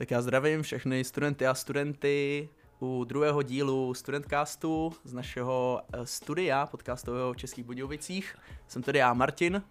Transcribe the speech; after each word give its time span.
Tak 0.00 0.10
já 0.10 0.22
zdravím 0.22 0.62
všechny 0.62 1.04
studenty 1.04 1.46
a 1.46 1.54
studenty 1.54 2.48
u 2.78 3.04
druhého 3.04 3.42
dílu 3.42 3.94
Studentcastu 3.94 4.92
z 5.04 5.12
našeho 5.12 5.82
eh, 5.92 6.06
studia 6.06 6.66
podcastového 6.66 7.32
v 7.32 7.36
Českých 7.36 7.64
Budějovicích. 7.64 8.36
Jsem 8.68 8.82
tady 8.82 8.98
já, 8.98 9.14
Martin. 9.14 9.62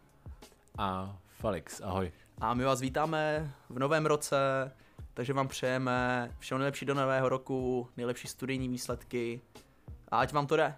A 0.78 1.18
Felix, 1.28 1.82
ahoj. 1.82 2.12
A 2.42 2.54
my 2.54 2.64
vás 2.64 2.82
vítáme 2.82 3.52
v 3.70 3.80
novém 3.80 4.06
roce, 4.06 4.38
takže 5.14 5.34
vám 5.34 5.48
přejeme 5.48 6.32
všechno 6.40 6.58
nejlepší 6.58 6.86
do 6.86 6.94
nového 6.94 7.30
roku, 7.30 7.88
nejlepší 7.98 8.28
studijní 8.28 8.70
výsledky 8.70 9.42
a 10.12 10.20
ať 10.20 10.34
vám 10.34 10.48
to 10.48 10.56
jde. 10.56 10.76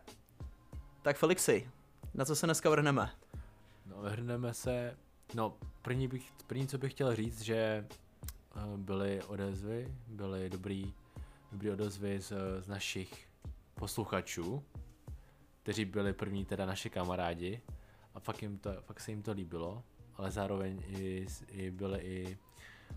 Tak 1.02 1.18
Felixi, 1.18 1.70
na 2.14 2.26
co 2.26 2.36
se 2.36 2.48
dneska 2.48 2.70
vrhneme? 2.70 3.10
No, 3.86 3.96
vrhneme 4.02 4.54
se, 4.54 4.98
no 5.36 5.58
první, 5.82 6.08
bych, 6.08 6.32
první 6.48 6.68
co 6.68 6.78
bych 6.78 6.94
chtěl 6.94 7.16
říct, 7.16 7.42
že 7.42 7.86
byly 8.78 9.24
odezvy, 9.24 9.96
byly 10.08 10.50
dobrý, 10.50 10.94
dobrý 11.52 11.70
odezvy 11.70 12.22
z, 12.22 12.34
z 12.60 12.68
našich 12.68 13.28
posluchačů, 13.74 14.64
kteří 15.64 15.86
byli 15.86 16.14
první 16.14 16.46
teda 16.46 16.66
naši 16.66 16.90
kamarádi 16.90 17.62
a 18.16 18.20
fakt, 18.20 18.42
jim 18.42 18.58
to, 18.58 18.82
fakt 18.82 19.00
se 19.00 19.12
jim 19.12 19.22
to 19.22 19.32
líbilo, 19.32 19.84
ale 20.16 20.32
zároveň 20.32 20.84
i, 20.88 21.26
i 21.48 21.72
byly 21.72 22.00
i 22.00 22.38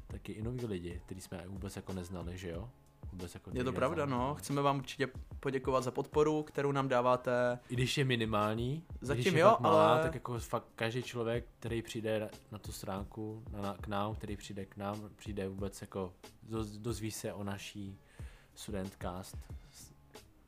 taky 0.07 0.33
i 0.33 0.43
noví 0.43 0.67
lidi, 0.67 1.01
kteří 1.07 1.21
jsme 1.21 1.45
vůbec 1.47 1.77
jako 1.77 1.93
neznali, 1.93 2.39
že 2.39 2.51
jo? 2.51 2.71
Vůbec 3.15 3.35
jako 3.35 3.51
Je 3.55 3.65
to 3.65 3.73
pravda, 3.73 4.07
no. 4.07 4.35
Chceme 4.35 4.63
vám 4.63 4.79
určitě 4.79 5.09
poděkovat 5.41 5.85
za 5.85 5.91
podporu, 5.91 6.43
kterou 6.43 6.73
nám 6.73 6.89
dáváte. 6.89 7.59
I 7.69 7.75
když 7.75 7.99
je 7.99 8.05
minimální, 8.05 8.85
Zatím 9.01 9.23
když 9.23 9.35
je 9.35 9.41
jo, 9.41 9.57
malá, 9.61 9.93
ale- 9.93 10.03
tak 10.03 10.15
jako 10.15 10.39
fakt 10.39 10.65
každý 10.77 11.03
člověk, 11.03 11.47
který 11.59 11.83
přijde 11.83 12.31
na 12.53 12.59
tu 12.59 12.73
stránku, 12.73 13.45
na, 13.51 13.61
na, 13.63 13.77
k 13.81 13.87
nám, 13.87 14.15
který 14.15 14.37
přijde 14.37 14.65
k 14.67 14.77
nám, 14.77 15.11
přijde 15.17 15.49
vůbec 15.49 15.81
jako, 15.81 16.13
doz, 16.43 16.69
dozví 16.71 17.11
se 17.11 17.33
o 17.33 17.45
naší 17.45 17.99
studentcast, 18.55 19.37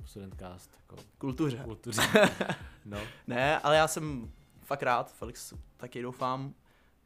studentcast, 0.05 0.71
jako 0.81 0.97
Kultuře. 1.19 1.61
kultuře. 1.65 2.03
No, 2.85 2.99
Ne, 3.27 3.59
ale 3.59 3.77
já 3.77 3.89
jsem 3.89 4.31
fakt 4.63 4.83
rád, 4.83 5.13
Felix 5.13 5.55
taky 5.77 6.03
doufám. 6.03 6.55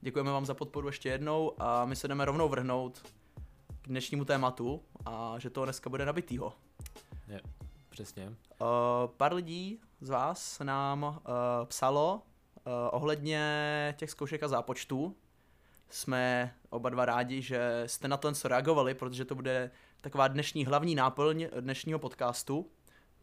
Děkujeme 0.01 0.31
vám 0.31 0.47
za 0.47 0.55
podporu 0.55 0.87
ještě 0.87 1.09
jednou 1.09 1.63
a 1.63 1.85
my 1.85 1.97
se 1.97 2.09
jdeme 2.09 2.25
rovnou 2.25 2.49
vrhnout 2.49 3.03
dnešnímu 3.91 4.25
tématu 4.25 4.83
a 5.07 5.35
že 5.39 5.51
to 5.51 5.65
dneska 5.65 5.91
bude 5.91 6.07
nabitýho. 6.07 6.53
je, 7.29 7.41
přesně. 7.89 8.29
Uh, 8.29 8.67
pár 9.17 9.35
lidí 9.35 9.81
z 10.01 10.09
vás 10.09 10.59
nám 10.59 11.03
uh, 11.03 11.13
psalo 11.65 12.15
uh, 12.15 12.73
ohledně 12.91 13.95
těch 13.99 14.11
zkoušek 14.11 14.43
a 14.43 14.49
zápočtů. 14.49 15.17
Jsme 15.91 16.55
oba 16.71 16.91
dva 16.91 17.05
rádi, 17.05 17.43
že 17.43 17.83
jste 17.87 18.09
na 18.09 18.17
to 18.17 18.33
reagovali, 18.45 18.95
protože 18.95 19.25
to 19.25 19.35
bude 19.35 19.71
taková 20.01 20.29
dnešní 20.29 20.67
hlavní 20.67 20.95
náplň 20.95 21.49
dnešního 21.61 21.99
podcastu. 21.99 22.71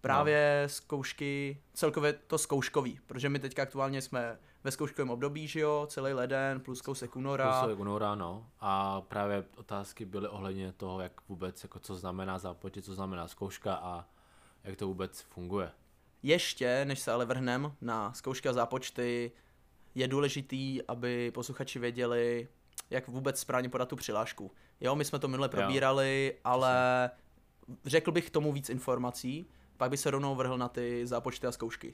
Právě 0.02 0.60
no. 0.64 0.70
zkoušky, 0.70 1.62
celkově 1.74 2.14
to 2.14 2.38
zkouškový, 2.38 3.00
protože 3.08 3.30
my 3.30 3.40
teďka 3.40 3.62
aktuálně 3.62 4.02
jsme 4.02 4.40
ve 4.68 4.72
zkouškovém 4.72 5.10
období, 5.10 5.48
že 5.48 5.60
jo, 5.60 5.88
celý 5.90 6.14
leden 6.14 6.60
plus 6.60 6.82
kousek 6.82 7.16
února. 7.16 7.62
Kousek 7.62 7.80
února, 7.80 8.16
no. 8.16 8.50
A 8.60 9.02
právě 9.02 9.44
otázky 9.56 10.06
byly 10.06 10.28
ohledně 10.28 10.72
toho, 10.72 11.02
jak 11.02 11.28
vůbec, 11.30 11.64
jako 11.64 11.80
co 11.80 11.96
znamená 11.96 12.40
zápočet, 12.40 12.86
co 12.86 12.94
znamená 12.94 13.28
zkouška 13.28 13.76
a 13.76 14.06
jak 14.64 14.76
to 14.76 14.88
vůbec 14.88 15.22
funguje. 15.22 15.72
Ještě, 16.24 16.86
než 16.86 17.00
se 17.00 17.12
ale 17.12 17.26
vrhnem 17.26 17.74
na 17.82 18.14
zkoušky 18.14 18.50
a 18.50 18.54
zápočty, 18.54 19.32
je 19.96 20.08
důležitý, 20.08 20.84
aby 20.88 21.32
posluchači 21.32 21.80
věděli, 21.80 22.48
jak 22.90 23.08
vůbec 23.08 23.40
správně 23.40 23.70
podat 23.70 23.90
tu 23.90 23.96
přihlášku. 23.96 24.52
Jo, 24.82 24.96
my 24.96 25.06
jsme 25.06 25.20
to 25.20 25.28
minule 25.28 25.50
probírali, 25.50 26.38
ale 26.44 27.10
řekl 27.86 28.12
bych 28.12 28.30
tomu 28.30 28.54
víc 28.54 28.70
informací, 28.70 29.50
pak 29.78 29.90
by 29.90 29.98
se 29.98 30.12
rovnou 30.12 30.36
vrhl 30.36 30.58
na 30.58 30.70
ty 30.70 31.08
zápočty 31.08 31.48
a 31.48 31.52
zkoušky. 31.52 31.94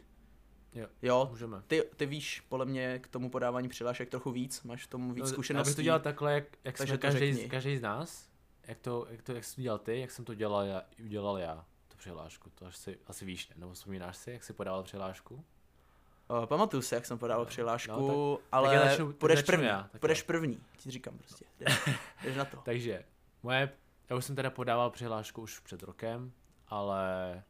Jo, 0.75 0.87
Jo, 1.01 1.27
můžeme. 1.31 1.61
ty, 1.67 1.83
ty 1.95 2.05
víš 2.05 2.41
podle 2.49 2.65
mě 2.65 2.99
k 2.99 3.07
tomu 3.07 3.29
podávání 3.29 3.69
přihlášek 3.69 4.09
trochu 4.09 4.31
víc, 4.31 4.63
máš 4.63 4.83
v 4.83 4.87
tom 4.87 5.13
víc 5.13 5.23
No, 5.23 5.29
zkušeností. 5.29 5.69
Abych 5.69 5.75
to 5.75 5.81
dělal 5.81 5.99
takhle, 5.99 6.33
jak, 6.33 6.43
jak 6.63 6.77
Takže 6.77 6.93
jsme 6.93 6.97
každý, 6.97 7.33
řekni. 7.33 7.49
každý 7.49 7.77
z 7.77 7.81
nás, 7.81 8.29
jak 8.67 8.79
to, 8.79 9.07
jak 9.09 9.21
to, 9.21 9.33
jak 9.33 9.43
jsi 9.43 9.55
to 9.55 9.61
dělal 9.61 9.79
ty, 9.79 9.99
jak 9.99 10.11
jsem 10.11 10.25
to 10.25 10.33
dělal 10.33 10.63
já, 10.65 10.81
udělal 11.03 11.37
já, 11.37 11.65
tu 11.87 11.97
přihlášku, 11.97 12.49
to 12.55 12.65
asi, 12.65 12.99
asi 13.07 13.25
víš, 13.25 13.49
ne? 13.49 13.55
nebo 13.57 13.73
vzpomínáš 13.73 14.17
si, 14.17 14.31
jak 14.31 14.43
jsi 14.43 14.53
podával 14.53 14.83
přihlášku? 14.83 15.45
Uh, 16.29 16.45
pamatuju 16.45 16.81
si, 16.81 16.95
jak 16.95 17.05
jsem 17.05 17.17
podával 17.17 17.43
No, 17.45 17.49
přihlášku, 17.49 18.07
no, 18.07 18.39
ale 18.51 18.75
já 18.75 18.85
začnu- 18.89 19.07
tak 19.07 19.15
půjdeš 19.15 19.39
začnu 19.39 19.51
první, 19.51 19.65
já, 19.67 19.89
tak 19.91 20.01
půjdeš 20.01 20.23
první, 20.23 20.59
ti 20.77 20.91
říkám 20.91 21.17
prostě, 21.17 21.45
jdeš, 21.59 21.89
jdeš 22.23 22.35
na 22.35 22.45
to. 22.45 22.57
Takže, 22.65 23.03
moje, 23.43 23.69
já 24.09 24.15
už 24.15 24.25
jsem 24.25 24.35
teda 24.35 24.49
podával 24.49 24.89
přihlášku 24.89 25.41
už 25.41 25.59
před 25.59 25.83
rokem, 25.83 26.31
ale 26.67 27.43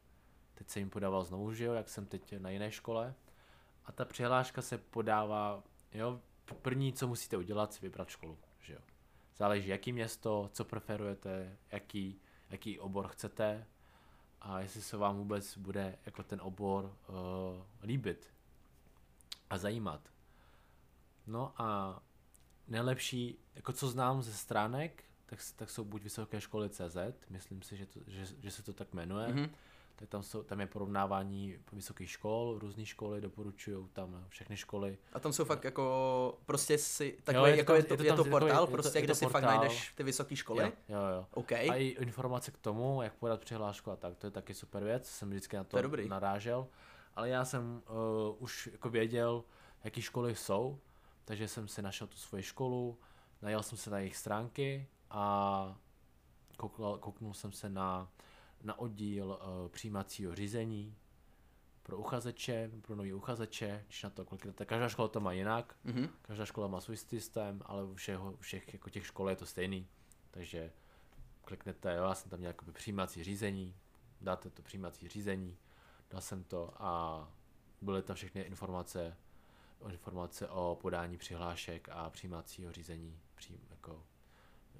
teď 0.54 0.68
jsem 0.68 0.80
jim 0.80 0.90
podával 0.90 1.24
znovu, 1.24 1.54
že 1.54 1.64
jo, 1.64 1.72
jak 1.74 1.88
jsem 1.88 2.06
teď 2.06 2.34
na 2.38 2.50
jiné 2.50 2.70
škole. 2.70 3.14
A 3.84 3.92
ta 3.92 4.04
přihláška 4.04 4.62
se 4.62 4.78
podává, 4.78 5.62
jo, 5.92 6.20
první, 6.62 6.92
co 6.92 7.08
musíte 7.08 7.36
udělat, 7.36 7.72
si 7.74 7.80
vybrat 7.82 8.08
školu, 8.08 8.38
že 8.60 8.74
jo. 8.74 8.80
Záleží, 9.36 9.68
jaký 9.68 9.92
město, 9.92 10.50
co 10.52 10.64
preferujete, 10.64 11.56
jaký, 11.70 12.20
jaký 12.50 12.78
obor 12.80 13.08
chcete 13.08 13.66
a 14.40 14.60
jestli 14.60 14.82
se 14.82 14.96
vám 14.96 15.16
vůbec 15.16 15.58
bude 15.58 15.98
jako 16.06 16.22
ten 16.22 16.40
obor 16.40 16.84
uh, 16.84 17.14
líbit 17.82 18.30
a 19.50 19.58
zajímat. 19.58 20.00
No 21.26 21.52
a 21.56 22.00
nejlepší, 22.68 23.38
jako 23.54 23.72
co 23.72 23.88
znám 23.88 24.22
ze 24.22 24.32
stránek, 24.32 25.04
tak, 25.26 25.38
tak 25.56 25.70
jsou 25.70 25.84
buď 25.84 26.02
Vysoké 26.02 26.40
školy 26.40 26.70
CZ, 26.70 26.96
myslím 27.28 27.62
si, 27.62 27.76
že, 27.76 27.86
to, 27.86 28.00
že, 28.06 28.26
že 28.42 28.50
se 28.50 28.62
to 28.62 28.72
tak 28.72 28.92
jmenuje, 28.94 29.28
Mhm. 29.28 29.38
mm-hmm. 29.38 29.50
Tak 29.96 30.08
tam, 30.08 30.22
jsou, 30.22 30.42
tam 30.42 30.60
je 30.60 30.66
porovnávání 30.66 31.58
vysokých 31.72 32.10
škol, 32.10 32.58
různé 32.58 32.86
školy 32.86 33.20
doporučují 33.20 33.86
tam 33.92 34.24
všechny 34.28 34.56
školy. 34.56 34.98
A 35.12 35.20
tam 35.20 35.32
jsou 35.32 35.44
fakt 35.44 35.64
jako, 35.64 36.38
prostě 36.46 36.78
si, 36.78 37.04
Jo, 37.16 37.20
takový, 37.24 37.50
je 37.50 37.54
to 37.54 37.58
jako 37.58 37.74
je 37.74 37.82
to, 37.82 37.92
je 37.94 37.96
to 37.96 38.02
je 38.02 38.08
tam 38.08 38.16
to 38.16 38.24
takový- 38.24 38.30
portál 38.40 38.62
je 38.62 38.66
to- 38.66 38.72
prostě, 38.72 38.98
je 38.98 39.02
to 39.02 39.04
kde 39.04 39.14
si 39.14 39.24
fakt 39.24 39.32
portál. 39.32 39.56
najdeš 39.58 39.92
ty 39.94 40.02
vysoké 40.02 40.36
školy? 40.36 40.62
Jo, 40.64 40.72
jo, 40.88 41.06
jo. 41.16 41.26
OK. 41.30 41.52
A 41.52 41.74
i 41.74 41.84
informace 41.86 42.50
k 42.50 42.58
tomu, 42.58 43.02
jak 43.02 43.14
podat 43.14 43.40
přihlášku 43.40 43.90
a 43.90 43.96
tak, 43.96 44.16
to 44.16 44.26
je 44.26 44.30
taky 44.30 44.54
super 44.54 44.84
věc, 44.84 45.08
jsem 45.08 45.30
vždycky 45.30 45.56
na 45.56 45.64
to, 45.64 45.70
To 45.70 45.76
je 45.76 45.82
dobrý. 45.82 46.08
narážel. 46.08 46.66
Ale 47.16 47.28
já 47.28 47.44
jsem 47.44 47.82
uh, 47.88 48.42
už 48.42 48.68
jako 48.72 48.90
věděl, 48.90 49.44
jaký 49.84 50.02
školy 50.02 50.34
jsou, 50.34 50.78
takže 51.24 51.48
jsem 51.48 51.68
si 51.68 51.82
našel 51.82 52.06
tu 52.06 52.16
svoji 52.16 52.42
školu, 52.42 52.98
najel 53.42 53.62
jsem 53.62 53.78
se 53.78 53.90
na 53.90 53.98
jejich 53.98 54.16
stránky 54.16 54.86
a 55.10 55.76
koukal, 56.56 56.98
kouknul 56.98 57.34
jsem 57.34 57.52
se 57.52 57.68
na, 57.68 58.08
na 58.64 58.78
oddíl 58.78 59.26
uh, 59.28 59.68
přijímacího 59.68 60.34
řízení 60.34 60.96
pro 61.82 61.98
uchazeče, 61.98 62.70
pro 62.82 62.96
nový 62.96 63.12
uchazeče, 63.12 63.84
když 63.86 64.02
na 64.02 64.10
to 64.10 64.24
kliknete, 64.24 64.64
každá 64.64 64.88
škola 64.88 65.08
to 65.08 65.20
má 65.20 65.32
jinak, 65.32 65.76
Mhm. 65.84 66.08
Každá 66.22 66.44
škola 66.44 66.66
má 66.68 66.80
svůj 66.80 66.96
systém, 66.96 67.60
ale 67.64 67.84
u 67.84 67.94
všeho, 67.94 68.32
u 68.32 68.36
všech 68.36 68.72
jako 68.72 68.90
těch 68.90 69.06
škol 69.06 69.30
je 69.30 69.36
to 69.36 69.46
stejný. 69.46 69.86
Takže 70.30 70.72
kliknete, 71.44 71.94
jo, 71.96 72.04
já 72.04 72.14
jsem 72.14 72.30
tam 72.30 72.38
měl 72.38 72.48
jakoby 72.50 72.72
přijímací 72.72 73.24
řízení, 73.24 73.74
dáte 74.20 74.50
to 74.50 74.62
přijímací 74.62 75.08
řízení, 75.08 75.56
dal 76.10 76.20
jsem 76.20 76.44
to 76.44 76.72
a 76.82 77.28
byly 77.80 78.02
tam 78.02 78.16
všechny 78.16 78.40
informace, 78.42 79.16
o 79.80 79.88
informace 79.88 80.48
o 80.48 80.78
podání 80.80 81.16
přihlášek 81.18 81.88
a 81.92 82.10
přijímacího 82.10 82.72
řízení, 82.72 83.18
přijím, 83.34 83.60
jako, 83.70 84.02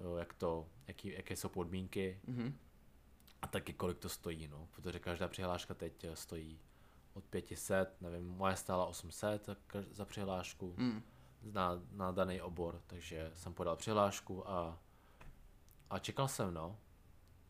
jo, 0.01 0.17
jak 0.17 0.35
to, 0.35 0.67
jaký, 0.87 1.09
jaké 1.13 1.37
jsou 1.37 1.49
podmínky 1.49 2.21
Mhm. 2.27 2.59
A 3.45 3.47
taky 3.47 3.73
kolik 3.73 3.99
to 3.99 4.09
stojí, 4.09 4.49
no, 4.49 4.69
protože 4.71 4.99
každá 4.99 5.29
přihláška 5.29 5.75
teď 5.75 6.05
eh, 6.05 6.17
stojí 6.17 6.61
od 7.15 7.25
500, 7.25 8.01
nevím, 8.01 8.29
moje 8.29 8.57
stála 8.57 8.87
800 8.87 9.49
za, 9.91 10.05
přihlášku 10.05 10.75
Mm. 10.77 11.03
na, 11.43 11.81
na 11.93 12.11
daný 12.13 12.41
obor, 12.41 12.81
takže 12.87 13.31
jsem 13.35 13.55
podal 13.55 13.77
přihlášku 13.77 14.51
a, 14.51 14.79
a 15.91 15.99
čekal 15.99 16.29
jsem, 16.29 16.55
no. 16.55 16.77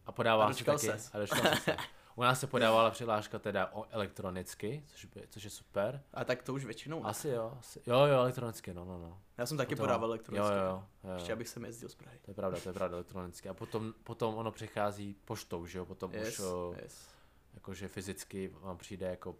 A 0.06 0.12
podával 0.12 0.48
A 0.48 0.52
se 0.52 0.58
dočkal 0.58 0.74
taky. 0.74 0.86
ses. 0.86 1.10
A 1.14 1.18
dočkal 1.18 1.42
jsem 1.42 1.56
se. 1.56 1.76
U 2.16 2.22
nás 2.22 2.40
se 2.40 2.46
podávala 2.46 2.90
přihláška 2.90 3.38
teda 3.38 3.70
o 3.72 3.86
elektronicky, 3.90 4.84
což, 4.86 5.04
by, 5.04 5.22
což 5.30 5.44
je 5.44 5.50
super. 5.50 6.02
A 6.12 6.24
tak 6.24 6.42
to 6.42 6.54
už 6.54 6.64
většinou. 6.64 7.02
ne? 7.02 7.08
Asi 7.08 7.28
jo, 7.28 7.56
asi, 7.58 7.80
jo, 7.86 7.96
jo, 7.98 8.14
elektronicky, 8.18 8.74
no, 8.74 8.84
no, 8.84 8.98
no. 8.98 9.20
Já 9.38 9.46
jsem 9.46 9.56
taky 9.56 9.74
Potom- 9.74 9.84
podával 9.86 10.08
elektronicky. 10.10 10.52
Jo, 10.56 10.62
jo, 10.62 10.64
jo, 11.04 11.10
jo. 11.10 11.14
Ještě 11.14 11.32
abych 11.32 11.48
sem 11.48 11.64
jezdil 11.64 11.88
z 11.88 11.94
Prahy. 11.94 12.18
To 12.22 12.30
je 12.30 12.34
pravda, 12.34 12.60
to 12.60 12.68
je 12.68 12.72
pravda, 12.72 12.96
elektronicky. 12.96 13.48
A 13.48 13.54
potom, 13.54 13.94
potom 14.04 14.34
ono 14.34 14.52
přichází 14.52 15.14
poštou, 15.24 15.66
že 15.66 15.78
jo, 15.78 15.84
potom 15.86 16.12
Yes, 16.12 16.28
už 16.28 16.38
o, 16.46 16.74
yes. 16.82 17.08
jakože 17.54 17.88
fyzicky 17.88 18.48
vám 18.48 18.78
přijde 18.78 19.06
jako 19.06 19.36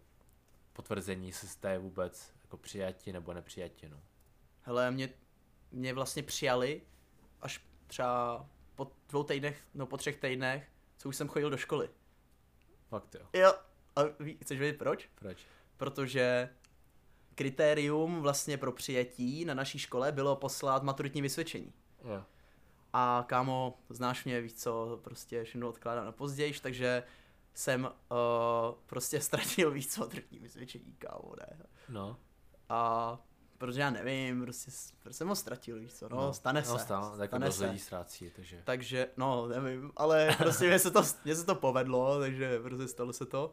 potvrzení, 0.73 1.27
jestli 1.27 1.47
jste 1.47 1.77
vůbec 1.77 2.33
jako 2.43 2.57
přijati 2.57 3.13
nebo 3.13 3.33
nepřijati, 3.33 3.89
no. 3.89 3.99
Hele, 4.61 4.91
mě, 4.91 5.09
mě 5.71 5.93
vlastně 5.93 6.23
přijali 6.23 6.81
až 7.41 7.65
třeba 7.87 8.45
po 8.75 8.91
dvou 9.09 9.23
týdnech, 9.23 9.63
no 9.73 9.85
po 9.85 9.97
třech 9.97 10.17
týdnech, 10.17 10.67
co 10.97 11.09
už 11.09 11.15
jsem 11.15 11.27
chodil 11.27 11.49
do 11.49 11.57
školy. 11.57 11.89
Fakt 12.89 13.15
jo. 13.15 13.27
Jo, 13.33 13.53
a 13.95 14.01
ví, 14.19 14.37
chceš 14.41 14.59
vědět 14.59 14.77
proč? 14.77 15.09
Proč? 15.15 15.37
Protože 15.77 16.49
kritérium 17.35 18.21
vlastně 18.21 18.57
pro 18.57 18.71
přijetí 18.71 19.45
na 19.45 19.53
naší 19.53 19.79
škole 19.79 20.11
bylo 20.11 20.35
poslat 20.35 20.83
maturitní 20.83 21.21
vysvědčení. 21.21 21.73
Jo. 22.03 22.23
A 22.93 23.25
kámo, 23.27 23.79
znáš 23.89 24.25
mě, 24.25 24.41
víš 24.41 24.53
co, 24.53 24.99
prostě 25.03 25.43
všechno 25.43 25.69
odkládám 25.69 26.05
na 26.05 26.11
později, 26.11 26.53
takže 26.61 27.03
jsem 27.53 27.83
uh, 27.83 27.89
prostě 28.85 29.21
ztratil 29.21 29.71
víc 29.71 29.93
co 29.93 30.01
maturitní 30.01 30.39
vysvědčení, 30.39 30.95
kámo, 30.97 31.33
ne. 31.39 31.57
No, 31.89 32.19
A 32.69 33.19
protože 33.57 33.81
já 33.81 33.89
nevím, 33.89 34.41
prostě, 34.41 34.71
prostě 34.99 35.17
jsem 35.17 35.27
ho 35.27 35.35
ztratil, 35.35 35.79
víš 35.79 35.93
co, 35.93 36.09
no, 36.09 36.17
no 36.17 36.33
stane 36.33 36.63
se, 36.63 36.71
No, 36.71 36.79
stane, 36.79 37.17
tak 37.17 37.29
stane 37.29 37.51
se. 37.51 37.65
lidí 37.65 37.79
ztrácí, 37.79 38.31
takže. 38.35 38.61
Takže, 38.63 39.07
no, 39.17 39.47
nevím, 39.47 39.91
ale 39.95 40.35
prostě 40.37 40.67
mě 40.67 40.79
se 40.79 40.91
to, 40.91 41.01
mě 41.25 41.35
se 41.35 41.45
to 41.45 41.55
povedlo, 41.55 42.19
takže 42.19 42.59
prostě 42.59 42.87
stalo 42.87 43.13
se 43.13 43.25
to. 43.25 43.51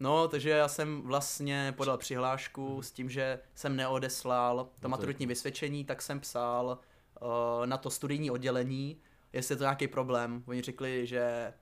No, 0.00 0.28
takže 0.28 0.50
já 0.50 0.68
jsem 0.68 1.02
vlastně 1.02 1.74
podal 1.76 1.98
přihlášku 1.98 2.82
s 2.82 2.92
tím, 2.92 3.10
že 3.10 3.38
jsem 3.54 3.76
neodeslal 3.76 4.56
to 4.64 4.70
to- 4.80 4.88
maturitní 4.88 5.26
vysvědčení, 5.26 5.84
tak 5.84 6.02
jsem 6.02 6.20
psal 6.20 6.78
uh, 7.22 7.66
na 7.66 7.76
to 7.76 7.90
studijní 7.90 8.30
oddělení, 8.30 9.00
jestli 9.32 9.52
je 9.52 9.56
to 9.56 9.64
nějaký 9.64 9.88
problém. 9.88 10.42
Oni 10.46 10.62
řekli, 10.62 11.06
že, 11.06 11.54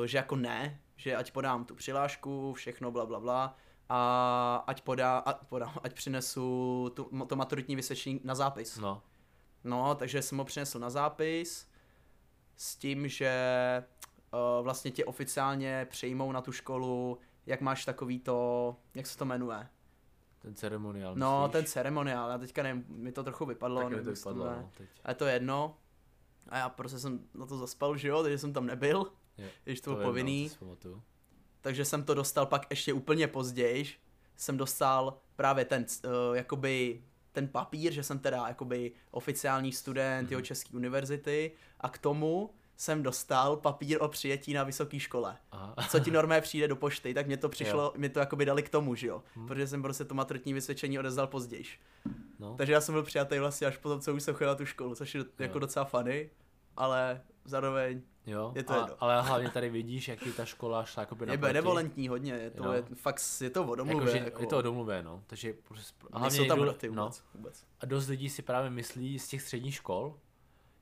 uh, 0.00 0.04
že 0.06 0.16
jako 0.18 0.36
ne, 0.36 0.80
že 0.96 1.16
ať 1.16 1.32
podám 1.32 1.64
tu 1.64 1.74
přihlášku, 1.74 2.52
všechno 2.52 2.90
bla 2.90 3.06
bla 3.06 3.20
bla 3.20 3.56
a 3.90 4.64
ať 4.66 4.80
podá, 4.82 5.18
a, 5.18 5.44
podám, 5.44 5.74
ať 5.82 5.92
přinesu 5.94 6.90
tu, 6.94 7.26
to 7.28 7.36
maturitní 7.36 7.76
vysvědčení 7.76 8.20
na 8.24 8.34
zápis. 8.34 8.78
No, 8.78 9.02
No, 9.64 9.94
takže 9.94 10.22
jsem 10.22 10.38
ho 10.38 10.44
přinesl 10.44 10.78
na 10.78 10.90
zápis 10.90 11.68
s 12.56 12.76
tím, 12.76 13.08
že 13.08 13.32
uh, 14.32 14.64
vlastně 14.64 14.90
tě 14.90 15.04
oficiálně 15.04 15.86
přijmou 15.90 16.32
na 16.32 16.40
tu 16.40 16.52
školu, 16.52 17.18
jak 17.46 17.60
máš 17.60 17.84
takový 17.84 18.18
to, 18.18 18.76
jak 18.94 19.06
se 19.06 19.18
to 19.18 19.24
jmenuje? 19.24 19.68
ten 20.38 20.54
ceremoniál, 20.54 21.14
No, 21.16 21.40
myslíš? 21.42 21.52
ten 21.52 21.64
ceremoniál, 21.72 22.30
já 22.30 22.38
teďka 22.38 22.62
nevím, 22.62 22.84
mi 22.88 23.12
to 23.12 23.24
trochu 23.24 23.46
vypadlo. 23.46 23.80
Tak 23.82 23.90
mi 23.92 24.02
to 24.04 24.10
vypadlo, 24.12 24.44
no, 24.44 24.70
teď. 24.78 24.88
A 25.04 25.10
je 25.10 25.14
to 25.14 25.26
jedno. 25.26 25.76
A 26.48 26.58
já 26.58 26.68
prostě 26.68 26.98
jsem 26.98 27.20
na 27.34 27.46
to 27.46 27.58
zaspal, 27.58 27.96
že 27.96 28.08
jo, 28.08 28.22
takže 28.22 28.38
jsem 28.38 28.52
tam 28.52 28.66
nebyl, 28.66 29.06
Je, 29.38 29.50
když 29.64 29.80
to 29.80 29.90
byl 29.90 29.98
vím, 29.98 30.02
no, 30.04 30.08
povinný. 30.10 30.50
to 30.50 30.56
pamatuju. 30.64 31.02
Takže 31.60 31.84
jsem 31.84 32.02
to 32.04 32.14
dostal 32.14 32.46
pak 32.46 32.66
ještě 32.70 32.92
úplně 32.92 33.26
později. 33.28 33.86
Jsem 34.36 34.56
dostal 34.56 35.18
právě 35.36 35.64
ten, 35.64 35.86
uh, 36.04 36.36
jakoby 36.36 37.02
ten 37.32 37.48
papír, 37.48 37.92
že 37.92 38.02
jsem 38.02 38.18
teda 38.18 38.48
jakoby 38.48 38.92
oficiální 39.10 39.72
student 39.72 40.22
Mhm. 40.22 40.30
jeho 40.32 40.42
České 40.42 40.76
univerzity 40.76 41.52
a 41.80 41.88
k 41.88 41.98
tomu 41.98 42.54
jsem 42.76 43.02
dostal 43.02 43.56
papír 43.56 43.98
o 44.00 44.08
přijetí 44.08 44.52
na 44.52 44.64
vysoké 44.64 45.00
škole. 45.00 45.36
Aha. 45.52 45.74
Co 45.88 46.00
ti 46.00 46.10
normálně 46.10 46.40
přijde 46.42 46.68
do 46.68 46.76
pošty, 46.76 47.14
tak 47.14 47.26
mě 47.26 47.36
to 47.36 47.48
přišlo, 47.48 47.92
mě 47.96 48.08
to 48.08 48.18
jakoby 48.20 48.44
dali 48.44 48.62
k 48.62 48.68
tomu, 48.68 48.94
že 48.94 49.06
jo. 49.06 49.22
Mhm. 49.36 49.46
Protože 49.46 49.66
jsem 49.66 49.82
prostě 49.82 50.04
to 50.04 50.14
maturitní 50.14 50.52
vysvědčení 50.52 50.98
odezdal 50.98 51.26
později. 51.26 51.64
No, 52.38 52.54
Takže 52.58 52.72
já 52.72 52.80
jsem 52.80 52.92
byl 52.92 53.02
přijatý 53.02 53.38
vlastně 53.38 53.66
až 53.66 53.76
potom, 53.76 54.00
co 54.00 54.14
už 54.14 54.22
jsem 54.22 54.34
chodil 54.34 54.48
na 54.48 54.54
tu 54.54 54.66
školu, 54.66 54.94
což 54.94 55.14
je 55.14 55.24
jako 55.38 55.54
Jo. 55.56 55.60
docela 55.60 55.84
funny, 55.84 56.30
ale 56.76 57.22
zároveň 57.44 58.02
jo, 58.30 58.52
je 58.56 58.62
to 58.64 58.72
a, 58.72 58.76
jedno. 58.80 58.96
ale 59.00 59.22
hlavně 59.22 59.50
tady 59.50 59.70
vidíš, 59.70 60.08
jak 60.08 60.18
ta 60.36 60.44
škola 60.44 60.84
šla 60.84 61.02
jakoby 61.02 61.26
je 61.30 61.36
benevolentní 61.36 62.08
hodně, 62.08 62.32
je 62.32 62.50
to, 62.50 62.64
Jo. 62.64 62.72
je, 62.72 62.82
fakt 62.94 63.22
je 63.40 63.50
to 63.50 63.64
o 63.66 63.74
domluvě. 63.74 64.06
Jakože 64.08 64.24
jako, 64.24 64.40
je 64.42 64.46
to 64.46 64.58
o 64.58 64.62
domluvě, 64.62 65.02
no. 65.02 65.22
Takže 65.26 65.52
prostě, 65.52 66.06
a 66.12 66.18
hlavně 66.18 66.38
Nejsou 66.38 66.48
tam 66.48 66.58
důle- 66.58 66.66
roty 66.72 66.88
no, 66.90 67.02
vůbec. 67.04 67.24
vůbec. 67.34 67.66
a 67.80 67.86
dost 67.86 68.08
lidí 68.08 68.28
si 68.30 68.42
právě 68.42 68.70
myslí 68.70 69.18
z 69.18 69.28
těch 69.28 69.42
středních 69.42 69.74
škol, 69.74 70.18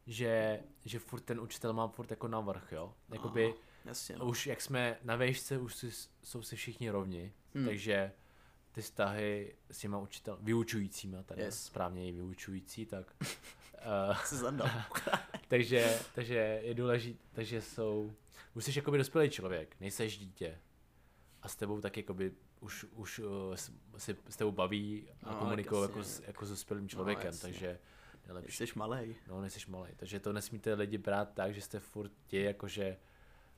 že, 0.06 0.60
že 0.84 0.98
furt 0.98 1.20
ten 1.20 1.40
učitel 1.40 1.72
má 1.72 1.88
furt 1.88 2.10
jako 2.10 2.28
navrch, 2.28 2.72
jo. 2.72 2.94
Jakoby 3.12 3.44
Aha, 3.46 3.54
Jasně, 3.84 4.16
no. 4.18 4.24
už 4.26 4.46
jak 4.46 4.60
jsme 4.60 4.98
na 5.04 5.16
vejšce, 5.16 5.58
už 5.58 5.74
si, 5.74 5.90
jsou 6.22 6.42
si 6.42 6.56
všichni 6.56 6.90
rovni, 6.90 7.32
Hmm. 7.54 7.66
takže 7.66 8.12
ty 8.72 8.82
vztahy 8.82 9.54
s 9.70 9.78
těma 9.78 9.98
učitel, 9.98 10.38
vyučujícíma, 10.40 11.22
tady 11.22 11.42
yes. 11.42 11.64
správně 11.64 12.08
i 12.08 12.12
vyučující, 12.12 12.86
tak 12.86 13.06
uh, 14.50 14.60
takže, 15.48 15.98
takže 16.14 16.60
je 16.62 16.74
důležité, 16.74 17.18
takže 17.32 17.62
jsou, 17.62 18.12
už 18.54 18.64
jsi 18.64 18.72
jakoby 18.78 18.98
dospělý 18.98 19.30
člověk, 19.30 19.76
nejseš 19.80 20.18
dítě 20.18 20.58
a 21.42 21.48
s 21.48 21.56
tebou 21.56 21.80
tak 21.80 21.96
jakoby 21.96 22.32
už, 22.60 22.84
už 22.84 23.18
uh, 23.18 23.54
s- 23.54 23.72
si 23.96 24.16
s 24.28 24.36
tebou 24.36 24.52
baví 24.52 25.08
a 25.22 25.26
No, 25.26 25.32
no, 25.32 25.38
komunikují 25.38 25.80
jasně. 25.82 25.92
jako, 25.92 26.04
s- 26.04 26.22
jako 26.26 26.46
s 26.46 26.50
dospělým 26.50 26.88
člověkem, 26.88 27.26
jasně. 27.26 27.40
takže 27.42 27.78
nejlepší. 28.26 28.56
Jsi 28.66 28.72
malej. 28.76 29.14
No, 29.28 29.40
nejseš 29.40 29.66
malý, 29.66 29.90
takže 29.96 30.20
to 30.20 30.32
nesmíte 30.32 30.74
lidi 30.74 30.98
brát 30.98 31.30
tak, 31.34 31.54
že 31.54 31.60
jste 31.60 31.80
furt 31.80 32.12
ti, 32.26 32.42
jakože, 32.42 32.96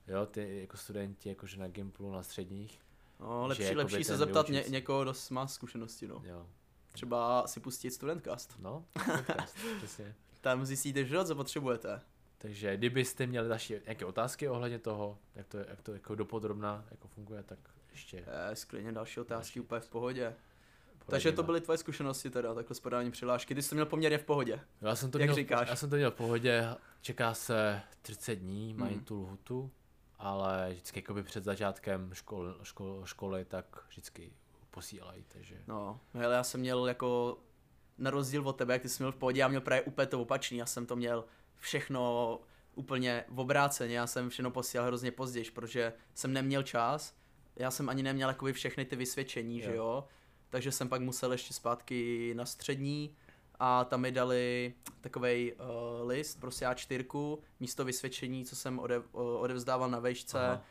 jo, 0.07 0.25
ty 0.25 0.61
jako 0.61 0.77
studenti, 0.77 1.29
jakože 1.29 1.59
na 1.59 1.67
Gimplu, 1.67 2.11
na 2.11 2.23
středních, 2.23 2.79
No, 3.19 3.43
Že 3.43 3.47
lepší, 3.47 3.63
jakoby 3.63 3.77
lepší 3.77 4.03
se 4.03 4.17
zeptat 4.17 4.49
ně, 4.49 4.63
někoho, 4.69 5.03
kdo 5.03 5.13
má 5.29 5.47
zkušenosti, 5.47 6.07
no. 6.07 6.21
jo, 6.25 6.47
Třeba 6.91 7.47
si 7.47 7.59
pustit 7.59 7.91
Studentcast. 7.91 8.55
no, 8.59 8.85
podcast, 9.17 9.57
přesně. 9.77 10.15
Tam 10.41 10.65
zjistíte, 10.65 11.05
že 11.05 11.25
co 11.25 11.35
potřebujete. 11.35 12.01
Takže 12.37 12.77
kdybyste 12.77 13.27
měli 13.27 13.49
další 13.49 13.73
nějaké 13.85 14.05
otázky 14.05 14.49
ohledně 14.49 14.79
toho, 14.79 15.17
jak 15.35 15.47
to, 15.47 15.57
jak 15.57 15.81
to 15.81 15.93
jako 15.93 16.15
dopodrobná 16.15 16.85
jako 16.91 17.07
funguje, 17.07 17.43
tak 17.43 17.59
ještě 17.91 18.17
Je, 18.17 18.25
sklidně 18.55 18.91
další 18.91 19.19
otázky 19.19 19.43
Další. 19.45 19.59
úplně 19.59 19.81
v 19.81 19.89
pohodě. 19.89 20.35
Takže 21.05 21.31
to 21.31 21.35
poradíme. 21.35 21.45
byly 21.45 21.61
tvoje 21.61 21.77
zkušenosti 21.77 22.29
teda, 22.29 22.53
takhle 22.53 22.75
s 22.75 22.79
podáním 22.79 23.11
přihlášky. 23.11 23.55
Ty 23.55 23.61
jsi 23.61 23.69
to 23.69 23.75
měl 23.75 23.85
poměrně 23.85 24.17
v 24.17 24.23
pohodě. 24.23 24.59
Já 24.81 24.95
jsem 24.95 25.11
to 25.11 25.17
Jak 25.19 25.25
měl, 25.29 25.35
říkáš? 25.35 25.69
Já 25.69 25.75
jsem 25.75 25.89
to 25.89 25.95
měl 25.95 26.11
v 26.11 26.15
pohodě, 26.15 26.67
čeká 27.01 27.33
se 27.33 27.81
30 28.01 28.35
dní, 28.35 28.73
mají 28.73 28.95
Mhm. 28.95 29.05
tu 29.05 29.21
lhutu, 29.21 29.71
ale 30.19 30.69
vždycky 30.71 30.99
jakoby 30.99 31.23
před 31.23 31.43
začátkem 31.43 32.09
škol, 32.13 32.55
škol, 32.63 33.01
školy, 33.05 33.45
tak 33.45 33.65
vždycky 33.89 34.33
posílají, 34.71 35.25
takže 35.27 35.55
No, 35.67 35.99
hele, 36.13 36.35
já 36.35 36.43
jsem 36.43 36.59
měl 36.59 36.87
jako, 36.87 37.37
na 37.97 38.09
rozdíl 38.11 38.47
od 38.49 38.53
tebe, 38.57 38.73
jak 38.73 38.81
ty 38.81 38.89
jsi 38.89 39.03
měl 39.03 39.11
v 39.11 39.15
pohodě, 39.15 39.39
já 39.41 39.47
měl 39.47 39.61
právě 39.61 39.81
úplně 39.81 40.07
to 40.07 40.21
opačný, 40.21 40.57
já 40.57 40.65
jsem 40.65 40.85
to 40.85 40.95
měl 40.95 41.25
všechno 41.55 42.39
úplně 42.75 43.23
v 43.29 43.39
obráceně, 43.39 43.97
já 43.97 44.07
jsem 44.07 44.29
všechno 44.29 44.51
posílal 44.51 44.87
hrozně 44.87 45.11
později, 45.11 45.51
protože 45.51 45.93
jsem 46.13 46.33
neměl 46.33 46.63
čas, 46.63 47.15
já 47.55 47.71
jsem 47.71 47.89
ani 47.89 48.03
neměl 48.03 48.29
jakoby 48.29 48.53
všechny 48.53 48.85
ty 48.85 48.95
vysvědčení, 48.95 49.59
Jo. 49.59 49.65
že 49.69 49.75
jo, 49.75 50.07
takže 50.49 50.71
jsem 50.71 50.89
pak 50.89 51.01
musel 51.01 51.31
ještě 51.31 51.53
zpátky 51.53 52.33
na 52.37 52.45
střední 52.45 53.15
a 53.59 53.83
tam 53.85 54.01
mi 54.01 54.11
dali 54.11 54.73
takovej 55.01 55.55
uh, 56.01 56.07
list, 56.07 56.39
prostě 56.39 56.65
A4, 56.65 57.37
místo 57.59 57.85
vysvědčení, 57.85 58.45
co 58.45 58.55
jsem 58.55 58.79
ode, 58.79 58.99
o- 59.11 59.39
odevzdával 59.39 59.89
na 59.89 59.99
vejšce, 59.99 60.39
Aha. 60.47 60.63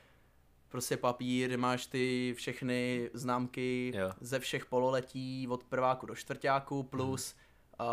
Prostě 0.71 0.97
papír, 0.97 1.49
kde 1.49 1.57
máš 1.57 1.87
ty 1.87 2.35
všechny 2.37 3.11
známky 3.15 3.93
Jo. 3.97 4.13
ze 4.21 4.39
všech 4.39 4.67
pololetí 4.67 5.49
od 5.49 5.65
prváku 5.65 6.07
do 6.07 6.15
čtvrtáku 6.15 6.83
plus 6.83 7.35
uh, 7.81 7.87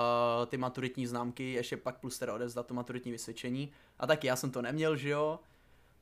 ty 0.45 0.57
maturitní 0.57 1.07
známky, 1.07 1.51
ještě 1.51 1.77
pak 1.77 1.97
plus 1.97 2.19
teda 2.19 2.33
odevzdat 2.33 2.67
to 2.67 2.73
maturitní 2.73 3.11
vysvědčení. 3.11 3.71
A 3.99 4.07
taky 4.07 4.27
já 4.27 4.35
jsem 4.35 4.51
to 4.51 4.61
neměl, 4.61 4.95
že 4.95 5.09
jo, 5.09 5.39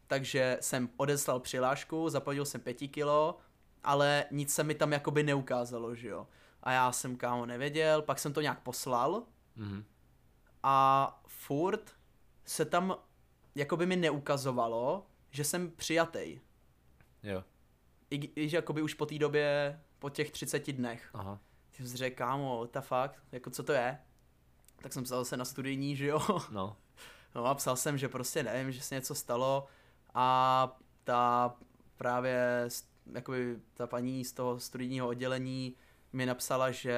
takže 0.08 0.58
jsem 0.62 0.90
odeslal 0.98 1.40
přihlášku, 1.40 2.10
zaplatil 2.10 2.46
jsem 2.46 2.62
pěti 2.62 2.88
kilo, 2.88 3.38
ale 3.84 4.26
nic 4.32 4.54
se 4.54 4.64
mi 4.64 4.76
tam 4.76 4.92
jakoby 4.92 5.24
neukázalo, 5.24 5.96
že 5.96 6.08
jo. 6.08 6.28
A 6.64 6.72
já 6.72 6.92
jsem 6.92 7.16
kámo 7.16 7.46
nevěděl, 7.46 8.02
pak 8.02 8.20
jsem 8.20 8.34
to 8.34 8.42
nějak 8.42 8.60
poslal 8.60 9.24
mhm. 9.56 9.84
a 10.64 11.22
furt 11.28 11.92
se 12.46 12.66
tam 12.66 12.96
jakoby 13.56 13.86
mi 13.86 13.96
neukazovalo, 13.96 15.06
že 15.32 15.44
jsem 15.44 15.72
přijatej. 15.72 16.42
Jo, 17.32 17.44
I 18.10 18.18
když 18.18 18.52
jakoby 18.52 18.82
už 18.82 18.94
po 18.94 19.06
té 19.06 19.20
době, 19.20 19.80
po 20.00 20.10
těch 20.10 20.32
30 20.32 20.72
dnech. 20.72 21.10
aha, 21.14 21.40
Jsem 21.74 21.88
si 21.88 21.98
řekl, 21.98 22.18
kámo, 22.18 22.68
ta 22.68 22.82
fakt, 22.82 23.24
jako 23.32 23.50
co 23.50 23.64
to 23.64 23.74
je? 23.74 23.98
Tak 24.82 24.94
jsem 24.94 25.04
psal 25.04 25.26
se 25.26 25.38
na 25.38 25.46
studijní, 25.46 25.96
že 25.96 26.08
jo? 26.08 26.20
no, 26.52 26.78
No 27.36 27.46
a 27.46 27.56
psal 27.56 27.76
jsem, 27.76 27.98
že 27.98 28.10
prostě 28.10 28.44
nevím, 28.44 28.72
že 28.72 28.82
se 28.82 28.96
něco 28.96 29.16
stalo 29.16 29.68
a 30.14 30.78
ta 31.04 31.56
právě, 31.98 32.68
jakoby 33.14 33.60
ta 33.74 33.88
paní 33.88 34.26
z 34.26 34.34
toho 34.34 34.60
studijního 34.60 35.08
oddělení 35.08 35.76
mi 36.14 36.26
napsala, 36.26 36.72
že 36.72 36.98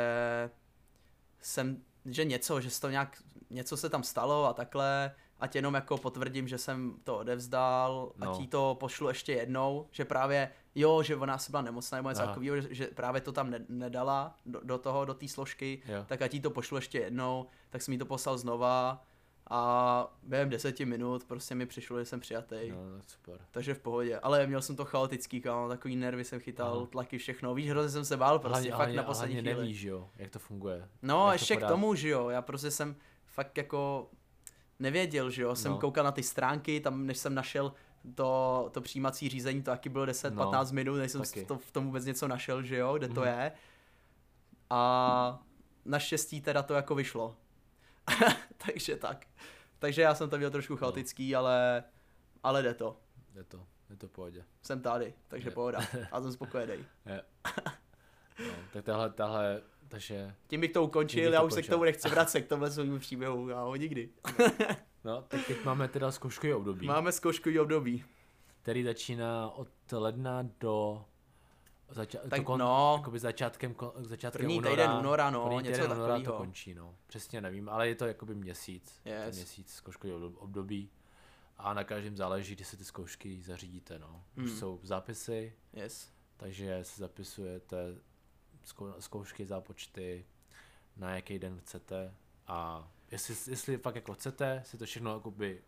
jsem, 1.42 1.84
že 2.06 2.26
něco, 2.26 2.62
že 2.62 2.70
se 2.70 2.82
to 2.82 2.90
nějak, 2.90 3.24
něco 3.50 3.78
se 3.78 3.90
tam 3.90 4.04
stalo 4.04 4.46
a 4.46 4.54
takhle, 4.54 5.16
ať 5.40 5.56
jenom 5.56 5.74
jako 5.74 5.98
potvrdím, 5.98 6.48
že 6.48 6.58
jsem 6.58 6.96
to 7.04 7.18
odevzdal, 7.18 8.12
no. 8.18 8.26
No. 8.26 8.32
ať 8.32 8.40
jí 8.40 8.48
to 8.48 8.78
pošlu 8.80 9.08
ještě 9.08 9.34
jednou, 9.34 9.88
že 9.92 10.06
právě, 10.06 10.50
jo, 10.76 11.04
že 11.04 11.16
ona 11.16 11.38
se 11.38 11.52
byla 11.52 11.62
nemocná 11.62 11.98
nebo 11.98 12.10
něco 12.10 12.22
takového, 12.22 12.62
že, 12.62 12.68
že 12.74 12.88
právě 12.88 13.22
to 13.22 13.32
tam 13.32 13.50
ne, 13.50 13.66
nedala 13.70 14.36
do, 14.46 14.60
do 14.64 14.78
toho, 14.78 15.06
do 15.06 15.14
té 15.14 15.28
složky, 15.28 15.82
jo, 15.88 16.06
tak 16.08 16.22
ať 16.22 16.34
jí 16.34 16.42
to 16.42 16.50
pošlu 16.50 16.78
ještě 16.78 17.00
jednou, 17.00 17.46
tak 17.70 17.82
jsem 17.82 17.92
jí 17.92 17.98
to 17.98 18.06
poslal 18.06 18.38
znova 18.38 19.04
a 19.50 20.14
během 20.24 20.50
deseti 20.50 20.86
minut 20.86 21.24
prostě 21.24 21.56
mi 21.56 21.66
přišlo, 21.66 22.00
že 22.00 22.06
jsem 22.06 22.20
přijatý. 22.20 22.56
no, 22.70 22.98
tak 22.98 23.10
super. 23.10 23.40
Takže 23.52 23.74
v 23.74 23.80
pohodě, 23.80 24.20
ale 24.20 24.48
měl 24.48 24.62
jsem 24.62 24.76
to 24.76 24.86
chaotický, 24.86 25.42
kámo, 25.42 25.70
takový 25.70 25.96
nervy 25.96 26.24
jsem 26.24 26.40
chytal, 26.40 26.78
Aha. 26.78 26.86
tlaky, 26.86 27.18
všechno, 27.18 27.54
víš, 27.56 27.70
hrozně 27.70 27.92
jsem 27.92 28.06
se 28.06 28.18
bál, 28.18 28.40
prostě 28.40 28.54
hlavně, 28.54 28.72
fakt 28.72 28.78
hlavně, 28.78 28.98
na 28.98 29.04
poslední 29.04 29.36
hlavně 29.36 29.52
chvíli. 29.52 29.66
nevíš, 29.66 29.82
jo, 29.82 30.10
jak 30.18 30.32
to 30.32 30.40
funguje. 30.40 30.90
No, 31.02 31.18
jak 31.18 31.30
to 31.30 31.34
ještě 31.34 31.56
k 31.56 31.60
podat. 31.60 31.70
tomu, 31.70 31.96
že 31.96 32.10
jo, 32.10 32.30
já 32.30 32.42
prostě 32.42 32.72
jsem 32.72 32.96
fakt 33.26 33.58
jako 33.58 34.10
nevěděl, 34.80 35.30
že 35.30 35.42
jo, 35.42 35.56
jsem 35.56 35.72
No. 35.72 35.78
koukal 35.78 36.04
na 36.04 36.12
ty 36.12 36.24
stránky, 36.24 36.80
tam 36.80 37.06
než 37.06 37.18
jsem 37.18 37.36
našel 37.36 37.74
to, 38.16 38.70
to 38.74 38.82
přijímací 38.82 39.30
řízení, 39.30 39.64
to 39.64 39.72
taky 39.72 39.90
bylo 39.90 40.06
10-15 40.06 40.74
minut, 40.74 40.96
než 40.96 41.12
jsem 41.12 41.22
taky. 41.22 41.46
to, 41.46 41.58
v 41.58 41.72
tom 41.72 41.86
vůbec 41.86 42.06
něco 42.06 42.28
našel, 42.28 42.64
že 42.64 42.78
jo, 42.78 42.98
kde 42.98 43.08
to 43.08 43.22
Mhm. 43.22 43.30
je. 43.30 43.52
A 44.70 45.40
naštěstí 45.86 46.42
teda 46.42 46.64
to 46.64 46.74
jako 46.74 46.96
vyšlo. 46.96 47.36
Takže 48.66 48.96
tak. 48.96 49.26
Takže 49.80 50.02
já 50.02 50.16
jsem 50.16 50.30
to 50.30 50.38
měl 50.38 50.52
trošku 50.52 50.76
chaotický, 50.78 51.36
ale, 51.36 51.84
ale 52.44 52.64
jde 52.64 52.74
to. 52.74 52.98
Je 53.36 53.44
to, 53.44 53.64
je 53.90 53.96
to 53.96 54.08
v 54.08 54.12
pohodě. 54.12 54.44
Jsem 54.62 54.82
tady, 54.82 55.14
takže 55.28 55.48
Je. 55.48 55.52
pohoda. 55.54 55.80
A 56.12 56.22
jsem 56.22 56.32
spokojený. 56.32 56.86
No, 58.40 58.54
tak 58.74 58.86
tahle, 58.86 59.10
tahle, 59.10 59.62
takže, 59.88 60.36
Tím 60.48 60.62
bych 60.62 60.72
to 60.72 60.84
ukončil, 60.84 61.24
bych 61.24 61.34
já 61.34 61.40
to 61.40 61.46
už 61.48 61.54
se 61.54 61.62
k 61.62 61.70
tomu 61.70 61.84
nechci 61.84 62.10
vracet, 62.10 62.42
k 62.42 62.48
tomhle 62.50 62.72
svému 62.72 63.00
příběhu, 63.00 63.50
já 63.50 63.62
ho 63.64 63.76
nikdy. 63.76 64.10
no, 65.04 65.22
tak 65.22 65.48
teď 65.48 65.64
máme 65.66 65.88
teda 65.88 66.12
zkouškový 66.12 66.54
období, 66.54 66.88
Máme 66.88 67.12
zkouškový 67.12 67.60
období. 67.60 68.04
který 68.62 68.84
začíná 68.84 69.50
od 69.50 69.68
ledna 69.92 70.46
do 70.60 71.06
zača- 71.90 72.20
Tak 72.30 72.40
to 72.40 72.44
kon, 72.46 72.60
no. 72.60 72.96
jakoby 72.98 73.20
začátkem, 73.20 73.74
kon, 73.74 73.92
začátkem 73.98 74.40
První 74.42 74.58
února, 74.58 74.72
týden 74.76 74.92
února, 75.00 75.30
no, 75.30 75.46
první 75.46 75.64
něco 75.70 75.86
února 75.86 75.96
to 75.96 76.08
takovýho. 76.08 76.34
končí, 76.34 76.74
no. 76.74 76.96
Přesně 77.08 77.42
nevím, 77.42 77.70
ale 77.70 77.88
je 77.88 77.96
to 77.96 78.06
jakoby 78.06 78.36
měsíc, 78.36 79.02
Yes. 79.06 79.24
to 79.30 79.36
měsíc 79.36 79.74
zkouškový 79.74 80.14
obdo- 80.14 80.34
období 80.38 80.90
a 81.58 81.74
na 81.74 81.84
každém 81.84 82.18
záleží, 82.18 82.56
kdy 82.56 82.64
se 82.64 82.78
ty 82.78 82.86
zkoušky 82.86 83.42
zařídíte, 83.44 84.00
no. 84.00 84.24
Už 84.38 84.44
Hmm. 84.50 84.60
jsou 84.60 84.80
zápisy, 84.84 85.54
Yes. 85.74 86.10
takže 86.38 86.80
si 86.84 87.02
zapisujete 87.02 87.78
zkoušky, 89.00 89.46
zápočty, 89.46 90.26
na 90.98 91.16
jaký 91.16 91.40
den 91.40 91.60
chcete 91.60 92.14
a 92.48 92.92
jestli, 93.12 93.52
jestli 93.52 93.78
fakt 93.78 93.96
jako 93.96 94.14
chcete 94.14 94.62
si 94.66 94.78
to 94.78 94.86
všechno 94.86 95.14
jakoby 95.14 95.62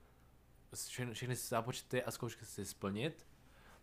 všechny, 0.87 1.13
všechny 1.13 1.35
zápočty 1.35 2.03
a 2.03 2.11
zkoušky 2.11 2.45
si 2.45 2.65
splnit, 2.65 3.25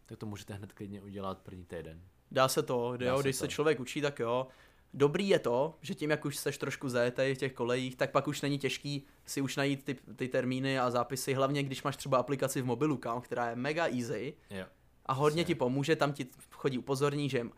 tak 0.07 0.19
to 0.19 0.27
můžete 0.27 0.55
hned 0.55 0.73
klidně 0.73 1.03
udělat 1.03 1.39
první 1.39 1.65
týden. 1.65 2.03
Dá 2.31 2.49
se 2.49 2.63
to, 2.63 2.97
Dá 2.97 3.07
jo, 3.07 3.17
se 3.17 3.23
když 3.23 3.37
to. 3.37 3.41
se 3.41 3.49
člověk 3.49 3.81
učí, 3.81 4.01
tak 4.01 4.19
jo. 4.19 4.47
Dobrý 4.95 5.29
je 5.29 5.39
to, 5.39 5.79
že 5.81 5.95
tím, 5.95 6.11
jak 6.11 6.25
už 6.25 6.37
seš 6.37 6.59
trošku 6.59 6.89
zajetej 6.89 7.35
v 7.35 7.39
těch 7.39 7.53
kolejích, 7.53 7.97
tak 7.97 8.11
pak 8.11 8.29
už 8.29 8.43
není 8.43 8.59
těžký 8.59 9.07
si 9.27 9.41
už 9.41 9.57
najít 9.57 9.85
ty, 9.85 9.95
ty 9.95 10.29
termíny 10.29 10.79
a 10.79 10.91
zápisy, 10.91 11.35
hlavně 11.35 11.63
když 11.63 11.83
máš 11.83 11.97
třeba 11.97 12.19
aplikaci 12.19 12.63
v 12.63 12.67
mobilu, 12.67 12.97
kam, 12.97 13.21
která 13.21 13.51
je 13.51 13.57
mega 13.57 13.87
easy 13.87 14.35
Jo. 14.51 14.67
A 15.07 15.13
hodně 15.13 15.45
ti 15.45 15.55
pomůže, 15.55 15.97
tam 15.97 16.13
ti 16.13 16.27
chodí 16.53 16.79
upozorní, 16.79 17.31
že 17.31 17.43
uh, 17.43 17.51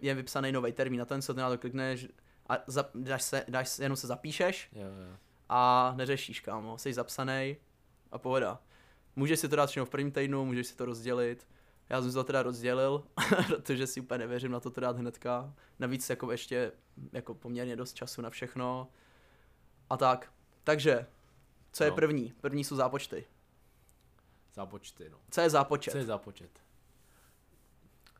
je 0.00 0.14
vypsaný 0.14 0.52
nový 0.52 0.72
termín 0.72 0.98
na 0.98 1.04
ten, 1.04 1.22
co 1.22 1.34
ty 1.34 1.40
na 1.40 1.50
to 1.50 1.58
klikneš 1.58 2.06
a 2.48 2.54
za, 2.66 2.90
dáš 2.94 3.22
se, 3.22 3.44
dáš, 3.48 3.78
jenom 3.78 3.96
se 3.96 4.06
zapíšeš 4.06 4.68
Jo, 4.72 4.82
jo. 4.82 5.16
a 5.48 5.92
neřešíš, 5.96 6.40
kámo, 6.40 6.78
jsi 6.78 6.92
zapsaný 6.94 7.56
a 8.12 8.18
pohoda. 8.18 8.62
Můžeš 9.16 9.40
si 9.40 9.48
to 9.48 9.56
dát 9.56 9.70
všechno 9.70 9.86
v 9.86 9.90
prvním 9.90 10.12
týdnu, 10.12 10.44
můžeš 10.44 10.66
si 10.66 10.76
to 10.76 10.84
rozdělit. 10.84 11.46
Já 11.88 12.00
jsem 12.02 12.10
si 12.10 12.14
to 12.14 12.24
teda 12.24 12.42
rozdělil, 12.42 13.04
protože 13.46 13.86
si 13.86 14.00
úplně 14.00 14.18
nevěřím 14.18 14.52
na 14.52 14.60
to 14.60 14.70
to 14.70 14.80
dát 14.80 14.96
hnedka. 14.96 15.54
Navíc 15.78 16.10
jako 16.10 16.32
ještě 16.32 16.72
jako 17.12 17.34
poměrně 17.34 17.76
dost 17.76 17.94
času 17.94 18.22
na 18.22 18.30
všechno. 18.30 18.88
A 19.90 19.96
tak. 19.96 20.32
Takže, 20.64 21.06
co 21.72 21.84
je 21.84 21.90
No. 21.90 21.96
první? 21.96 22.32
První 22.40 22.64
jsou 22.64 22.76
zápočty. 22.76 23.24
Zápočty, 24.54 25.08
no. 25.10 25.18
Co 25.30 25.40
je 25.40 25.50
zápočet? 25.50 25.90
Co 25.90 25.98
je 25.98 26.04
zápočet? 26.04 26.50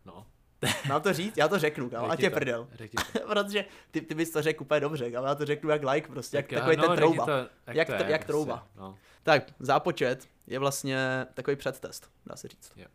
No. 0.04 0.26
Mám 0.88 1.02
to 1.02 1.12
říct? 1.12 1.36
Já 1.36 1.48
to 1.48 1.58
řeknu, 1.58 1.90
kámo, 1.90 2.10
a 2.10 2.16
tě 2.16 2.30
to, 2.30 2.36
prdel. 2.36 2.68
to. 3.12 3.20
Protože 3.26 3.64
ty, 3.90 4.00
ty 4.00 4.14
bys 4.14 4.30
to 4.30 4.42
řekl 4.42 4.62
úplně 4.62 4.80
dobře, 4.80 5.10
kámo, 5.10 5.26
já 5.26 5.34
to 5.34 5.46
řeknu 5.46 5.70
jak 5.70 5.82
like 5.84 6.08
prostě, 6.08 6.36
jak 6.36 6.46
Tak, 6.46 6.58
takový 6.58 6.76
no, 6.76 6.88
ten 6.88 6.96
trouba. 6.96 7.26
To, 7.26 7.32
Jak 7.66 7.86
to 7.88 7.92
tr- 7.94 8.04
je, 8.06 8.10
jak 8.12 8.24
trouba. 8.24 8.56
Prostě, 8.56 8.78
no. 8.80 8.98
Tak, 9.22 9.42
zápočet 9.60 10.28
je 10.46 10.58
vlastně 10.58 11.26
takový 11.34 11.56
předtest, 11.56 12.10
dá 12.26 12.36
se 12.36 12.48
říct. 12.48 12.72
Jo. 12.76 12.86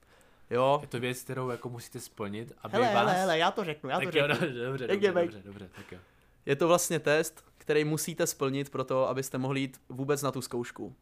Jo. 0.49 0.79
Je 0.81 0.87
to 0.87 0.99
věc, 0.99 1.21
kterou 1.21 1.49
jako 1.49 1.69
musíte 1.69 1.99
splnit, 1.99 2.53
aby 2.61 2.73
Hele, 2.73 2.85
vás... 2.87 2.95
hele, 2.95 3.13
hele, 3.13 3.37
já 3.37 3.51
to 3.51 3.63
řeknu, 3.63 3.89
já 3.89 3.99
to 3.99 4.05
tak 4.05 4.15
jo, 4.15 4.27
řeknu. 4.27 4.47
dobře, 4.47 4.65
dobře, 4.65 4.83
Jak 4.83 4.91
dobře, 4.91 5.11
bejt? 5.11 5.31
dobře, 5.31 5.47
dobře, 5.47 5.69
tak 5.75 5.91
jo. 5.91 5.99
Je 6.45 6.55
to 6.55 6.67
vlastně 6.67 6.99
test, 6.99 7.43
který 7.57 7.83
musíte 7.83 8.27
splnit 8.27 8.69
pro 8.69 8.83
to, 8.83 9.09
abyste 9.09 9.37
mohli 9.37 9.59
jít 9.59 9.81
vůbec 9.89 10.21
na 10.21 10.31
tu 10.31 10.41
zkoušku. 10.41 10.95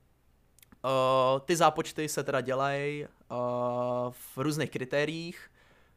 Uh, 0.85 1.39
ty 1.45 1.55
zápočty 1.55 2.09
se 2.09 2.23
teda 2.23 2.41
dělají 2.41 3.05
uh, 3.05 3.37
v 4.11 4.37
různých 4.37 4.69
kritériích, 4.69 5.51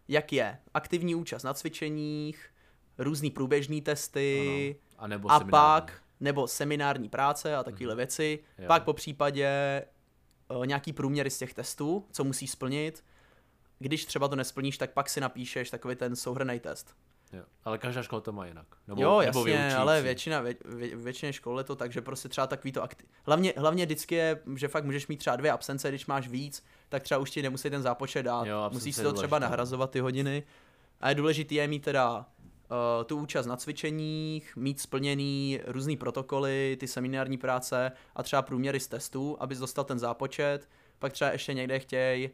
jak 0.08 0.32
je 0.32 0.58
aktivní 0.74 1.14
účast 1.14 1.42
na 1.42 1.54
cvičeních, 1.54 2.46
různý 2.98 3.30
průběžný 3.30 3.82
testy 3.82 4.76
Ano. 4.98 5.04
A 5.04 5.06
nebo 5.06 5.30
a 5.30 5.38
seminární. 5.38 5.50
pak, 5.50 6.02
nebo 6.20 6.48
seminární 6.48 7.08
práce 7.08 7.56
a 7.56 7.62
takovéhle 7.64 7.94
Mhm. 7.94 7.96
věci, 7.96 8.38
Jo. 8.58 8.64
pak 8.66 8.84
po 8.84 8.92
případě 8.92 9.82
uh, 10.56 10.66
nějaký 10.66 10.92
průměry 10.92 11.30
z 11.30 11.38
těch 11.38 11.54
testů, 11.54 12.06
co 12.12 12.24
musíš 12.24 12.50
splnit. 12.50 13.04
Když 13.78 14.04
třeba 14.04 14.28
to 14.28 14.36
nesplníš, 14.36 14.78
tak 14.78 14.92
pak 14.92 15.08
si 15.08 15.20
napíšeš 15.20 15.70
takový 15.70 15.96
ten 15.96 16.16
souhrný 16.16 16.60
test. 16.60 16.96
Jo. 17.32 17.42
Ale 17.64 17.78
každá 17.78 18.02
škola 18.02 18.20
to 18.20 18.32
má 18.32 18.46
jinak. 18.46 18.66
Nebo, 18.88 19.02
jo, 19.02 19.08
nebo 19.08 19.22
jasně, 19.22 19.44
vyučující. 19.44 19.74
ale 19.76 20.02
většina, 20.02 20.40
vě, 20.40 20.54
vě, 20.64 20.96
většině 20.96 21.32
škol 21.32 21.58
je 21.58 21.64
to 21.64 21.76
tak, 21.76 21.92
že 21.92 22.00
prostě 22.00 22.28
třeba 22.28 22.46
takový 22.46 22.72
to 22.72 22.82
akti- 22.82 23.04
hlavně, 23.26 23.52
hlavně 23.56 23.86
vždycky 23.86 24.14
je, 24.14 24.40
že 24.56 24.68
fakt 24.68 24.84
můžeš 24.84 25.06
mít 25.06 25.16
třeba 25.16 25.36
dvě 25.36 25.52
absence, 25.52 25.88
když 25.88 26.06
máš 26.06 26.28
víc, 26.28 26.64
tak 26.88 27.02
třeba 27.02 27.18
už 27.20 27.30
ti 27.30 27.42
nemusí 27.42 27.70
ten 27.70 27.82
zápočet 27.82 28.22
dát, 28.22 28.46
Jo, 28.46 28.70
musíš 28.72 28.96
si 28.96 29.02
to 29.02 29.12
třeba 29.12 29.38
důležitá. 29.38 29.48
nahrazovat 29.50 29.90
ty 29.90 30.00
hodiny. 30.00 30.42
A 31.00 31.08
je 31.08 31.14
důležité 31.14 31.54
je 31.54 31.68
mít 31.68 31.84
teda 31.84 32.18
uh, 32.18 32.24
tu 33.06 33.16
účast 33.18 33.46
na 33.46 33.56
cvičeních, 33.56 34.56
mít 34.56 34.80
splněný 34.80 35.60
různý 35.66 35.96
protokoly, 35.96 36.76
ty 36.80 36.88
seminární 36.88 37.38
práce 37.38 37.92
a 38.16 38.22
třeba 38.22 38.42
průměry 38.42 38.80
z 38.80 38.86
testů, 38.88 39.36
abys 39.40 39.58
dostal 39.58 39.84
ten 39.84 39.98
zápočet. 39.98 40.68
Pak 40.98 41.12
třeba 41.12 41.30
ještě 41.30 41.54
někde 41.54 41.78
chtěj, 41.78 42.30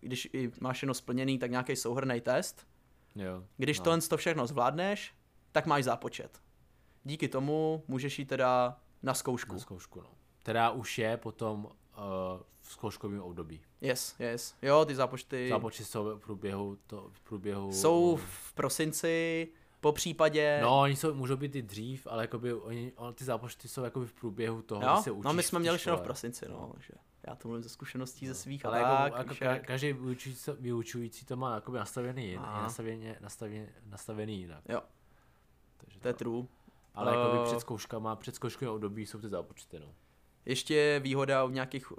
když 0.00 0.28
máš 0.60 0.82
jenom 0.82 0.94
splněný, 0.94 1.38
tak 1.38 1.50
nějaký 1.50 1.76
souhrný 1.76 2.20
test. 2.20 2.66
Jo. 3.14 3.44
Když 3.56 3.78
no. 3.78 3.84
tohle 3.84 4.00
to 4.00 4.16
všechno 4.16 4.46
zvládneš, 4.46 5.14
tak 5.52 5.66
máš 5.66 5.84
zápočet. 5.84 6.42
Díky 7.04 7.28
tomu 7.28 7.84
můžeš 7.88 8.18
jít 8.18 8.24
teda 8.24 8.80
na 9.02 9.14
zkoušku. 9.14 9.52
Na 9.52 9.58
zkoušku, 9.58 10.00
no. 10.00 10.10
Která 10.42 10.70
už 10.70 10.98
je 10.98 11.16
potom 11.16 11.64
uh, 11.64 11.70
v 12.60 12.72
zkouškovém 12.72 13.22
období. 13.22 13.60
Yes, 13.80 14.14
yes. 14.18 14.54
Jo, 14.62 14.84
ty 14.84 14.94
zápočty 14.94 15.48
Zápočty 15.48 15.84
jsou 15.84 16.04
v 16.04 16.18
průběhu, 16.18 16.78
to, 16.86 17.10
v 17.12 17.20
průběhu... 17.20 17.72
jsou 17.72 18.16
v 18.16 18.52
prosinci, 18.52 19.48
po 19.80 19.92
případě... 19.92 20.58
No, 20.62 20.80
oni 20.80 20.96
jsou, 20.96 21.14
můžou 21.14 21.36
být 21.36 21.56
i 21.56 21.62
dřív, 21.62 22.06
ale 22.10 22.24
jakoby 22.24 22.54
oni, 22.54 22.92
on, 22.96 23.14
ty 23.14 23.24
zápočty 23.24 23.68
jsou 23.68 23.82
jakoby 23.82 24.06
v 24.06 24.12
průběhu 24.12 24.62
toho, 24.62 24.82
jo? 24.82 25.02
se 25.02 25.10
učíš 25.10 25.24
no 25.24 25.32
my 25.32 25.42
jsme 25.42 25.58
měli 25.58 25.78
všechno 25.78 25.96
v 25.96 26.02
prosinci, 26.02 26.46
no. 26.48 26.72
Že 26.78 26.94
já 27.26 27.34
to 27.34 27.48
mluvím 27.48 27.62
ze 27.62 27.68
zkušeností 27.68 28.26
ze 28.26 28.34
svých 28.34 28.66
Ale 28.66 28.78
jako, 28.78 28.90
tak. 28.90 29.12
jako 29.18 29.30
víš 29.30 29.38
ka, 29.38 29.44
jak. 29.44 29.66
každý 29.66 29.92
vyučující, 29.92 30.50
vyučující 30.60 31.26
to 31.26 31.36
má 31.36 31.54
jakoby 31.54 31.78
nastavený, 31.78 32.28
jin, 32.28 32.40
nastavený, 32.42 33.14
nastavený, 33.20 33.66
nastavený 33.86 34.38
jinak. 34.40 34.64
Jo. 34.68 34.80
Takže 35.76 36.00
To 36.00 36.08
je 36.08 36.14
true. 36.14 36.46
Ale 36.94 37.16
jakoby 37.16 37.38
Eh, 37.42 37.44
před 37.44 37.60
zkouškama, 37.60 38.16
před 38.16 38.34
zkouškovým 38.34 38.74
období 38.74 39.06
jsou 39.06 39.18
ty 39.20 39.28
zápočty, 39.28 39.78
no. 39.78 39.86
Ještě 40.44 40.74
je 40.74 41.00
výhoda 41.00 41.44
u 41.44 41.50
nějakých 41.50 41.98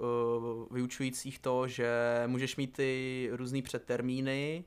vyučujících 0.70 1.38
to, 1.38 1.68
že 1.68 2.22
můžeš 2.26 2.56
mít 2.56 2.72
ty 2.72 3.28
různý 3.32 3.62
předtermíny 3.62 4.64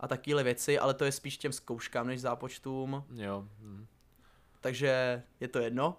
a 0.00 0.08
takovéhle 0.08 0.42
věci, 0.44 0.78
ale 0.78 0.94
to 0.94 1.04
je 1.04 1.12
spíš 1.12 1.38
těm 1.38 1.52
zkouškám 1.52 2.06
než 2.06 2.20
zápočtům, 2.20 3.04
Jo. 3.14 3.48
Hm. 3.60 3.86
Takže 4.60 5.22
je 5.40 5.48
to 5.48 5.58
jedno. 5.58 5.96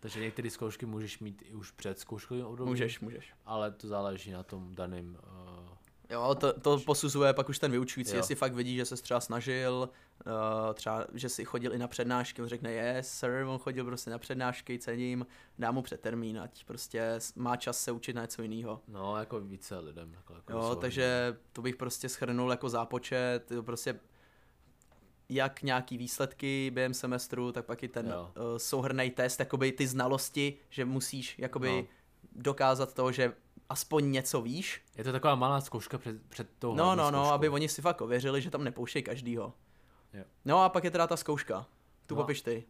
Takže 0.00 0.20
některé 0.20 0.50
zkoušky 0.50 0.86
můžeš 0.86 1.18
mít 1.18 1.42
i 1.46 1.54
už 1.54 1.70
před 1.70 1.98
zkouškovým 1.98 2.46
obdobím, 2.46 2.70
můžeš, 2.70 3.00
můžeš. 3.00 3.32
ale 3.46 3.70
to 3.70 3.88
záleží 3.88 4.30
na 4.30 4.42
tom 4.42 4.74
daném 4.74 5.18
uh, 5.22 5.76
Jo, 6.10 6.34
to, 6.40 6.60
to 6.60 6.78
posuzuje 6.78 7.34
pak 7.34 7.48
už 7.48 7.58
ten 7.58 7.70
vyučující, 7.70 8.12
Jo. 8.12 8.16
jestli 8.16 8.34
fakt 8.34 8.54
vidí, 8.54 8.76
že 8.76 8.84
se 8.84 8.96
třeba 8.96 9.20
snažil, 9.20 9.88
uh, 10.26 10.32
třeba, 10.74 11.06
že 11.14 11.28
si 11.28 11.44
chodil 11.44 11.74
i 11.74 11.78
na 11.78 11.88
přednášky, 11.88 12.42
on 12.42 12.48
řekne 12.48 12.72
yes, 12.72 13.08
sir, 13.08 13.30
on 13.30 13.58
chodil 13.58 13.84
prostě 13.84 14.10
na 14.10 14.18
přednášky, 14.18 14.78
cením, 14.78 15.26
dá 15.58 15.70
mu 15.70 15.82
přetermín, 15.82 16.38
ať 16.40 16.64
prostě 16.64 17.18
má 17.36 17.56
čas 17.56 17.78
se 17.78 17.92
učit 17.92 18.16
na 18.16 18.22
něco 18.22 18.42
jiného. 18.42 18.80
No, 18.88 19.16
jako 19.16 19.40
více 19.40 19.78
lidem. 19.78 20.12
Jako, 20.12 20.34
jako 20.34 20.52
Jo, 20.52 20.76
takže 20.80 21.36
to 21.52 21.62
bych 21.62 21.76
prostě 21.76 22.08
schrnul 22.08 22.50
jako 22.50 22.68
zápočet, 22.68 23.52
prostě 23.60 24.00
jak 25.28 25.62
nějaký 25.62 25.98
výsledky 25.98 26.70
během 26.74 26.94
semestru, 26.94 27.52
tak 27.52 27.64
pak 27.64 27.82
i 27.82 27.88
ten 27.88 28.06
Jo. 28.06 28.30
uh, 28.36 28.42
souhrný 28.56 29.10
test, 29.10 29.40
jakoby 29.40 29.72
ty 29.72 29.86
znalosti, 29.86 30.56
že 30.70 30.84
musíš 30.84 31.38
jakoby 31.38 31.68
No. 31.82 31.84
dokázat 32.42 32.94
to, 32.94 33.12
že 33.12 33.32
aspoň 33.68 34.10
něco 34.10 34.42
víš, 34.42 34.82
Je 34.96 35.04
to 35.04 35.12
taková 35.12 35.34
malá 35.34 35.60
zkouška 35.60 35.98
před, 35.98 36.22
před 36.28 36.48
tou 36.58 36.74
No, 36.74 36.84
no, 36.84 36.96
no, 36.96 37.08
zkouškou. 37.10 37.32
aby 37.34 37.48
oni 37.48 37.68
si 37.68 37.82
fakt 37.82 38.00
ověřili, 38.00 38.42
že 38.42 38.50
tam 38.50 38.64
nepouštějí 38.64 39.02
každýho. 39.02 39.52
Jo. 40.12 40.24
No 40.44 40.62
a 40.62 40.68
pak 40.68 40.84
je 40.84 40.90
teda 40.90 41.06
ta 41.06 41.16
zkouška. 41.16 41.66
Tu 42.06 42.14
No. 42.14 42.20
popiš 42.22 42.42
ty. 42.42 42.64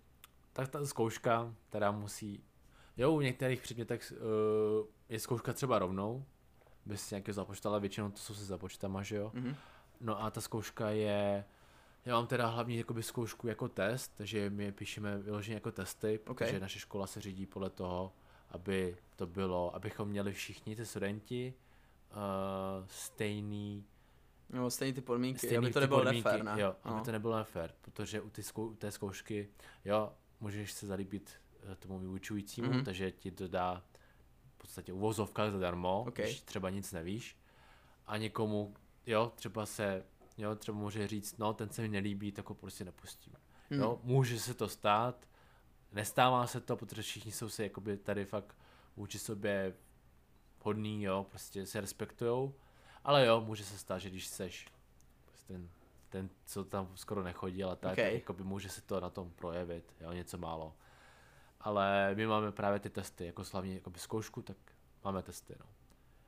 Tak 0.52 0.68
ta 0.68 0.86
zkouška, 0.86 1.54
která 1.68 1.90
musí... 1.90 2.40
Jo, 2.96 3.12
u 3.12 3.20
některých 3.20 3.60
předmětech 3.62 4.12
uh, 4.12 4.86
je 5.08 5.20
zkouška 5.20 5.52
třeba 5.52 5.78
rovnou, 5.78 6.24
bez 6.86 7.10
nějakého 7.10 7.34
započta, 7.34 7.68
ale 7.68 7.80
většinou 7.80 8.10
to 8.10 8.18
jsou 8.18 8.34
se 8.34 8.44
započtama, 8.44 9.02
že 9.02 9.16
jo. 9.16 9.30
Mhm. 9.34 9.54
No 10.00 10.22
a 10.24 10.30
ta 10.30 10.40
zkouška 10.40 10.90
je... 10.90 11.44
Já 12.06 12.14
mám 12.14 12.26
teda 12.26 12.46
hlavně 12.46 12.76
jakoby 12.76 13.02
zkoušku 13.02 13.48
jako 13.48 13.68
test, 13.68 14.12
takže 14.16 14.50
my 14.50 14.64
je 14.64 14.72
píšeme 14.72 15.18
vyloženě 15.18 15.54
jako 15.54 15.72
testy, 15.72 16.18
protože 16.18 16.60
naše 16.60 16.78
škola 16.78 17.06
se 17.06 17.20
řídí 17.20 17.46
podle 17.46 17.70
toho, 17.70 18.12
aby 18.50 18.96
to 19.16 19.26
bylo, 19.26 19.74
abychom 19.74 20.08
měli 20.08 20.32
všichni 20.32 20.76
ty 20.76 20.86
studenti 20.86 21.54
uh, 22.10 22.86
stejný 22.88 23.84
No, 24.50 24.70
stejně 24.70 24.94
ty 24.94 25.00
podmínky, 25.00 25.38
Stejný 25.38 25.56
aby 25.56 25.72
to 25.72 25.80
nebylo 25.80 26.02
podmínky, 26.02 26.28
nefér, 26.28 26.44
ne? 26.44 26.60
Jo, 26.60 26.76
no. 26.84 26.94
aby 26.94 27.04
to 27.04 27.12
nebylo 27.12 27.36
nefér, 27.36 27.74
protože 27.82 28.20
u, 28.20 28.30
ty 28.30 28.42
zkou, 28.42 28.66
u 28.66 28.74
té 28.74 28.90
zkoušky, 28.90 29.48
jo, 29.84 30.12
můžeš 30.40 30.72
se 30.72 30.86
zalíbit 30.86 31.30
eh, 31.72 31.76
tomu 31.76 31.98
vyučujícímu, 31.98 32.68
Mhm. 32.68 32.78
mm-hmm. 32.80 32.84
takže 32.84 33.10
ti 33.10 33.30
to 33.30 33.48
dá 33.48 33.82
podstatě 34.66 34.92
uvozovkách 34.92 35.52
zadarmo, 35.52 36.04
Ok. 36.08 36.14
když 36.14 36.40
třeba 36.40 36.70
nic 36.70 36.92
nevíš. 36.92 37.36
A 38.06 38.16
někomu, 38.16 38.74
jo, 39.06 39.32
třeba 39.34 39.66
se, 39.66 40.04
jo, 40.38 40.54
třeba 40.54 40.78
může 40.78 41.08
říct, 41.08 41.38
no, 41.38 41.54
ten 41.54 41.68
se 41.70 41.82
mi 41.82 41.88
nelíbí, 41.88 42.32
tak 42.32 42.48
ho 42.48 42.54
prostě 42.54 42.84
nepustím. 42.84 43.32
Hmm. 43.70 43.80
Jo, 43.80 44.00
může 44.02 44.40
se 44.40 44.54
to 44.54 44.68
stát, 44.68 45.28
nestává 45.92 46.46
se 46.46 46.60
to, 46.60 46.76
protože 46.76 47.02
všichni 47.02 47.32
jsou 47.32 47.48
si 47.48 47.62
jakoby 47.62 47.96
tady 47.96 48.24
fakt 48.24 48.56
vůči 48.96 49.18
sobě 49.18 49.74
hodný, 50.62 51.02
jo, 51.02 51.26
prostě 51.30 51.66
se 51.66 51.80
respektujou. 51.80 52.54
Ale 53.04 53.26
jo, 53.26 53.40
může 53.40 53.64
se 53.64 53.78
stát, 53.78 53.98
že 53.98 54.10
když 54.10 54.26
seš 54.26 54.66
prostě 55.26 55.52
ten, 55.52 55.68
ten, 56.08 56.30
co 56.46 56.64
tam 56.64 56.96
skoro 56.96 57.22
nechodí, 57.22 57.64
ale 57.64 57.76
tak, 57.76 57.92
Ok. 57.92 57.98
okay. 57.98 58.14
jakoby 58.14 58.44
může 58.44 58.68
se 58.68 58.82
to 58.82 59.00
na 59.00 59.10
tom 59.10 59.30
projevit, 59.30 59.94
jo, 60.00 60.12
něco 60.12 60.38
málo. 60.38 60.76
Ale 61.60 62.14
my 62.14 62.26
máme 62.26 62.52
právě 62.52 62.80
ty 62.80 62.90
testy, 62.90 63.26
jako 63.26 63.44
slavně 63.44 63.74
jakoby 63.74 63.98
zkoušku, 63.98 64.42
tak 64.42 64.56
máme 65.04 65.22
testy, 65.22 65.54
no. 65.60 65.66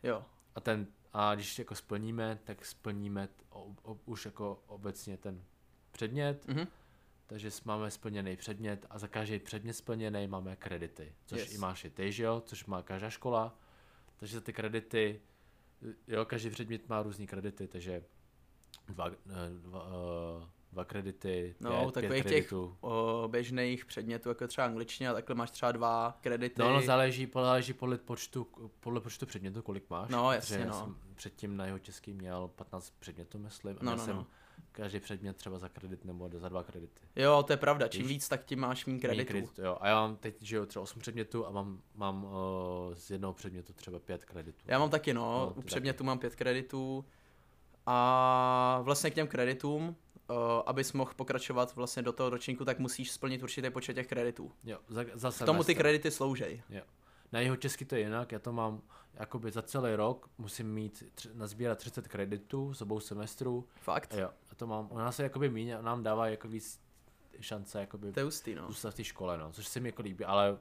Jo. 0.02 0.24
A 0.54 0.60
ten, 0.60 0.86
a 1.20 1.34
když 1.34 1.58
jako 1.58 1.74
splníme, 1.74 2.38
tak 2.44 2.64
splníme 2.64 3.26
t- 3.26 3.32
o, 3.50 3.74
o, 3.82 3.98
už 4.04 4.24
jako 4.24 4.62
obecně 4.66 5.16
ten 5.16 5.42
předmět, 5.92 6.48
Mhm. 6.48 6.66
takže 7.26 7.50
máme 7.64 7.90
splněný 7.90 8.36
předmět 8.36 8.86
a 8.90 8.98
za 8.98 9.08
každý 9.08 9.38
předmět 9.38 9.72
splněný 9.72 10.26
máme 10.26 10.56
kredity, 10.56 11.12
což 11.26 11.38
Yes. 11.40 11.54
i 11.54 11.58
máš 11.58 11.84
i 11.84 11.90
ty, 11.90 12.12
že 12.12 12.22
jo, 12.24 12.42
což 12.46 12.64
má 12.64 12.82
každá 12.82 13.10
škola, 13.10 13.58
takže 14.16 14.34
za 14.34 14.40
ty 14.40 14.52
kredity, 14.52 15.20
jo, 16.08 16.24
každý 16.24 16.50
předmět 16.50 16.88
má 16.88 17.02
různý 17.02 17.26
kredity, 17.26 17.68
takže 17.68 18.04
dva, 18.88 19.06
eh, 19.10 19.14
dva, 19.50 19.86
eh, 20.42 20.46
dva 20.72 20.84
kredity, 20.84 21.54
No, 21.60 21.70
pět, 21.70 21.80
pět 21.84 21.92
takových 21.94 22.22
těch 22.22 22.30
kreditů. 22.32 22.76
o, 22.80 23.28
běžných 23.30 23.84
předmětů, 23.84 24.28
jako 24.28 24.46
třeba 24.48 24.64
angličtina, 24.66 25.12
takhle 25.12 25.34
máš 25.34 25.50
třeba 25.50 25.72
dva 25.72 26.18
kredity. 26.20 26.60
No, 26.62 26.72
no, 26.72 26.82
záleží, 26.82 27.30
záleží 27.34 27.72
podle 27.72 27.98
počtu, 27.98 28.46
podle 28.80 29.00
počtu 29.00 29.26
předmětů, 29.26 29.62
kolik 29.62 29.90
máš. 29.90 30.08
No, 30.10 30.32
jasně, 30.32 30.66
no. 30.66 30.72
jsem 30.72 30.96
předtím 31.18 31.56
na 31.56 31.66
jeho 31.66 31.78
český 31.78 32.12
měl 32.12 32.48
15 32.48 32.92
předmětů, 32.98 33.38
myslím, 33.38 33.76
a 33.80 33.84
No, 33.84 33.96
no, 33.96 34.04
jsem 34.04 34.16
no. 34.16 34.26
každý 34.72 35.00
předmět 35.00 35.36
třeba 35.36 35.58
za 35.58 35.68
kredit 35.68 36.04
nebo 36.04 36.30
za 36.32 36.48
dva 36.48 36.62
kredity. 36.62 37.00
Jo, 37.16 37.42
to 37.42 37.52
je 37.52 37.56
pravda, 37.56 37.88
čím 37.88 38.02
Víš? 38.02 38.08
víc, 38.08 38.28
tak 38.28 38.44
tím 38.44 38.60
máš 38.60 38.86
méně 38.86 38.98
kreditů. 39.00 39.26
kreditů, 39.28 39.62
jo. 39.62 39.76
A 39.80 39.88
já 39.88 39.94
mám 39.94 40.16
teď, 40.16 40.42
že 40.42 40.56
jo, 40.56 40.66
třeba 40.66 40.82
8 40.82 41.00
předmětů 41.00 41.46
a 41.46 41.50
mám, 41.50 41.80
mám 41.94 42.24
uh, 42.24 42.30
z 42.94 43.10
jednoho 43.10 43.32
předmětu 43.34 43.72
třeba 43.72 43.98
5 43.98 44.24
kreditů. 44.24 44.64
Já 44.66 44.78
mám 44.78 44.90
taky, 44.90 45.14
no, 45.14 45.22
No, 45.46 45.52
u 45.56 45.62
předmětu 45.62 46.04
mám 46.04 46.18
pět 46.18 46.34
kreditů 46.36 47.04
a 47.86 48.80
vlastně 48.82 49.10
k 49.10 49.14
těm 49.14 49.26
kreditům, 49.26 49.96
uh, 50.30 50.36
abys 50.66 50.92
mohl 50.92 51.12
pokračovat 51.16 51.76
vlastně 51.76 52.02
do 52.02 52.12
toho 52.12 52.30
ročníku, 52.30 52.64
tak 52.64 52.78
musíš 52.78 53.10
splnit 53.10 53.42
určitý 53.42 53.70
počet 53.70 53.94
těch 53.94 54.06
kreditů. 54.06 54.52
Jo, 54.64 54.78
za, 54.88 55.04
za 55.14 55.30
K 55.30 55.46
tomu 55.46 55.64
ty 55.64 55.74
kredity 55.74 56.10
sloužej. 56.10 56.62
Jo. 56.70 56.82
Na 57.32 57.40
jeho 57.40 57.56
česky 57.56 57.84
to 57.84 57.94
je 57.94 58.00
jinak, 58.00 58.32
já 58.32 58.38
to 58.38 58.52
mám 58.52 58.82
jakoby 59.14 59.50
za 59.50 59.62
celý 59.62 59.94
rok, 59.94 60.30
musím 60.38 60.74
mít, 60.74 61.04
tři, 61.14 61.28
nazbírat 61.34 61.78
30 61.78 62.08
kreditů 62.08 62.74
z 62.74 62.82
obou 62.82 63.00
semestrů. 63.00 63.68
Fakt? 63.80 64.14
Jo, 64.18 64.30
a 64.50 64.54
to 64.54 64.66
mám, 64.66 64.88
nás 64.94 65.16
se 65.16 65.22
jakoby 65.22 65.48
míň, 65.50 65.70
a 65.74 65.82
nám 65.82 66.02
dává 66.02 66.28
jako 66.28 66.48
víc 66.48 66.80
šance 67.40 67.80
jakoby 67.80 68.12
To 68.12 68.20
hustý, 68.24 68.54
no. 68.54 68.66
zůstat 68.66 68.90
v 68.90 68.94
té 68.94 69.04
škole, 69.04 69.38
no, 69.38 69.52
což 69.52 69.66
se 69.68 69.80
mi 69.80 69.88
jako 69.88 70.02
líbí, 70.02 70.24
ale 70.24 70.58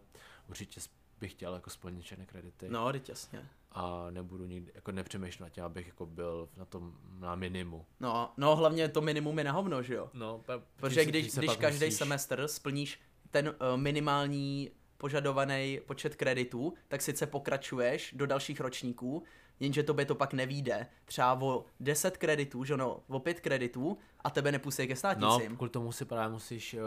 určitě 0.49 0.81
bych 1.19 1.31
chtěl 1.31 1.53
jako 1.53 1.69
splnit 1.69 2.01
všechny 2.01 2.25
kredity 2.25 2.69
No, 2.69 2.91
teď 2.91 3.09
jasně. 3.09 3.49
a 3.71 4.07
nebudu 4.09 4.45
nikdy, 4.45 4.71
jako 4.75 4.91
nepřemýšlel 4.91 5.45
nad 5.45 5.49
tím, 5.49 5.63
abych 5.63 5.87
jako 5.87 6.05
byl 6.05 6.49
na 6.57 6.65
tom 6.65 6.93
na 7.19 7.35
minimu. 7.35 7.85
No, 7.99 8.33
no, 8.37 8.55
hlavně 8.55 8.89
to 8.89 9.01
minimum 9.01 9.37
je 9.37 9.43
na 9.43 9.51
hovno, 9.51 9.83
že 9.83 9.93
jo? 9.95 10.09
No, 10.13 10.41
Protože 10.75 11.05
když, 11.05 11.35
když 11.35 11.45
pak 11.51 11.59
každý 11.59 11.85
musíš- 11.85 11.97
semestr 11.97 12.47
splníš 12.47 12.99
ten 13.31 13.47
uh, 13.47 13.53
minimální 13.81 14.71
požadovaný 14.97 15.79
počet 15.85 16.15
kreditů, 16.15 16.73
tak 16.87 17.01
sice 17.01 17.27
pokračuješ 17.27 18.13
do 18.17 18.25
dalších 18.25 18.59
ročníků, 18.59 19.23
jenže 19.59 19.83
tobě 19.83 20.05
to 20.05 20.15
pak 20.15 20.33
nevíde. 20.33 20.87
Třeba 21.05 21.33
o 21.41 21.65
10 21.79 22.17
kreditů, 22.17 22.63
že 22.63 22.77
no, 22.77 22.99
o 23.07 23.19
5 23.19 23.39
kreditů 23.39 23.97
a 24.23 24.29
tebe 24.29 24.51
nepustí 24.51 24.87
ke 24.87 24.93
No, 24.93 24.97
státnicím. 24.97 25.55
kvůli 25.55 25.69
tomu 25.69 25.91
si 25.91 26.05
právě 26.05 26.29
musíš 26.33 26.73
uh, 26.73 26.79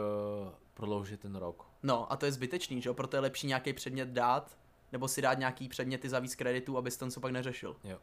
prodloužit 0.75 1.21
ten 1.21 1.37
rok. 1.37 1.67
No 1.83 2.13
a 2.13 2.17
to 2.17 2.27
je 2.27 2.33
zbytečný, 2.33 2.83
že 2.83 2.89
jo? 2.89 2.95
Proto 2.95 3.17
je 3.17 3.21
lepší 3.21 3.47
nějaký 3.47 3.73
předmět 3.73 4.09
dát, 4.09 4.59
nebo 4.93 5.09
si 5.09 5.23
dát 5.23 5.39
nějaký 5.39 5.69
předměty 5.69 6.09
za 6.09 6.19
víc 6.19 6.35
kreditů, 6.35 6.79
abys 6.79 6.97
ten 6.97 7.11
co 7.11 7.21
pak 7.21 7.33
neřešil. 7.33 7.77
Jo. 7.85 7.99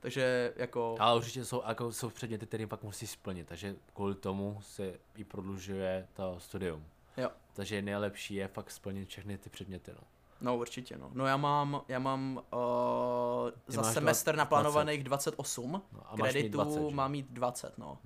Takže 0.00 0.52
jako... 0.56 0.96
Ale 0.98 1.16
určitě 1.16 1.44
jsou, 1.44 1.62
jako 1.68 1.92
jsou 1.92 2.10
předměty, 2.10 2.46
které 2.46 2.66
pak 2.66 2.82
musíš 2.82 3.10
splnit, 3.10 3.46
takže 3.46 3.76
kvůli 3.94 4.14
tomu 4.14 4.58
se 4.62 4.94
i 5.16 5.24
prodlužuje 5.24 6.06
to 6.12 6.34
studium. 6.40 6.84
Jo. 7.18 7.30
Takže 7.52 7.82
nejlepší 7.82 8.34
je 8.34 8.48
fakt 8.48 8.70
splnit 8.70 9.08
všechny 9.08 9.38
ty 9.38 9.50
předměty, 9.50 9.90
no. 9.94 10.00
No 10.40 10.56
určitě, 10.56 10.98
no. 10.98 11.10
No 11.14 11.26
já 11.26 11.36
mám, 11.36 11.82
já 11.88 11.98
mám 11.98 12.36
uh, 12.52 13.50
Ty 13.50 13.72
za 13.72 13.82
semestr 13.82 14.32
20. 14.32 14.38
naplánovaných 14.38 15.04
28 15.04 15.72
no 15.72 16.00
a 16.06 16.16
máš 16.16 16.18
mít 16.28 16.30
kreditů, 16.32 16.56
20, 16.56 16.88
že? 16.90 16.94
mám 16.96 17.10
mít 17.12 17.26
20, 17.30 17.78
no. 17.78 17.98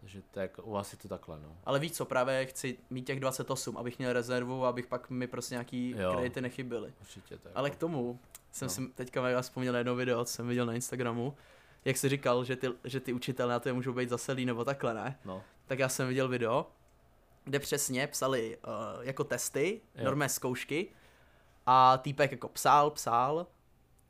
Takže 0.00 0.22
tak, 0.30 0.60
u 0.62 0.70
vás 0.70 0.92
je 0.92 0.98
to 0.98 1.08
takhle, 1.08 1.40
no. 1.40 1.56
Ale 1.64 1.78
víš 1.78 1.92
co, 1.92 2.04
právě 2.04 2.46
chci 2.46 2.78
mít 2.90 3.02
těch 3.06 3.20
28, 3.20 3.76
abych 3.76 3.98
měl 3.98 4.12
rezervu, 4.12 4.64
abych 4.66 4.86
pak 4.86 5.10
mi 5.10 5.26
prostě 5.26 5.54
nějaký 5.54 5.90
Jo. 5.98 6.12
kredity 6.12 6.40
nechyběly. 6.40 6.92
Určitě 7.00 7.38
tak. 7.38 7.52
Ale 7.54 7.70
k 7.70 7.76
tomu 7.76 8.20
jsem 8.52 8.66
No. 8.66 8.70
si 8.70 8.88
teďka 8.88 9.40
vzpomněl 9.42 9.76
jedno 9.76 9.94
video, 9.96 10.24
co 10.24 10.32
jsem 10.32 10.48
viděl 10.48 10.66
na 10.66 10.72
Instagramu, 10.74 11.34
jak 11.84 11.96
jsi 11.96 12.08
říkal, 12.08 12.44
že 12.44 12.56
ty, 12.56 12.68
že 12.84 13.00
ty 13.00 13.12
učitelé 13.12 13.52
na 13.52 13.60
to 13.60 13.74
můžou 13.74 13.92
být 13.92 14.08
zaselí 14.08 14.46
nebo 14.46 14.64
takhle, 14.64 14.94
ne? 14.94 15.18
No, 15.24 15.42
Tak 15.66 15.78
já 15.78 15.88
jsem 15.88 16.08
viděl 16.08 16.28
video, 16.28 16.66
kde 17.48 17.58
přesně 17.58 18.06
psali 18.06 18.56
uh, 18.66 18.72
jako 19.04 19.24
testy, 19.24 19.80
Jo. 19.94 20.04
normé 20.04 20.28
zkoušky 20.28 20.88
a 21.66 21.98
týpek 21.98 22.30
jako 22.32 22.48
psal, 22.48 22.90
psal, 22.90 23.46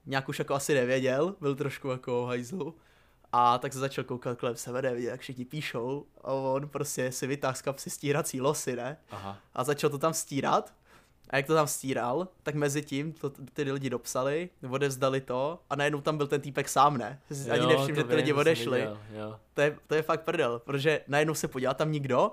nějak 0.06 0.28
už 0.28 0.38
jako 0.38 0.54
asi 0.54 0.74
nevěděl, 0.74 1.34
byl 1.40 1.54
trošku 1.54 1.88
jako 1.88 2.26
hajzlu 2.26 2.74
a 3.32 3.58
tak 3.58 3.72
se 3.72 3.78
začal 3.78 4.04
koukat 4.04 4.38
kolem 4.38 4.56
sebe, 4.56 4.82
nevěděl, 4.82 5.10
jak 5.10 5.20
všichni 5.20 5.44
píšou 5.44 6.06
a 6.24 6.32
on 6.32 6.68
prostě 6.68 7.12
si 7.12 7.26
vytáhl 7.26 7.54
z 7.56 7.62
kapsy 7.62 7.90
stírací 7.90 8.40
losy, 8.40 8.76
ne? 8.76 8.96
aha. 9.10 9.38
a 9.54 9.64
začal 9.64 9.90
to 9.90 9.98
tam 9.98 10.14
stírat. 10.14 10.74
A 11.30 11.36
jak 11.36 11.46
to 11.46 11.54
tam 11.54 11.66
stíral, 11.66 12.28
tak 12.42 12.54
mezi 12.54 12.82
tím 12.82 13.12
to 13.12 13.30
ty 13.30 13.62
lidi 13.72 13.90
dopsali, 13.90 14.50
odevzdali 14.70 15.20
to 15.20 15.60
a 15.70 15.76
najednou 15.76 16.00
tam 16.00 16.16
byl 16.16 16.26
ten 16.26 16.40
týpek 16.40 16.68
sám, 16.68 16.98
ne? 16.98 17.20
Ani 17.50 17.62
Jo, 17.62 17.68
nevšiml, 17.68 17.94
že 17.96 18.04
ty 18.04 18.14
lidi 18.14 18.32
vím, 18.32 18.38
odešli. 18.38 18.78
viděl, 18.80 18.98
Jo. 19.12 19.40
To 19.54 19.60
je, 19.60 19.76
to 19.86 19.94
je 19.94 20.02
fakt 20.02 20.20
prdel, 20.24 20.58
protože 20.58 21.00
najednou 21.08 21.34
se 21.34 21.48
podíval 21.48 21.74
tam 21.74 21.92
nikdo, 21.92 22.32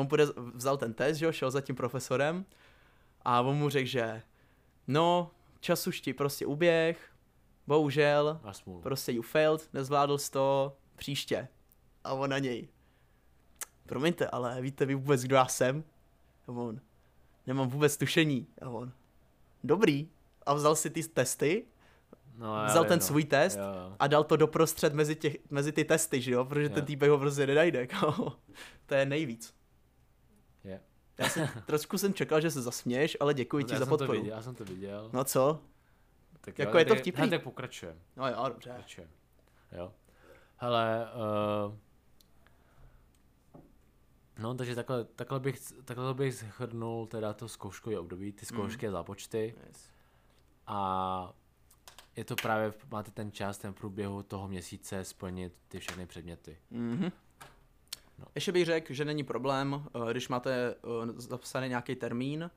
on 0.00 0.06
půjde, 0.06 0.24
vzal 0.54 0.76
ten 0.76 0.94
test, 0.94 1.16
že 1.16 1.26
jo, 1.26 1.32
šel 1.32 1.50
za 1.50 1.60
tím 1.60 1.76
profesorem 1.76 2.44
a 3.22 3.40
on 3.40 3.56
mu 3.56 3.68
řekl, 3.68 3.88
že 3.88 4.22
no, 4.88 5.30
čas 5.60 5.86
už 5.86 6.00
ti 6.00 6.14
prostě 6.14 6.46
uběh, 6.46 7.10
bohužel, 7.66 8.40
prostě 8.82 9.12
you 9.12 9.22
failed, 9.22 9.68
nezvládl 9.72 10.18
jsi 10.18 10.30
to, 10.30 10.76
příště. 10.96 11.48
A 12.04 12.12
on 12.12 12.30
na 12.30 12.38
něj. 12.38 12.68
Promiňte, 13.86 14.26
ale 14.26 14.60
víte 14.60 14.86
vy 14.86 14.94
vůbec, 14.94 15.22
kdo 15.22 15.36
já 15.36 15.46
jsem? 15.46 15.84
A 16.48 16.52
on. 16.52 16.80
Nemám 17.46 17.68
vůbec 17.68 17.96
tušení. 17.96 18.46
A 18.62 18.68
on. 18.68 18.92
Dobrý. 19.64 20.08
A 20.46 20.54
vzal 20.54 20.76
si 20.76 20.90
ty 20.90 21.02
testy, 21.02 21.66
No, 22.38 22.64
vzal 22.66 22.82
vím, 22.82 22.88
ten 22.88 22.98
no. 22.98 23.04
svůj 23.06 23.24
test 23.24 23.56
Jo, 23.58 23.96
a 23.98 24.06
dal 24.06 24.24
to 24.24 24.36
doprostřed 24.36 24.94
mezi, 24.94 25.16
těch, 25.16 25.36
mezi 25.50 25.72
ty 25.72 25.84
testy, 25.84 26.20
že 26.20 26.32
jo? 26.32 26.44
Protože 26.44 26.68
ten 26.68 26.78
Jo. 26.78 26.84
týpek 26.86 27.10
ho 27.10 27.18
prostě 27.18 27.46
nenajde. 27.46 27.88
To 28.86 28.94
je 28.94 29.06
nejvíc. 29.06 29.54
Já 31.20 31.28
jsem, 31.28 31.48
trošku 31.66 31.98
jsem 31.98 32.14
čekal, 32.14 32.40
že 32.40 32.50
se 32.50 32.62
zasměješ, 32.62 33.16
ale 33.20 33.34
děkuji 33.34 33.64
ti 33.64 33.72
já 33.72 33.78
za 33.78 33.84
jsem 33.84 33.90
to 33.90 33.98
podporu. 33.98 34.18
viděl, 34.18 34.36
já 34.36 34.42
jsem 34.42 34.54
to 34.54 34.64
viděl. 34.64 35.10
No 35.12 35.24
co? 35.24 35.60
tak 36.40 36.58
jako 36.58 36.72
jo, 36.72 36.78
je 36.78 36.84
to 36.84 36.94
tak- 36.94 36.98
vtipný. 37.00 37.18
hele, 37.20 37.30
tak 37.30 37.42
pokračujeme. 37.42 37.98
No 38.16 38.28
jo, 38.28 38.44
dobře. 38.48 38.70
Pokračujeme. 38.70 39.12
Jo. 39.72 39.92
Hele, 40.56 41.08
uh, 41.66 41.74
no 44.38 44.54
takže 44.54 44.74
takhle, 44.74 45.04
takhle 45.04 45.40
bych, 45.40 45.60
takhle 45.84 46.14
bych 46.14 46.34
shrnul 46.34 47.06
teda 47.06 47.32
to 47.32 47.48
zkouškové 47.48 47.98
období, 47.98 48.32
ty 48.32 48.46
zkoušky 48.46 48.88
a 48.88 48.90
zápočty 48.90 49.54
Yes. 49.66 49.90
a 50.66 51.32
je 52.16 52.24
to 52.24 52.36
právě, 52.36 52.72
máte 52.90 53.10
ten 53.10 53.32
čas, 53.32 53.58
ten 53.58 53.74
průběhu 53.74 54.22
toho 54.22 54.48
měsíce 54.48 55.04
splnit 55.04 55.52
ty 55.68 55.78
všechny 55.80 56.06
předměty. 56.06 56.58
Mhm. 56.70 57.10
No. 58.20 58.26
Ještě 58.34 58.52
bych 58.52 58.64
řekl, 58.66 58.92
že 58.94 59.04
není 59.04 59.24
problém, 59.24 59.82
eh, 60.08 60.10
když 60.10 60.28
máte 60.28 60.70
eh, 60.70 60.76
zapsaný 61.16 61.68
nějaký 61.68 61.94
termín, 61.94 62.50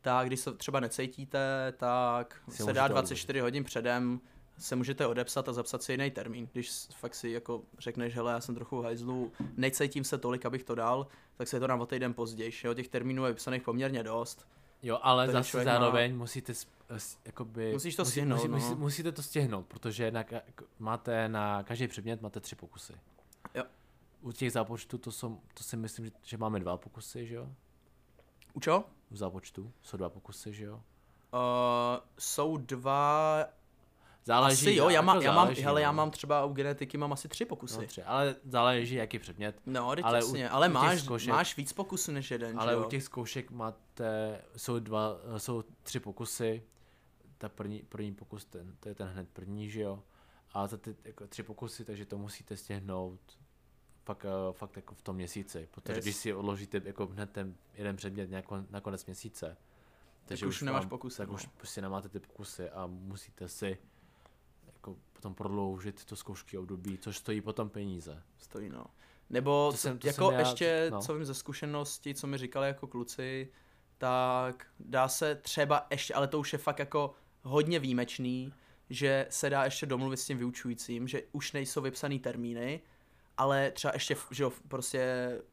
tak 0.00 0.26
když 0.26 0.40
se 0.40 0.52
třeba 0.54 0.80
necítíte, 0.80 1.72
tak 1.76 2.40
Si 2.48 2.56
se 2.62 2.72
dá 2.72 2.84
odložit. 2.84 2.92
24 2.92 3.40
hodin 3.40 3.64
předem, 3.64 4.20
se 4.58 4.76
můžete 4.76 5.06
odepsat 5.06 5.48
a 5.48 5.52
zapsat 5.52 5.82
si 5.82 5.92
jiný 5.92 6.10
termín. 6.10 6.48
Když 6.52 6.70
fakt 6.96 7.14
si 7.14 7.28
jako 7.30 7.62
řekneš, 7.78 8.14
hele, 8.16 8.32
já 8.32 8.40
jsem 8.40 8.54
trochu 8.54 8.78
v 8.80 8.84
hajzlu, 8.84 9.32
necítím 9.56 10.04
se 10.04 10.18
tolik, 10.18 10.46
abych 10.46 10.64
to 10.64 10.74
dal, 10.74 11.06
tak 11.36 11.48
se 11.48 11.60
to 11.60 11.66
dám 11.66 11.80
o 11.80 11.86
týden 11.86 12.14
později. 12.14 12.52
Jo? 12.64 12.74
Těch 12.74 12.88
termínů 12.88 13.24
je 13.24 13.32
vypsaných 13.32 13.62
poměrně 13.62 14.02
dost. 14.02 14.46
Jo, 14.82 14.98
ale 15.02 15.28
zase 15.28 15.48
člověk 15.50 15.66
má- 15.66 15.72
zároveň 15.72 16.16
musíte 16.16 16.54
s, 16.54 16.66
s, 16.96 17.18
jakoby, 17.24 17.72
Musíš 17.72 17.96
to 17.96 18.02
musí- 18.02 18.10
stihnout, 18.10 18.36
musí, 18.36 18.48
no. 18.48 18.56
musí, 18.58 18.74
musíte 18.74 19.12
to 19.12 19.22
stihnout, 19.22 19.66
protože 19.66 20.10
na, 20.10 20.24
máte 20.78 21.28
na 21.28 21.62
každý 21.62 21.88
předmět 21.88 22.22
máte 22.22 22.40
tři 22.40 22.56
pokusy. 22.56 22.92
Jo. 23.54 23.64
U 24.24 24.32
těch 24.32 24.52
zápočtů 24.52 24.98
to, 24.98 25.12
jsou, 25.12 25.40
to 25.54 25.64
si 25.64 25.76
myslím, 25.76 26.04
že, 26.06 26.10
že 26.22 26.36
máme 26.36 26.60
dva 26.60 26.76
pokusy, 26.76 27.26
že 27.26 27.34
jo? 27.34 27.48
U 28.52 28.60
čo? 28.60 28.84
U 29.10 29.16
zápočtu 29.16 29.72
jsou 29.82 29.96
dva 29.96 30.08
pokusy, 30.08 30.52
že 30.52 30.64
jo? 30.64 30.74
Uh, 30.74 30.80
jsou 32.18 32.56
dva, 32.56 33.44
Záleží. 34.24 34.66
asi 34.66 34.76
jo, 34.76 34.84
já, 34.88 34.90
jako 34.90 35.06
mám, 35.06 35.22
já, 35.22 35.32
mám, 35.32 35.44
záleží, 35.46 35.62
hele, 35.62 35.82
já 35.82 35.92
no. 35.92 35.96
mám 35.96 36.10
třeba 36.10 36.44
u 36.44 36.52
genetiky 36.52 36.98
mám 36.98 37.12
asi 37.12 37.28
tři 37.28 37.44
pokusy. 37.44 37.76
No, 37.80 37.86
tři, 37.86 38.02
ale 38.02 38.36
záleží, 38.44 38.94
jaký 38.94 39.18
předmět. 39.18 39.60
No, 39.66 39.88
Ale 40.02 40.24
u- 40.24 40.34
ale 40.50 40.68
u 40.68 40.72
máš, 40.72 41.02
zkoušek- 41.02 41.30
máš 41.30 41.56
víc 41.56 41.72
pokusů 41.72 42.12
než 42.12 42.30
jeden, 42.30 42.60
Ale 42.60 42.72
že 42.72 42.76
u 42.76 42.80
jo? 42.80 42.88
těch 42.88 43.02
zkoušek 43.02 43.50
máte, 43.50 44.40
jsou 44.56 44.78
dva, 44.78 45.16
jsou 45.36 45.62
tři 45.82 46.00
pokusy. 46.00 46.62
Ta 47.38 47.48
první, 47.48 47.82
první 47.88 48.14
pokus, 48.14 48.44
ten, 48.44 48.76
to 48.80 48.88
je 48.88 48.94
ten 48.94 49.08
hned 49.08 49.28
první, 49.32 49.70
že 49.70 49.80
jo. 49.80 50.02
A 50.52 50.66
za 50.66 50.76
ty 50.76 50.96
jako 51.04 51.26
tři 51.26 51.42
pokusy, 51.42 51.84
takže 51.84 52.06
to 52.06 52.18
musíte 52.18 52.56
stihnout 52.56 53.20
fakt, 54.04 54.24
eh, 54.24 54.52
fakt 54.52 54.76
jako 54.76 54.94
v 54.94 55.02
tom 55.02 55.16
měsíci. 55.16 55.68
Protože 55.70 55.92
Yes. 55.98 56.04
když 56.04 56.16
si 56.16 56.34
odložíte 56.34 56.80
jako 56.84 57.06
hned 57.06 57.30
ten 57.30 57.54
jeden 57.74 57.96
předmět 57.96 58.30
nějak 58.30 58.44
na 58.70 58.80
konec 58.80 59.06
měsíce, 59.06 59.56
takže 60.24 60.46
už 60.46 60.62
nemáš 60.62 60.82
vám- 60.82 60.88
pokusy, 60.88 61.16
Tak 61.16 61.28
no. 61.28 61.34
už 61.34 61.46
prostě 61.46 61.82
nemáte 61.82 62.08
ty 62.08 62.20
pokusy 62.20 62.70
a 62.70 62.86
musíte 62.86 63.48
si 63.48 63.78
jako 64.66 64.96
potom 65.12 65.34
prodloužit 65.34 66.04
to 66.04 66.16
zkoušky 66.16 66.58
období, 66.58 66.98
což 66.98 67.16
stojí 67.18 67.40
potom 67.40 67.68
peníze. 67.70 68.22
Stojí, 68.38 68.68
no. 68.68 68.86
Nebo 69.30 69.68
To 69.72 69.76
jsem- 69.76 69.98
to 69.98 70.06
jako 70.06 70.24
jsem 70.30 70.34
já- 70.34 70.40
ještě, 70.40 70.88
no. 70.90 71.00
co 71.00 71.14
vím 71.14 71.24
ze 71.24 71.34
zkušenosti, 71.34 72.14
co 72.14 72.26
mi 72.26 72.38
říkali 72.38 72.66
jako 72.68 72.86
kluci, 72.86 73.52
tak 73.98 74.66
dá 74.80 75.08
se 75.08 75.34
třeba 75.34 75.86
ještě, 75.90 76.14
ale 76.14 76.28
to 76.28 76.38
už 76.38 76.52
je 76.52 76.58
fakt 76.58 76.78
jako 76.78 77.14
hodně 77.42 77.78
výjimečný, 77.78 78.52
že 78.90 79.26
se 79.30 79.50
dá 79.50 79.64
ještě 79.64 79.86
domluvit 79.86 80.16
s 80.16 80.26
tím 80.26 80.38
vyučujícím, 80.38 81.08
že 81.08 81.22
už 81.32 81.52
nejsou 81.52 81.80
vypsaný 81.82 82.18
termíny, 82.18 82.80
ale 83.36 83.70
třeba 83.70 83.94
ještě, 83.94 84.14
v- 84.14 84.26
že 84.30 84.42
jo, 84.42 84.52
prostě 84.68 85.02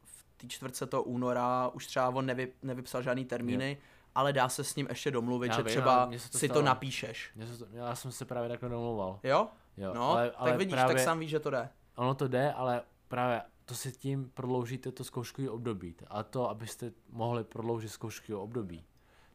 v 0.04 0.24
té 0.38 0.48
čtvrtce 0.48 0.86
toho 0.86 1.04
února 1.04 1.68
už 1.74 1.88
třeba 1.88 2.10
on 2.10 2.26
nevy, 2.26 2.54
nevypsal 2.62 3.02
žádný 3.02 3.26
termíny, 3.26 3.78
ale 4.16 4.34
dá 4.34 4.50
se 4.50 4.64
s 4.64 4.76
ním 4.76 4.88
ještě 4.90 5.12
domluvit, 5.12 5.48
Já 5.48 5.54
že 5.56 5.64
vím, 5.64 5.70
třeba 5.72 6.06
to 6.06 6.38
si 6.38 6.48
to 6.48 6.54
stalo. 6.54 6.66
napíšeš. 6.66 7.32
Já, 7.36 7.48
se 7.48 7.58
to, 7.58 7.66
já 7.72 7.96
jsem 7.96 8.12
se 8.12 8.26
právě 8.26 8.50
takhle 8.50 8.70
domluval. 8.70 9.20
Jo? 9.24 9.48
Jo, 9.78 9.94
No, 9.94 10.10
ale, 10.12 10.32
ale 10.32 10.50
tak 10.52 10.60
vidíš, 10.60 10.74
právě, 10.74 10.96
tak 10.96 11.04
sám 11.04 11.20
víš, 11.20 11.30
že 11.30 11.40
to 11.40 11.50
jde. 11.50 11.70
Ono 11.96 12.16
to 12.16 12.28
jde, 12.28 12.54
ale 12.54 12.82
právě 13.08 13.42
to 13.66 13.76
si 13.76 13.92
tím 13.92 14.30
prodloužíte 14.34 14.92
to 14.92 15.04
zkouškový 15.04 15.50
období. 15.50 15.96
A 16.08 16.24
to, 16.24 16.50
abyste 16.50 16.92
mohli 17.10 17.44
prodloužit 17.44 17.92
zkouškový 17.92 18.34
období, 18.36 18.86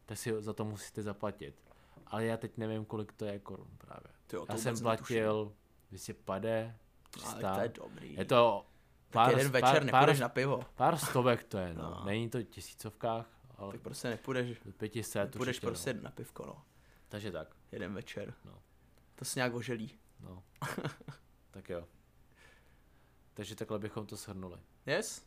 tak 0.05 0.17
si 0.17 0.33
za 0.41 0.53
to 0.53 0.65
musíte 0.65 1.01
zaplatit. 1.03 1.55
Ale 2.07 2.25
já 2.25 2.37
teď 2.37 2.57
nevím, 2.57 2.85
kolik 2.85 3.11
to 3.13 3.25
je 3.25 3.39
korun 3.39 3.67
právě. 3.77 4.07
Tyjo, 4.27 4.45
to 4.45 4.51
já 4.53 4.57
jsem 4.57 4.79
platil 4.79 5.51
250, 5.91 6.71
Ale 7.23 7.33
300. 7.33 7.55
to 7.55 7.61
je 7.61 7.69
dobrý. 7.69 8.13
Je 8.13 8.25
to 8.25 8.65
tak 9.09 9.13
pár, 9.13 9.29
jeden 9.29 9.51
večer 9.51 9.73
pár, 9.73 9.85
nepůjdeš 9.85 10.17
pár, 10.17 10.21
na 10.21 10.29
pivo. 10.29 10.65
pár 10.75 10.97
stovek 10.97 11.43
to 11.43 11.57
je, 11.57 11.73
no. 11.73 11.81
No. 11.81 12.05
Není 12.05 12.29
to 12.29 12.43
tisícovkách, 12.43 13.25
ale 13.57 13.71
Tak 13.71 13.81
prostě 13.81 14.09
nepůjdeš, 14.09 14.59
do 14.65 14.71
500 14.71 15.31
půjdeš 15.37 15.55
určitě, 15.55 15.67
prostě 15.67 15.93
no. 15.93 16.01
na 16.01 16.11
pivko, 16.11 16.45
no. 16.45 16.61
Takže 17.09 17.31
tak, 17.31 17.55
Jeden 17.71 17.93
večer. 17.93 18.33
No. 18.45 18.61
To 19.15 19.25
se 19.25 19.39
nějak 19.39 19.53
oželí. 19.53 19.99
no. 20.19 20.43
tak 21.51 21.69
jo. 21.69 21.87
Takže 23.33 23.55
takhle 23.55 23.79
bychom 23.79 24.05
to 24.05 24.15
shrnuli. 24.15 24.57
Yes? 24.85 25.25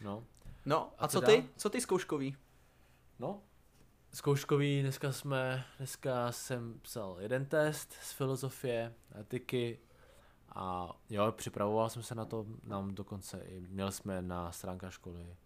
No. 0.00 0.24
No, 0.66 0.92
a, 0.98 1.04
A 1.04 1.08
co 1.08 1.20
ty? 1.20 1.48
Co 1.56 1.70
ty 1.70 1.80
zkouškový? 1.80 2.36
No, 3.18 3.42
zkouškový, 4.14 4.82
dneska 4.82 5.12
jsme, 5.12 5.64
dneska 5.78 6.32
jsem 6.32 6.80
psal 6.80 7.16
jeden 7.20 7.46
test 7.46 7.92
z 7.92 8.12
filozofie, 8.12 8.94
etiky 9.20 9.78
a 10.54 10.96
jo, 11.10 11.32
připravoval 11.32 11.88
jsem 11.90 12.02
se 12.02 12.14
na 12.14 12.24
to, 12.24 12.46
nám 12.64 12.94
dokonce 12.94 13.38
i, 13.46 13.60
měli 13.60 13.92
jsme 13.92 14.22
na 14.22 14.52
stránkách 14.52 14.92
školy 14.92 15.36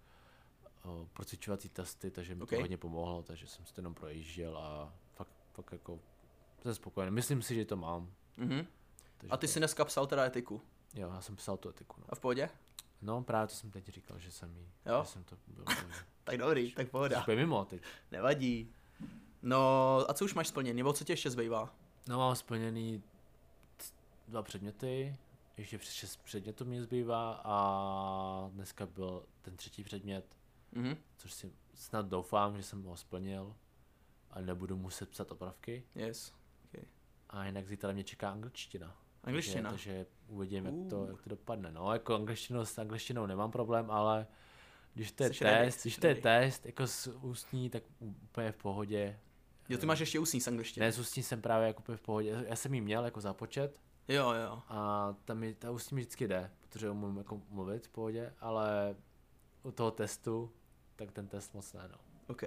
o, 0.84 1.06
procvičovací 1.12 1.68
testy, 1.68 2.10
takže 2.10 2.34
mi 2.34 2.42
Ok. 2.42 2.50
to 2.50 2.56
hodně 2.56 2.76
pomohlo, 2.76 3.22
takže 3.22 3.46
jsem 3.46 3.64
si 3.66 3.74
to 3.74 3.80
jenom 3.80 3.94
projížděl 3.94 4.58
a 4.58 4.92
fakt, 5.14 5.28
fakt 5.54 5.72
jako 5.72 5.98
jsem 6.62 6.74
spokojený. 6.74 7.14
Myslím 7.14 7.42
si, 7.42 7.54
že 7.54 7.64
to 7.64 7.76
mám. 7.76 8.10
Mhm. 8.36 8.66
Takže 9.18 9.30
A 9.30 9.36
ty 9.36 9.46
to, 9.46 9.52
jsi 9.52 9.58
dneska 9.60 9.84
psal 9.84 10.06
teda 10.06 10.24
etiku. 10.24 10.60
Jo, 10.94 11.08
já 11.14 11.20
jsem 11.20 11.36
psal 11.36 11.56
tu 11.56 11.68
etiku, 11.68 11.94
no. 12.00 12.06
A 12.08 12.14
v 12.14 12.20
pohodě? 12.20 12.50
No, 13.02 13.22
právě 13.22 13.46
to 13.48 13.54
jsem 13.54 13.70
teď 13.70 13.88
říkal, 13.88 14.18
že 14.18 14.30
jsem 14.30 14.56
jí, 14.56 14.68
Jo? 14.86 15.00
že 15.04 15.10
jsem 15.10 15.24
to 15.24 15.36
byl, 15.46 15.64
Tak 16.24 16.38
dobrý, 16.38 16.72
tak 16.72 16.88
pohoda. 16.90 17.20
úplně 17.20 17.36
mimo 17.36 17.64
teď. 17.64 17.82
Nevadí. 18.12 18.72
No, 19.42 19.98
a 20.08 20.14
co 20.14 20.24
už 20.24 20.34
máš 20.34 20.48
splněný? 20.48 20.76
Nebo 20.76 20.92
co 20.92 21.04
ti 21.04 21.12
ještě 21.12 21.30
zbývá? 21.30 21.74
No 22.08 22.18
mám 22.18 22.34
splněný 22.36 23.02
dva 24.28 24.42
předměty, 24.42 25.16
ještě 25.56 25.78
přes 25.78 25.92
šest 25.94 26.16
předmětů 26.24 26.64
mě 26.64 26.82
zbývá 26.82 27.40
a 27.44 28.48
dneska 28.52 28.86
byl 28.86 29.26
ten 29.42 29.56
třetí 29.56 29.84
předmět, 29.84 30.36
Mhm. 30.72 30.96
což 31.16 31.32
si 31.32 31.52
snad 31.74 32.06
doufám, 32.06 32.56
že 32.56 32.62
jsem 32.62 32.82
ho 32.82 32.96
splnil 32.96 33.56
a 34.30 34.40
nebudu 34.40 34.76
muset 34.76 35.08
psat 35.08 35.32
opravky. 35.32 35.84
Yes. 35.94 36.32
A 37.30 37.46
jinak 37.46 37.68
zítra 37.68 37.92
mě 37.92 38.04
čeká 38.04 38.30
angličtina. 38.30 38.96
Angličtina. 39.24 39.70
Takže, 39.70 39.90
takže 39.90 40.06
uvidím, 40.28 40.64
jak 40.66 40.74
to, 40.90 41.00
Uh. 41.00 41.08
jak 41.10 41.22
to 41.22 41.30
dopadne. 41.30 41.70
No, 41.72 41.92
jako 41.92 42.14
angličtinou, 42.14 42.64
s 42.64 42.78
angličtinou 42.78 43.26
nemám 43.26 43.50
problém, 43.50 43.90
ale 43.90 44.26
když 44.94 45.12
to 45.12 45.24
je 45.24 45.32
Jsi 45.34 45.44
test, 45.44 45.82
když 45.82 45.96
to 45.96 46.06
je 46.06 46.14
test 46.14 46.66
jako 46.66 46.86
s 46.86 47.06
ústní, 47.22 47.70
tak 47.70 47.82
úplně 48.00 48.52
v 48.52 48.56
pohodě. 48.56 49.18
Jo, 49.68 49.78
ty 49.78 49.86
máš 49.86 49.98
ještě 50.00 50.18
ústní 50.18 50.40
z 50.40 50.48
angličtiny. 50.48 50.86
Ne, 50.86 50.92
s 50.92 50.98
ústní 50.98 51.22
jsem 51.22 51.42
právě 51.42 51.66
jako 51.66 51.78
úplně 51.82 51.96
v 51.96 52.00
pohodě. 52.02 52.44
Já 52.48 52.56
jsem 52.56 52.74
jí 52.74 52.80
měl 52.80 53.04
jako 53.04 53.20
započet, 53.20 53.80
Jo, 54.08 54.32
jo. 54.32 54.62
A 54.68 55.14
tam 55.24 55.38
mi, 55.38 55.54
ta 55.54 55.70
ústní 55.70 55.94
mi 55.94 56.00
vždycky 56.00 56.28
jde, 56.28 56.50
protože 56.60 56.90
umím 56.90 57.16
jako 57.18 57.40
mluvit 57.50 57.86
v 57.86 57.90
pohodě, 57.90 58.32
ale 58.40 58.96
u 59.62 59.70
toho 59.70 59.90
testu, 59.90 60.52
tak 60.96 61.12
ten 61.12 61.28
test 61.28 61.54
moc 61.54 61.72
ne, 61.72 61.88
no. 61.92 61.98
OK. 62.26 62.42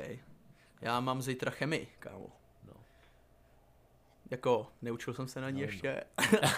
Já 0.81 0.99
mám 0.99 1.21
zítra 1.21 1.51
chemii, 1.51 1.87
kámo. 1.99 2.27
no. 2.63 2.73
Jako, 4.31 4.67
neučil 4.81 5.13
jsem 5.13 5.27
se 5.27 5.41
na 5.41 5.49
ní 5.49 5.61
No, 5.61 5.67
no. 5.67 5.71
ještě. 5.71 6.03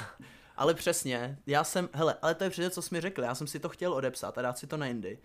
ale 0.57 0.73
přesně, 0.73 1.37
já 1.47 1.63
jsem, 1.63 1.89
hele, 1.93 2.17
ale 2.21 2.35
to 2.35 2.43
je 2.43 2.49
přesně, 2.49 2.69
co 2.69 2.81
jsi 2.81 2.95
mi 2.95 3.01
řekl, 3.01 3.23
já 3.23 3.35
jsem 3.35 3.47
si 3.47 3.59
to 3.59 3.69
chtěl 3.69 3.93
odepsat 3.93 4.37
a 4.37 4.41
dát 4.41 4.57
si 4.57 4.67
to 4.67 4.77
na 4.77 4.85
jindy. 4.85 5.19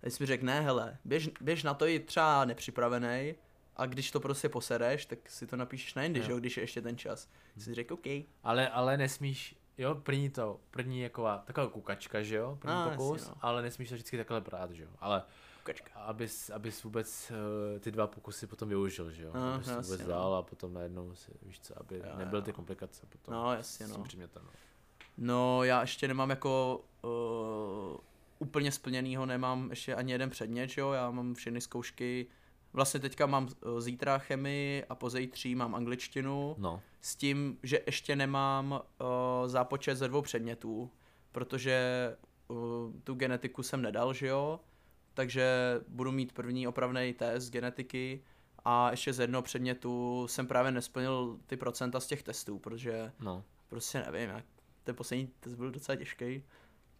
Teď 0.00 0.12
jsi 0.12 0.22
mi 0.22 0.26
řekl, 0.26 0.44
ne, 0.46 0.60
hele, 0.60 0.98
běž, 1.04 1.30
běž 1.40 1.62
na 1.62 1.74
to 1.74 1.86
i 1.86 2.00
třeba 2.00 2.44
nepřipravený 2.44 3.34
a 3.78 3.86
když 3.86 4.10
to 4.10 4.20
prostě 4.20 4.48
posereš, 4.48 5.06
tak 5.06 5.18
si 5.30 5.46
to 5.46 5.56
napíšeš 5.56 5.94
na 5.94 6.02
jindy, 6.02 6.22
že 6.22 6.32
jo, 6.32 6.38
když 6.38 6.56
je 6.56 6.62
ještě 6.62 6.82
ten 6.82 6.96
čas. 6.98 7.28
Jsi 7.56 7.74
řekl, 7.74 7.94
OK. 7.94 8.06
Ale, 8.42 8.68
ale 8.68 8.96
nesmíš, 8.96 9.56
jo, 9.78 9.94
první 9.94 10.30
to, 10.30 10.60
první 10.70 11.00
jako 11.00 11.26
taková 11.44 11.68
kukačka, 11.68 12.22
že 12.22 12.36
jo, 12.36 12.58
první 12.60 12.76
No, 12.76 12.90
pokus, 12.90 13.20
jasně, 13.20 13.34
no. 13.36 13.46
ale 13.46 13.62
nesmíš 13.62 13.88
to 13.88 13.94
vždycky 13.94 14.16
takhle 14.16 14.40
brát, 14.40 14.70
že 14.70 14.82
jo, 14.82 14.88
ale 14.98 15.22
Kačka. 15.64 15.90
abys, 16.00 16.50
abys 16.50 16.82
vůbec 16.84 17.32
uh, 17.74 17.80
ty 17.80 17.90
dva 17.90 18.06
pokusy 18.06 18.46
potom 18.46 18.68
využil, 18.68 19.10
že 19.10 19.22
jo, 19.22 19.30
Aha, 19.34 19.54
abys 19.54 19.66
jasně, 19.68 19.82
vůbec 19.82 20.00
no. 20.00 20.06
dal 20.08 20.34
a 20.34 20.42
potom 20.42 20.72
najednou 20.74 21.14
si, 21.14 21.30
víš 21.42 21.60
co, 21.60 21.80
aby 21.80 21.96
Jo, 21.96 22.16
nebyly 22.16 22.38
jo. 22.40 22.44
ty 22.44 22.52
komplikace 22.52 23.06
potom 23.06 23.34
No, 23.34 23.52
jasně, 23.54 23.86
s 23.86 23.90
tím 23.90 23.98
no. 23.98 24.04
předmětem, 24.04 24.42
no. 24.44 24.50
No, 25.18 25.64
já 25.64 25.80
ještě 25.80 26.08
nemám 26.08 26.30
jako 26.30 26.84
uh, 27.02 27.96
úplně 28.38 28.72
splněnýho, 28.72 29.26
nemám 29.26 29.70
ještě 29.70 29.94
ani 29.94 30.12
jeden 30.12 30.30
předmět, 30.30 30.68
že 30.68 30.80
jo, 30.80 30.92
já 30.92 31.10
mám 31.10 31.34
všechny 31.34 31.60
zkoušky, 31.60 32.26
vlastně 32.72 33.00
teďka 33.00 33.26
mám 33.26 33.44
uh, 33.44 33.80
zítra 33.80 34.18
chemii 34.18 34.84
a 34.84 34.94
pozejtří 34.94 35.54
mám 35.54 35.74
angličtinu, 35.74 36.56
No, 36.58 36.80
s 37.00 37.16
tím, 37.16 37.58
že 37.62 37.80
ještě 37.86 38.16
nemám 38.16 38.72
uh, 38.72 39.08
zápočet 39.48 39.98
ze 39.98 40.08
dvou 40.08 40.22
předmětů, 40.22 40.90
protože 41.32 42.16
uh, 42.48 42.56
tu 43.04 43.14
genetiku 43.14 43.62
jsem 43.62 43.82
nedal, 43.82 44.14
že 44.14 44.26
jo, 44.26 44.60
takže 45.14 45.46
budu 45.88 46.12
mít 46.12 46.32
první 46.32 46.68
opravný 46.68 47.14
test 47.14 47.50
genetiky 47.50 48.24
a 48.64 48.90
ještě 48.90 49.12
z 49.12 49.20
jednoho 49.20 49.42
předmětu 49.42 50.26
jsem 50.28 50.46
právě 50.46 50.72
nesplnil 50.72 51.38
ty 51.46 51.56
procenta 51.56 52.00
z 52.00 52.06
těch 52.06 52.22
testů, 52.22 52.58
protože 52.58 53.12
no, 53.20 53.44
prostě 53.68 54.02
nevím, 54.10 54.30
jak 54.30 54.44
ten 54.84 54.96
poslední 54.96 55.26
test 55.40 55.54
byl 55.54 55.70
docela 55.70 55.96
těžký, 55.96 56.44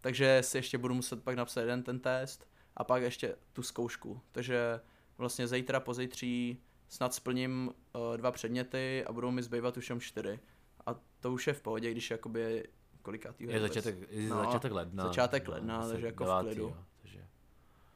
takže 0.01 0.43
si 0.43 0.57
ještě 0.57 0.77
budu 0.77 0.93
muset 0.93 1.23
pak 1.23 1.35
napsat 1.35 1.61
jeden 1.61 1.83
ten 1.83 1.99
test 1.99 2.47
a 2.77 2.83
pak 2.83 3.03
ještě 3.03 3.35
tu 3.53 3.63
zkoušku, 3.63 4.21
takže 4.31 4.79
vlastně 5.19 5.47
zítra, 5.47 5.79
pozítří 5.79 6.61
snad 6.87 7.13
splním 7.13 7.71
uh, 7.93 8.17
dva 8.17 8.31
předměty 8.31 9.05
a 9.07 9.11
budou 9.11 9.31
mi 9.31 9.43
zbývat 9.43 9.77
už 9.77 9.89
jenom 9.89 9.99
čtyři. 10.01 10.39
A 10.85 10.95
to 11.19 11.31
už 11.33 11.47
je 11.47 11.53
v 11.53 11.61
pohodě, 11.61 11.91
když 11.91 12.11
jakoby 12.11 12.67
kolikátýho 13.01 13.51
je 13.51 13.59
začátek, 13.59 13.95
je 14.09 14.29
No, 14.29 14.35
začátek 14.37 14.71
ledna. 14.71 15.03
začátek 15.07 15.47
ledna, 15.47 15.77
asi 15.79 15.91
takže 15.91 16.05
jako 16.05 16.23
v 16.23 16.27
devátý, 16.27 16.45
klidu. 16.47 16.63
Jo, 16.63 16.77
takže, 17.01 17.25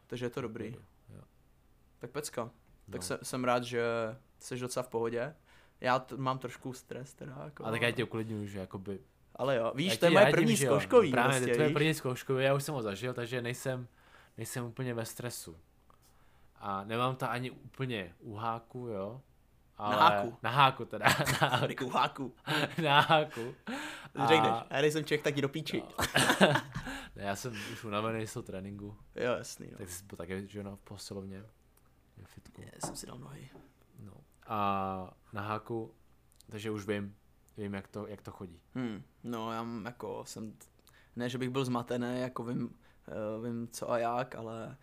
Takže 0.08 0.26
je 0.26 0.30
to 0.30 0.42
dobrý. 0.42 0.76
jo. 1.16 1.22
Tak 2.00 2.12
pecka. 2.12 2.50
Tak 2.92 3.02
No. 3.02 3.08
se, 3.08 3.20
jsem 3.24 3.44
rád, 3.44 3.64
že 3.64 3.84
jsi 4.40 4.60
docela 4.60 4.84
v 4.84 4.88
pohodě. 4.88 5.36
Já 5.82 6.00
t- 6.00 6.18
mám 6.18 6.40
trošku 6.40 6.74
stres 6.74 7.14
teda. 7.14 7.42
Jako, 7.46 7.66
A 7.66 7.72
tak 7.72 7.82
já 7.82 7.92
tě 7.92 8.04
uklidňuji, 8.04 8.48
že 8.48 8.60
jakoby... 8.60 9.00
Ale 9.36 9.56
jo, 9.56 9.72
víš, 9.76 9.92
já 9.92 9.98
to 9.98 10.06
je 10.06 10.12
moje 10.12 10.26
první 10.32 10.58
zkouškový. 10.58 11.12
Právě, 11.12 11.40
prostě, 11.40 11.56
to 11.56 11.62
je 11.62 11.68
víš? 11.68 11.74
první 11.74 11.94
zkouškový, 11.94 12.44
já 12.44 12.54
už 12.54 12.64
jsem 12.64 12.76
ho 12.76 12.82
zažil, 12.82 13.14
takže 13.14 13.42
nejsem, 13.42 13.88
nejsem 14.38 14.66
úplně 14.66 14.94
ve 14.94 15.06
stresu. 15.06 15.58
A 16.66 16.84
nemám 16.84 17.16
to 17.16 17.30
ani 17.30 17.52
úplně 17.52 18.16
u 18.20 18.36
háku, 18.36 18.88
jo. 18.88 19.22
Ale, 19.78 19.96
háku. 19.96 20.38
Na 20.44 20.50
háku 20.50 20.86
teda. 20.86 21.06
Na 21.42 21.48
háku. 21.48 21.68
Riku, 21.68 21.90
háku. 21.90 22.36
na 22.84 23.00
háku. 23.00 23.56
A... 24.16 24.28
Řekneš, 24.28 24.52
já 24.70 24.82
nejsem 24.82 25.06
člověk, 25.06 25.22
tak 25.24 25.34
jdi 25.34 25.42
do 25.42 25.50
píči. 25.50 25.84
No. 25.84 26.54
Ne, 27.16 27.24
já 27.24 27.36
jsem 27.36 27.52
už 27.52 27.84
unavený 27.84 28.28
z 28.28 28.34
toho 28.34 28.44
tréninku, 28.44 28.98
Jo, 29.16 29.32
jasný. 29.32 29.68
No. 29.72 29.78
tak 29.78 29.90
jsi 29.90 30.06
byl 30.06 30.18
taky, 30.18 30.48
že 30.48 30.60
jo, 30.60 30.64
na 30.64 30.76
posilovně. 30.76 31.44
V 32.24 32.26
fitku. 32.26 32.62
Já 32.62 32.88
jsem 32.88 32.96
si 32.96 33.08
dal 33.08 33.18
nohy. 33.18 33.50
No. 34.00 34.14
a 34.48 35.14
na 35.34 35.42
háku, 35.42 35.94
takže 36.50 36.72
už 36.72 36.88
vím, 36.88 37.16
vím, 37.58 37.74
jak 37.74 37.88
to, 37.88 38.08
jak 38.08 38.22
to 38.22 38.32
chodí. 38.32 38.62
Hmm, 38.76 39.04
no 39.24 39.52
já 39.52 39.66
jako 39.86 40.24
jsem, 40.26 40.54
ne, 41.16 41.30
že 41.30 41.38
bych 41.38 41.50
byl 41.50 41.66
zmatený, 41.66 42.22
jako 42.22 42.44
vím, 42.44 42.64
uh, 42.64 43.46
vím 43.46 43.68
co 43.68 43.92
a 43.92 43.98
jak, 43.98 44.36
ale 44.36 44.78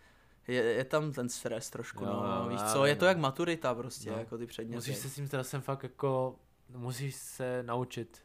je, 0.54 0.62
je 0.64 0.84
tam 0.84 1.12
ten 1.12 1.28
stres 1.28 1.70
trošku, 1.70 2.04
Jo, 2.04 2.10
no, 2.42 2.48
víš 2.48 2.60
co, 2.72 2.84
je 2.86 2.96
to 2.96 3.04
no. 3.04 3.08
jak 3.08 3.18
maturita 3.18 3.74
prostě, 3.74 4.10
No. 4.10 4.18
jako 4.18 4.38
ty 4.38 4.46
předměty. 4.46 4.76
Musíš 4.76 4.96
se 4.96 5.08
s 5.10 5.14
tím 5.14 5.26
stresem 5.26 5.60
fakt 5.60 5.82
jako, 5.82 6.36
musíš 6.68 7.14
se 7.14 7.62
naučit 7.62 8.22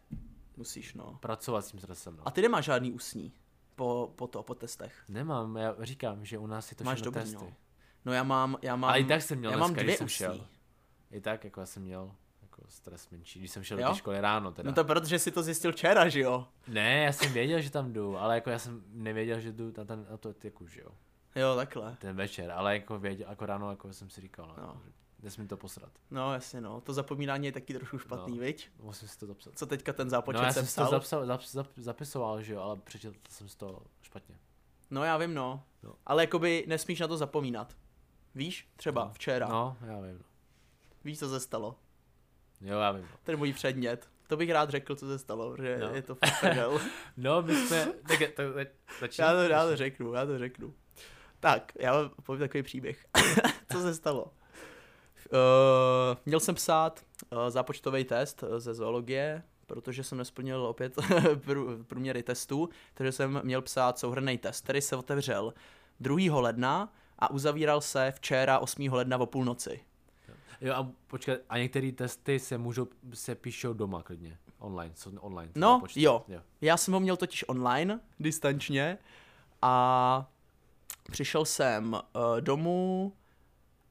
Musíš, 0.57 0.93
no. 0.93 1.17
pracovat 1.21 1.61
s 1.65 1.71
tím 1.71 1.79
stresem. 1.79 2.15
No. 2.17 2.27
A 2.27 2.31
ty 2.31 2.41
nemáš 2.41 2.65
žádný 2.65 2.91
ústní 2.91 3.33
po, 3.75 4.13
po 4.15 4.27
to, 4.27 4.43
po 4.43 4.55
testech. 4.55 5.03
Nemám, 5.09 5.57
já 5.57 5.75
říkám, 5.79 6.25
že 6.25 6.37
u 6.37 6.47
nás 6.47 6.71
je 6.71 6.77
to 6.77 6.83
Máš 6.83 6.95
všechno 6.95 7.11
dobrý, 7.11 7.21
testy. 7.31 7.45
no. 7.45 7.53
No 8.05 8.13
já 8.13 8.23
mám, 8.23 8.57
já 8.61 8.75
mám, 8.75 8.89
Ale 8.89 8.99
i 8.99 9.05
tak 9.05 9.21
jsem 9.21 9.39
měl 9.39 9.51
já 9.51 9.57
mám 9.57 9.69
dneska, 9.69 9.81
dvě 9.83 9.85
když 9.93 9.97
jsem 9.97 10.07
šel. 10.07 10.31
ústní. 10.31 10.47
I 11.11 11.21
tak, 11.21 11.43
jako 11.43 11.59
já 11.59 11.65
jsem 11.65 11.83
měl 11.83 12.11
jako 12.41 12.61
stres 12.69 13.09
menší, 13.09 13.39
když 13.39 13.51
jsem 13.51 13.63
šel 13.63 13.79
Jo? 13.79 13.85
do 13.87 13.91
té 13.93 13.97
školy 13.97 14.21
ráno 14.21 14.51
teda. 14.51 14.69
No 14.69 14.75
to 14.75 14.83
protože 14.83 15.19
jsi 15.19 15.31
to 15.31 15.43
zjistil 15.43 15.71
včera, 15.71 16.09
že 16.09 16.19
jo? 16.19 16.47
Ne, 16.67 17.03
já 17.03 17.11
jsem 17.11 17.33
věděl, 17.33 17.61
že 17.61 17.69
tam 17.71 17.93
jdu, 17.93 18.17
ale 18.17 18.35
jako 18.35 18.49
já 18.49 18.59
jsem 18.59 18.83
nevěděl, 18.89 19.39
že 19.39 19.51
jdu 19.51 19.73
na, 19.77 19.85
ten, 19.85 20.05
na 20.11 20.17
to 20.17 20.29
etiku, 20.29 20.67
že 20.67 20.81
jo. 20.81 20.89
Jo, 21.35 21.55
takhle. 21.55 21.95
Ten 21.99 22.15
večer, 22.15 22.51
ale 22.51 22.73
jako 22.73 22.99
věděl, 22.99 23.29
jako 23.29 23.45
ráno 23.45 23.69
jako 23.69 23.93
jsem 23.93 24.09
si 24.09 24.21
říkal, 24.21 24.47
no. 24.47 24.53
No. 24.57 24.67
Jako, 24.67 24.81
nesmím 25.23 25.47
to 25.47 25.57
posrat. 25.57 25.91
No 26.11 26.33
jasně, 26.33 26.61
no. 26.61 26.81
To 26.81 26.93
zapomínání 26.93 27.45
je 27.45 27.51
taky 27.51 27.73
trošku 27.73 27.97
špatný, 27.97 28.37
No. 28.37 28.41
viď? 28.43 28.69
Musím 28.81 29.07
si 29.07 29.19
to 29.19 29.25
zapsat. 29.25 29.53
Co 29.59 29.65
teďka 29.65 29.93
ten 29.93 30.09
zápočet 30.09 30.39
no 30.41 30.45
já 30.45 30.53
jsem 30.53 30.65
si 30.65 30.75
to 30.75 30.81
psal? 30.81 30.91
zapsal, 30.91 31.25
zap, 31.25 31.41
zap, 31.43 31.67
zapisoval, 31.77 32.41
že 32.41 32.53
jo, 32.53 32.61
ale 32.61 32.75
přečetl 32.77 33.17
jsem 33.29 33.49
si 33.49 33.57
to 33.57 33.81
špatně. 34.01 34.35
No 34.91 35.03
já 35.03 35.17
vím, 35.17 35.33
no. 35.33 35.63
No. 35.83 35.93
Ale 36.05 36.23
jakoby 36.23 36.65
nesmíš 36.67 36.99
na 36.99 37.07
to 37.07 37.17
zapomínat. 37.17 37.75
Víš? 38.35 38.67
Třeba 38.75 39.05
No. 39.05 39.11
včera. 39.13 39.47
No, 39.47 39.77
já 39.87 39.99
vím. 40.01 40.17
no. 40.17 40.25
Víš, 41.03 41.19
co 41.19 41.29
se 41.29 41.39
stalo? 41.39 41.79
Jo, 42.61 42.79
já 42.79 42.91
vím. 42.91 43.01
no. 43.01 43.17
Ten 43.23 43.37
můj 43.37 43.53
předmět. 43.53 44.09
To 44.27 44.37
bych 44.37 44.51
rád 44.51 44.69
řekl, 44.69 44.95
co 44.95 45.07
se 45.07 45.19
stalo, 45.19 45.57
že 45.57 45.77
No. 45.81 45.89
je 45.89 46.01
to 46.01 46.15
fakt. 46.15 46.57
No, 47.17 47.41
my 47.41 47.55
jsme, 47.55 47.85
tak 48.07 48.19
to, 48.35 48.43
to, 48.43 48.59
začni. 48.99 49.21
já, 49.23 49.31
to, 49.33 49.39
já 49.41 49.65
to 49.65 49.75
řeknu, 49.75 50.13
já 50.13 50.25
to 50.25 50.37
řeknu. 50.37 50.73
Tak, 51.45 51.71
já 51.79 51.93
vám 51.93 52.09
povím 52.23 52.39
takový 52.39 52.63
příběh. 52.63 53.05
co 53.71 53.81
se 53.81 53.95
stalo? 53.95 54.23
Uh, 54.23 54.29
měl 56.25 56.39
jsem 56.39 56.55
psát 56.55 57.05
uh, 57.31 57.49
zápočtový 57.49 58.03
test 58.03 58.43
uh, 58.43 58.59
ze 58.59 58.73
zoologie, 58.73 59.43
protože 59.67 60.03
jsem 60.03 60.17
nesplnil 60.17 60.65
opět 60.65 60.95
prů- 61.35 61.83
průměry 61.83 62.23
testů, 62.23 62.69
takže 62.93 63.11
jsem 63.11 63.41
měl 63.43 63.61
psát 63.61 63.99
souhrný 63.99 64.37
test, 64.37 64.63
který 64.63 64.81
se 64.81 64.95
otevřel 64.95 65.53
2. 65.99 66.39
ledna 66.39 66.93
a 67.19 67.31
uzavíral 67.31 67.81
se 67.81 68.13
včera 68.15 68.59
8. 68.59 68.93
ledna 68.93 69.17
o 69.17 69.25
půlnoci. 69.25 69.79
Jo, 70.61 70.73
a 70.73 70.91
počkej, 71.07 71.37
a 71.49 71.57
některé 71.57 71.91
testy 71.91 72.39
se 72.39 72.57
můžou, 72.57 72.87
se 73.13 73.35
píšou 73.35 73.73
doma 73.73 74.03
klidně. 74.03 74.37
Online, 74.59 74.95
jsou 74.95 75.11
online. 75.19 75.51
No, 75.55 75.81
jo. 75.95 76.25
jo. 76.27 76.41
Já 76.61 76.77
jsem 76.77 76.93
ho 76.93 76.99
měl 76.99 77.17
totiž 77.17 77.45
online, 77.47 77.99
distančně, 78.19 78.97
a 79.61 80.29
přišel 81.11 81.45
jsem 81.45 81.93
uh, 81.93 82.01
domů 82.41 83.13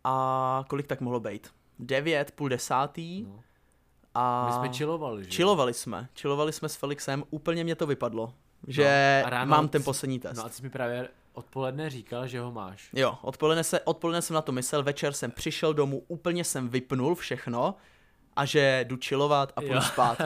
a 0.04 0.64
kolik 0.68 0.86
tak 0.86 1.00
mohlo 1.00 1.20
být? 1.20 1.50
9, 1.78 2.30
půl 2.30 2.48
desátý 2.48 3.22
No. 3.22 3.40
a 4.14 4.46
My 4.46 4.52
jsme 4.52 4.76
chillovali, 4.78 5.24
že? 5.24 5.28
jo? 5.30 5.34
chillovali 5.36 5.74
jsme. 5.74 6.08
Chillovali 6.20 6.52
jsme 6.52 6.68
s 6.68 6.76
Felixem, 6.76 7.24
úplně 7.30 7.64
mě 7.64 7.74
to 7.76 7.86
vypadlo, 7.86 8.34
že 8.66 9.20
No, 9.24 9.30
ráno 9.30 9.50
mám 9.50 9.68
ten 9.68 9.82
poslední 9.82 10.20
test. 10.20 10.36
No 10.38 10.44
a 10.44 10.48
ty 10.48 10.54
jsi 10.54 10.62
mi 10.62 10.70
právě 10.70 11.08
odpoledne 11.32 11.90
říkal, 11.90 12.26
že 12.26 12.40
ho 12.40 12.52
máš. 12.52 12.90
Jo, 12.92 13.18
odpoledne, 13.22 13.64
se, 13.64 13.80
odpoledne 13.80 14.22
jsem 14.22 14.34
na 14.34 14.42
to 14.42 14.52
myslel, 14.52 14.82
večer 14.82 15.12
jsem 15.12 15.30
přišel 15.30 15.74
domů, 15.74 16.02
úplně 16.08 16.44
jsem 16.44 16.68
vypnul 16.68 17.14
všechno 17.14 17.74
a 18.36 18.44
že 18.44 18.84
jdu 18.88 18.96
chillovat 19.04 19.52
a 19.56 19.60
půjdu 19.60 19.74
Jo. 19.74 19.80
spát. 19.82 20.18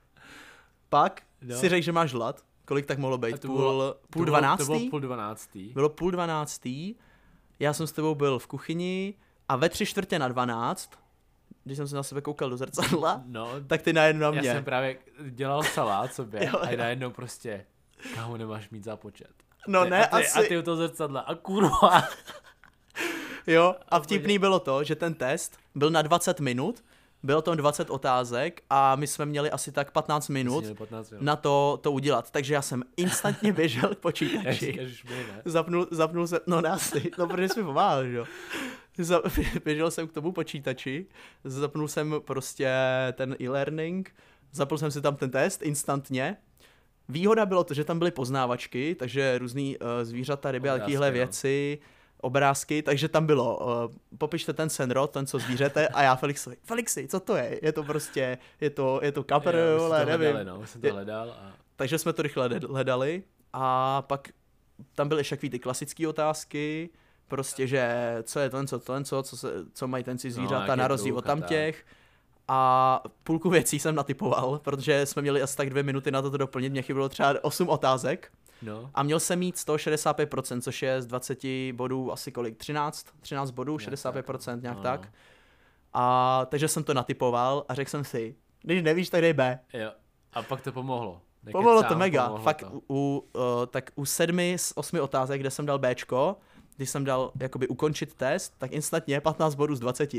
Pak 0.88 1.22
No. 1.42 1.56
si 1.58 1.68
řekl, 1.68 1.84
že 1.84 1.92
máš 1.92 2.12
hlad. 2.12 2.40
Kolik 2.66 2.86
tak 2.86 2.98
mohlo 2.98 3.14
A 3.14 3.18
být? 3.18 3.38
to 3.40 3.48
Půl, 3.48 3.56
bylo- 3.56 3.94
půl 3.94 4.00
to 4.10 4.24
bylo- 4.24 4.26
dvanáctý? 4.26 4.64
To 4.66 4.72
bylo 4.78 4.90
půl 4.90 5.00
dvanáctý. 5.00 5.68
Bylo 5.72 5.88
půl 5.88 6.10
dvanáctý, 6.10 6.94
já 7.58 7.72
jsem 7.72 7.86
s 7.86 7.92
tebou 7.92 8.14
byl 8.14 8.38
v 8.38 8.46
kuchyni 8.46 9.14
a 9.48 9.56
ve 9.56 9.68
tři 9.68 9.86
čtvrtě 9.86 10.18
na 10.18 10.28
dvanáct, 10.28 10.90
když 11.64 11.76
jsem 11.76 11.88
se 11.88 11.96
na 11.96 12.02
sebe 12.02 12.20
koukal 12.20 12.50
do 12.50 12.56
zrcadla, 12.56 13.22
No, 13.26 13.48
tak 13.66 13.82
ty 13.82 13.92
najednou 13.92 14.20
na 14.20 14.26
já 14.36 14.40
mě. 14.42 14.52
jsem 14.52 14.64
právě 14.64 14.98
dělal 15.30 15.62
salát 15.62 16.14
sobě 16.14 16.46
Jo, 16.52 16.58
a 16.60 16.76
najednou 16.76 17.10
prostě, 17.10 17.66
kámo, 18.14 18.36
nemáš 18.36 18.70
mít 18.70 18.84
zápočet. 18.84 19.30
No 19.68 19.84
Ty- 19.84 19.90
ne, 19.90 20.06
a 20.06 20.16
ty, 20.18 20.24
asi. 20.26 20.38
A 20.38 20.48
ty 20.48 20.58
u 20.58 20.62
toho 20.62 20.76
zrcadla, 20.76 21.20
a 21.20 21.34
kurva. 21.34 22.02
Jo, 23.46 23.74
a 23.88 24.00
vtipný 24.00 24.38
bylo 24.38 24.60
to, 24.60 24.84
že 24.84 24.94
ten 24.94 25.14
test 25.14 25.58
byl 25.74 25.90
na 25.90 26.02
20 26.02 26.40
minut, 26.40 26.84
bylo 27.26 27.42
tam 27.42 27.56
20 27.56 27.90
otázek 27.90 28.62
a 28.70 28.96
my 28.96 29.06
jsme 29.06 29.26
měli 29.26 29.50
asi 29.50 29.72
tak 29.72 29.90
15 29.90 30.28
minut 30.28 30.60
Jsi 30.60 30.66
měl 30.66 30.74
15 30.74 31.10
minut. 31.10 31.24
na 31.24 31.36
to, 31.36 31.78
to 31.82 31.92
udělat. 31.92 32.30
Takže 32.30 32.54
já 32.54 32.62
jsem 32.62 32.82
instantně 32.96 33.52
běžel 33.60 33.94
k 33.94 33.98
počítači. 33.98 34.72
Zapnul, 35.44 35.86
zapnul 35.90 36.26
jsem, 36.26 36.38
no 36.46 36.62
asi, 36.72 37.10
no 37.18 37.26
protože 37.26 37.48
jsi 37.48 37.60
mi 37.60 37.66
pomáhal, 37.66 38.06
že 38.06 38.16
jo. 38.16 38.24
Běžel 39.64 39.90
jsem 39.90 40.08
k 40.08 40.12
tomu 40.12 40.32
počítači, 40.32 41.06
zapnul 41.44 41.88
jsem 41.88 42.14
prostě 42.24 42.70
ten 43.12 43.36
e-learning, 43.40 44.14
zapnul 44.52 44.78
jsem 44.78 44.90
si 44.90 45.00
tam 45.00 45.16
ten 45.16 45.30
test 45.30 45.62
instantně. 45.62 46.36
Výhoda 47.08 47.46
bylo 47.46 47.64
to, 47.64 47.74
že 47.74 47.84
tam 47.84 47.98
byly 47.98 48.10
poznávačky, 48.10 48.94
takže 48.94 49.38
různý 49.38 49.78
uh, 49.78 49.86
zvířata, 50.02 50.50
ryby 50.50 50.70
a 50.70 50.78
takovéhle 50.78 51.06
no. 51.06 51.12
věci, 51.12 51.78
obrázky, 52.20 52.82
takže 52.82 53.08
tam 53.08 53.26
bylo, 53.26 53.58
uh, 53.88 53.94
popište 54.18 54.52
ten 54.52 54.70
senrod, 54.70 55.10
ten, 55.10 55.26
co 55.26 55.38
zvířete, 55.38 55.88
a 55.88 56.02
já 56.02 56.16
Felixovi, 56.16 56.56
Felixi, 56.64 57.08
co 57.08 57.20
to 57.20 57.36
je? 57.36 57.60
Je 57.62 57.72
to 57.72 57.82
prostě, 57.82 58.38
je 58.60 58.70
to, 58.70 59.00
je 59.02 59.12
to 59.12 59.24
kapr, 59.24 59.54
Jo, 59.54 59.78
vole, 59.78 60.00
to 60.00 60.06
nevím. 60.10 60.32
hledali, 60.32 60.44
no, 60.60 60.66
jsem 60.66 60.80
to 60.80 60.92
hledal 60.92 61.30
a 61.30 61.52
Takže 61.76 61.98
jsme 61.98 62.12
to 62.12 62.22
rychle 62.22 62.48
hled- 62.48 62.70
hledali 62.70 63.22
a 63.52 64.02
pak 64.02 64.28
tam 64.94 65.08
byly 65.08 65.24
takový 65.24 65.50
ty 65.50 65.58
klasické 65.58 66.08
otázky, 66.08 66.90
prostě, 67.28 67.66
že 67.66 68.16
co 68.22 68.40
je 68.40 68.50
ten, 68.50 68.66
co 68.66 68.78
ten, 68.78 69.04
co, 69.04 69.22
co, 69.22 69.36
se, 69.36 69.52
co 69.72 69.88
mají 69.88 70.04
ten 70.04 70.18
si 70.18 70.30
zvířata 70.30 70.66
jaký 70.66 70.78
na 70.78 70.88
rozdíl 70.88 71.16
od 71.18 71.24
tam 71.24 71.42
těch. 71.42 71.84
A 72.48 73.02
půlku 73.24 73.50
věcí 73.50 73.78
jsem 73.78 73.94
natypoval, 73.94 74.58
protože 74.64 75.06
jsme 75.06 75.22
měli 75.22 75.42
asi 75.42 75.56
tak 75.56 75.70
dvě 75.70 75.82
minuty 75.82 76.10
na 76.10 76.22
to, 76.22 76.30
to 76.30 76.36
doplnit, 76.36 76.70
mě 76.70 76.82
chybilo 76.82 77.08
třeba 77.08 77.34
8 77.42 77.68
otázek 77.68 78.32
no. 78.62 78.90
a 78.94 79.02
měl 79.02 79.20
jsem 79.20 79.38
mít 79.38 79.54
165%, 79.56 80.60
což 80.60 80.82
je 80.82 81.02
z 81.02 81.06
20 81.06 81.38
bodů 81.72 82.12
asi 82.12 82.32
kolik, 82.32 82.56
13? 82.56 83.06
13 83.20 83.50
bodů, 83.50 83.78
Nějak 83.78 83.94
65%, 83.94 84.62
nějak 84.62 84.76
no, 84.76 84.82
tak. 84.82 85.00
no. 85.04 85.10
A 85.92 86.46
takže 86.50 86.68
jsem 86.68 86.84
to 86.84 86.94
natypoval 86.94 87.64
a 87.68 87.74
řekl 87.74 87.90
jsem 87.90 88.04
si, 88.04 88.34
když 88.62 88.82
nevíš, 88.82 89.08
tak 89.10 89.20
dej 89.20 89.32
B. 89.32 89.58
Jo. 89.72 89.92
A 90.32 90.42
pak 90.42 90.60
to 90.60 90.72
pomohlo. 90.72 91.20
Nekecám, 91.42 91.62
Pomohlo 91.62 91.82
to 91.82 91.96
mega, 91.96 92.22
pomohlo 92.22 92.44
fakt 92.44 92.60
to. 92.60 92.70
u, 92.70 92.82
u, 92.88 93.28
uh, 93.32 93.42
tak 93.66 93.90
u 93.94 94.04
sedmi 94.04 94.56
z 94.58 94.72
osmi 94.76 95.00
otázek, 95.00 95.40
kde 95.40 95.50
jsem 95.50 95.66
dal 95.66 95.78
Bčko, 95.78 96.36
když 96.76 96.90
jsem 96.90 97.04
dal 97.04 97.32
jakoby 97.40 97.68
ukončit 97.68 98.14
test, 98.14 98.54
tak 98.58 98.72
instantně 98.72 99.20
15 99.20 99.54
bodů 99.54 99.74
z 99.74 99.80
20. 99.80 100.14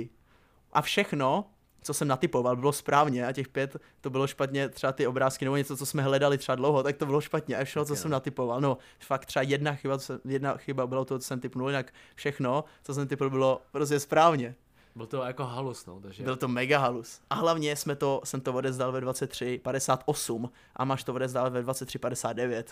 A 0.74 0.82
všechno, 0.82 1.46
co 1.82 1.94
jsem 1.94 2.08
natypoval, 2.08 2.56
bylo 2.56 2.72
správně 2.72 3.28
a 3.28 3.32
těch 3.32 3.48
pět 3.48 3.78
to 4.02 4.10
bylo 4.10 4.28
špatně, 4.28 4.70
třeba 4.70 4.94
ty 4.94 5.08
obrázky 5.08 5.46
nebo 5.46 5.58
něco, 5.58 5.78
co 5.78 5.86
jsme 5.86 6.04
hledali 6.04 6.38
třeba 6.38 6.56
dlouho, 6.56 6.84
tak 6.84 6.98
to 6.98 7.06
bylo 7.06 7.22
špatně 7.22 7.58
a 7.58 7.64
všechno, 7.64 7.86
co 7.86 7.96
jsem 7.96 8.12
no. 8.12 8.16
natypoval, 8.16 8.62
no 8.62 8.78
fakt 9.00 9.26
třeba 9.26 9.44
jedna 9.44 9.74
chyba, 9.74 10.00
jsem- 10.00 10.20
jedna 10.26 10.58
chyba 10.58 10.88
bylo 10.88 11.06
to, 11.06 11.20
co 11.20 11.28
jsem 11.28 11.40
typnul, 11.40 11.70
jinak 11.70 11.94
všechno, 12.16 12.64
co 12.84 12.94
jsem 12.94 13.08
typnul, 13.08 13.30
bylo 13.30 13.62
prostě 13.72 14.00
správně. 14.00 14.56
Byl 14.96 15.08
to 15.08 15.24
jako 15.24 15.44
halus, 15.44 15.86
no, 15.86 16.00
takže... 16.00 16.24
Byl 16.24 16.36
to 16.36 16.48
mega 16.48 16.80
halus. 16.80 17.22
A 17.30 17.36
hlavně 17.36 17.76
jsme 17.76 17.96
to, 17.96 18.22
jsem 18.24 18.42
to 18.42 18.54
odezdal 18.54 18.92
ve 18.92 19.02
23.58 19.02 20.50
a 20.76 20.86
máš 20.86 21.04
to 21.04 21.14
odezdal 21.14 21.52
ve 21.52 21.64
23.59. 21.64 22.64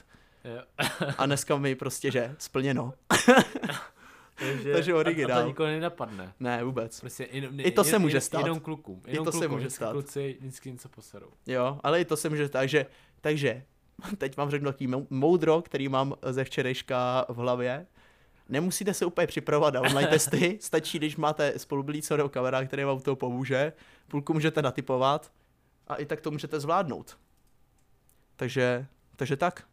Jo. 0.46 0.62
A 1.18 1.26
dneska 1.26 1.58
mi 1.58 1.76
prostě, 1.76 2.12
že 2.12 2.36
splněno. 2.38 2.94
takže, 4.40 4.74
takže 4.74 4.92
A, 4.94 4.96
a 4.96 5.00
originál. 5.00 5.42
to 5.42 5.48
nikoho 5.48 5.68
nenapadne. 5.70 6.34
Ne, 6.40 6.64
vůbec. 6.64 7.00
Prostě 7.00 7.28
jenom, 7.32 7.60
I 7.60 7.72
to 7.72 7.84
se 7.84 8.00
může 8.00 8.22
stát. 8.22 8.40
Jenom 8.40 8.60
klukům. 8.60 9.02
Jenom 9.08 9.26
to 9.26 9.32
se 9.32 9.38
klukům, 9.38 9.52
může 9.56 9.68
vždycky 9.68 9.76
stát. 9.76 9.92
Kluci 9.92 10.38
vždycky 10.40 10.72
něco 10.72 10.90
poserou. 10.90 11.30
Jo, 11.48 11.80
ale 11.84 12.02
i 12.02 12.06
to 12.06 12.18
se 12.18 12.30
může 12.30 12.50
takže, 12.50 12.86
takže 13.22 13.64
teď 14.18 14.38
vám 14.38 14.50
řeknu 14.50 14.72
taký 14.72 14.88
mou- 14.88 15.08
moudro, 15.10 15.62
který 15.62 15.90
mám 15.90 16.14
ze 16.30 16.44
včerejška 16.44 17.26
v 17.30 17.36
hlavě. 17.36 17.88
Nemusíte 18.50 18.94
se 18.94 19.06
úplně 19.06 19.28
připravovat 19.28 19.74
na 19.74 19.82
online 19.82 20.08
testy, 20.12 20.58
stačí, 20.62 20.98
když 20.98 21.16
máte 21.16 21.60
spolublíceného 21.60 22.30
kamaráda, 22.30 22.68
který 22.68 22.84
vám 22.84 23.00
to 23.00 23.16
pomůže, 23.16 23.74
půlku 24.08 24.34
můžete 24.34 24.62
natypovat 24.62 25.32
a 25.88 25.96
i 25.96 26.06
tak 26.06 26.22
to 26.22 26.32
můžete 26.32 26.60
zvládnout. 26.60 27.18
Takže, 28.36 28.86
takže 29.16 29.36
tak. 29.38 29.64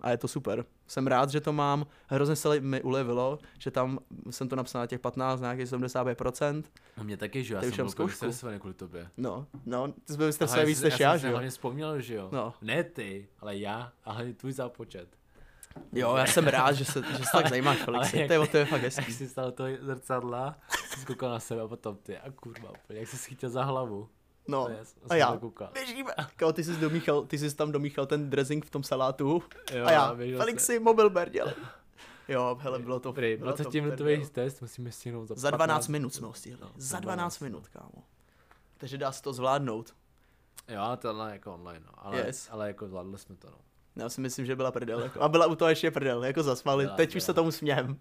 A 0.00 0.10
je 0.10 0.16
to 0.16 0.28
super. 0.28 0.64
Jsem 0.86 1.06
rád, 1.06 1.30
že 1.30 1.40
to 1.40 1.52
mám. 1.52 1.86
Hrozně 2.06 2.36
se 2.36 2.60
mi 2.60 2.82
ulevilo, 2.82 3.38
že 3.58 3.70
tam 3.70 3.98
jsem 4.30 4.48
to 4.48 4.56
napsal 4.56 4.80
na 4.82 4.86
těch 4.86 5.00
15, 5.00 5.40
nějakých 5.40 5.66
75%. 5.66 6.62
No 6.96 7.04
mě 7.04 7.16
taky, 7.16 7.44
že 7.44 7.54
jo, 7.54 7.58
já 7.58 7.62
jsem 7.62 7.76
byl 7.76 7.88
zkoušku. 7.90 8.02
úplně 8.02 8.16
stresovaný 8.16 8.58
kvůli 8.58 8.74
tobě. 8.74 9.08
No, 9.16 9.46
no, 9.66 9.88
ty 9.88 10.12
jsi 10.12 10.16
byl 10.16 10.26
Aha, 10.26 10.32
stresovaný 10.32 10.66
víc 10.66 10.80
než 10.82 11.00
já, 11.00 11.10
jsem 11.12 11.20
že 11.20 11.26
jo? 11.26 11.30
hlavně 11.32 11.50
vzpomněl, 11.50 12.00
že 12.00 12.14
jo. 12.14 12.28
No. 12.32 12.54
Ne 12.62 12.84
ty, 12.84 13.28
ale 13.40 13.56
já, 13.56 13.92
ale 14.04 14.32
tvůj 14.32 14.52
zápočet. 14.52 15.08
Jo, 15.92 16.16
já 16.16 16.26
jsem 16.26 16.46
rád, 16.46 16.72
že 16.72 16.84
se, 16.84 17.02
že 17.10 17.16
se 17.24 17.30
tak 17.32 17.48
zajímáš, 17.48 17.78
Felixi. 17.84 18.18
jak- 18.18 18.26
To 18.28 18.32
je, 18.32 18.46
to 18.48 18.56
je 18.56 18.64
fakt 18.64 18.82
Jak 18.82 18.96
hezký. 18.96 19.12
jsi 19.12 19.28
stál 19.28 19.44
do 19.46 19.52
toho 19.52 19.68
zrcadla, 19.80 20.58
jsi 20.98 21.06
koukal 21.06 21.30
na 21.30 21.40
sebe 21.40 21.60
a 21.60 21.68
potom 21.68 21.96
ty 21.96 22.18
a 22.18 22.30
kurva, 22.30 22.70
jak 22.88 23.08
jsi 23.08 23.16
schytil 23.18 23.50
za 23.50 23.64
hlavu. 23.64 24.08
No, 24.50 24.68
To 24.68 24.84
jsem 24.84 25.02
a 25.10 25.14
já. 25.16 25.40
Běžíme. 25.72 26.10
Kámo, 26.36 26.52
ty 26.52 26.64
jsi 26.64 26.76
domíchal, 26.76 27.22
ty 27.22 27.38
jsi 27.38 27.56
tam 27.56 27.72
domíchal 27.72 28.06
ten 28.06 28.30
dressing 28.30 28.66
v 28.66 28.70
tom 28.70 28.82
salátu. 28.82 29.42
Jo, 29.72 29.86
a 29.86 29.90
já, 29.90 30.14
Felixi, 30.36 30.78
mobil 30.78 31.10
berděl. 31.10 31.52
Jo, 32.28 32.58
hele, 32.60 32.78
bylo 32.78 33.00
to... 33.00 33.12
To 33.12 33.20
20 33.36 33.74
minutový 33.74 34.26
test 34.26 34.60
musíme 34.60 34.92
stihnout 34.92 35.28
za, 35.28 35.34
Za 35.34 35.50
12 35.50 35.88
minut 35.88 36.14
jsme 36.14 36.26
ho 36.26 36.32
stihli. 36.32 36.58
No, 36.62 36.70
za 36.76 36.88
za 36.96 37.00
12 37.00 37.16
12, 37.16 37.40
minut, 37.40 37.68
kámo. 37.68 38.04
Takže 38.78 38.98
dá 38.98 39.12
se 39.12 39.22
to 39.22 39.32
zvládnout. 39.32 39.94
Jo, 40.68 40.80
ale 40.80 40.96
tohle 40.96 41.32
jako 41.32 41.54
online, 41.54 41.80
no. 41.86 41.92
Ale, 41.96 42.18
Yes. 42.18 42.48
ale 42.50 42.66
jako 42.66 42.88
zvládli 42.88 43.18
jsme 43.18 43.36
to, 43.36 43.50
no. 43.50 43.58
Já 43.96 44.08
si 44.08 44.20
myslím, 44.20 44.46
že 44.46 44.56
byla 44.56 44.72
prdel. 44.72 45.00
Jako. 45.00 45.20
A 45.22 45.28
byla 45.28 45.46
u 45.46 45.54
toho 45.54 45.68
ještě 45.68 45.90
prdel, 45.90 46.24
jako 46.24 46.42
zasmali. 46.42 46.84
Byla, 46.84 46.96
Teď 46.96 47.16
už 47.16 47.22
se 47.22 47.34
tomu 47.34 47.52
smějem. 47.52 47.98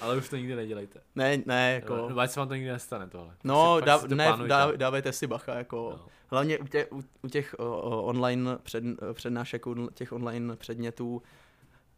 Ale 0.00 0.16
už 0.16 0.28
to 0.28 0.36
nikdy 0.36 0.54
nedělejte. 0.56 1.00
Ne, 1.14 1.38
ne, 1.46 1.72
Jako... 1.74 2.08
Nebo 2.08 2.26
se 2.28 2.40
vám 2.40 2.48
to 2.48 2.54
nikdy 2.54 2.70
nestane 2.70 3.08
tohle. 3.08 3.34
No, 3.44 3.76
si- 3.78 3.84
dá, 3.86 3.98
fakt 3.98 4.08
si 4.08 4.14
ne, 4.14 4.32
dá, 4.46 4.72
dávejte 4.76 5.12
si 5.12 5.26
bacha, 5.26 5.54
jako... 5.54 5.94
No. 5.98 6.06
Hlavně 6.30 6.58
u 6.58 6.66
těch, 6.66 6.92
u, 6.92 7.04
u 7.22 7.28
těch 7.28 7.54
o, 7.58 7.80
o, 7.80 8.02
online 8.02 8.58
před, 8.62 8.84
přednášek, 9.12 9.66
u 9.66 9.88
těch 9.94 10.12
online 10.12 10.56
předmětů, 10.56 11.22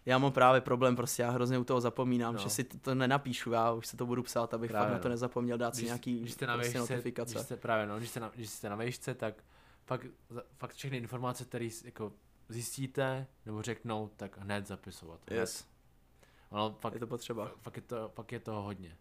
já 0.07 0.19
mám 0.19 0.33
právě 0.33 0.61
problém, 0.61 0.97
prostě 0.97 1.23
já 1.23 1.31
hrozně 1.31 1.59
u 1.59 1.65
toho 1.65 1.81
zapomínám, 1.81 2.35
No. 2.35 2.41
že 2.41 2.51
si 2.51 2.65
to, 2.65 2.79
to 2.79 2.95
nenapíšu, 2.95 3.53
já 3.53 3.73
už 3.73 3.87
se 3.87 3.97
to 3.97 4.07
budu 4.07 4.23
psát, 4.23 4.55
abych 4.55 4.71
Právě, 4.71 4.87
fakt 4.89 4.93
na 4.93 4.99
to 5.03 5.09
no. 5.09 5.13
nezapomněl 5.13 5.59
dát 5.59 5.75
si 5.75 5.81
Když- 5.81 5.87
nějaký 5.89 6.21
když 6.21 6.33
jste 6.33 6.47
na 6.47 6.55
prostě 6.57 6.79
výšce, 6.79 6.95
notifikace. 6.95 7.35
Když 7.35 7.43
jste, 7.45 7.57
právě, 7.57 7.87
no, 7.87 7.99
když 7.99 8.09
jste 8.11 8.21
na, 8.21 8.31
když 8.35 8.51
jste 8.51 8.69
na 8.69 8.77
výšce, 8.77 9.15
tak 9.15 9.35
fakt, 9.87 10.07
fakt 10.59 10.75
všechny 10.75 10.97
informace, 10.99 11.45
které 11.45 11.69
jako 11.85 12.13
zjistíte 12.49 13.27
nebo 13.47 13.63
řeknou, 13.63 14.11
tak 14.17 14.39
hned 14.39 14.67
zapisovat. 14.67 15.21
Hned. 15.31 15.41
Yes, 15.41 15.65
Ono 16.51 16.77
fakt, 16.81 16.95
je 16.95 17.01
to 17.01 17.07
potřeba. 17.07 17.51
fakt, 17.61 17.77
je 17.77 17.83
to, 17.83 18.09
fakt 18.15 18.33
je 18.33 18.41
toho 18.41 18.63
hodně. 18.63 18.97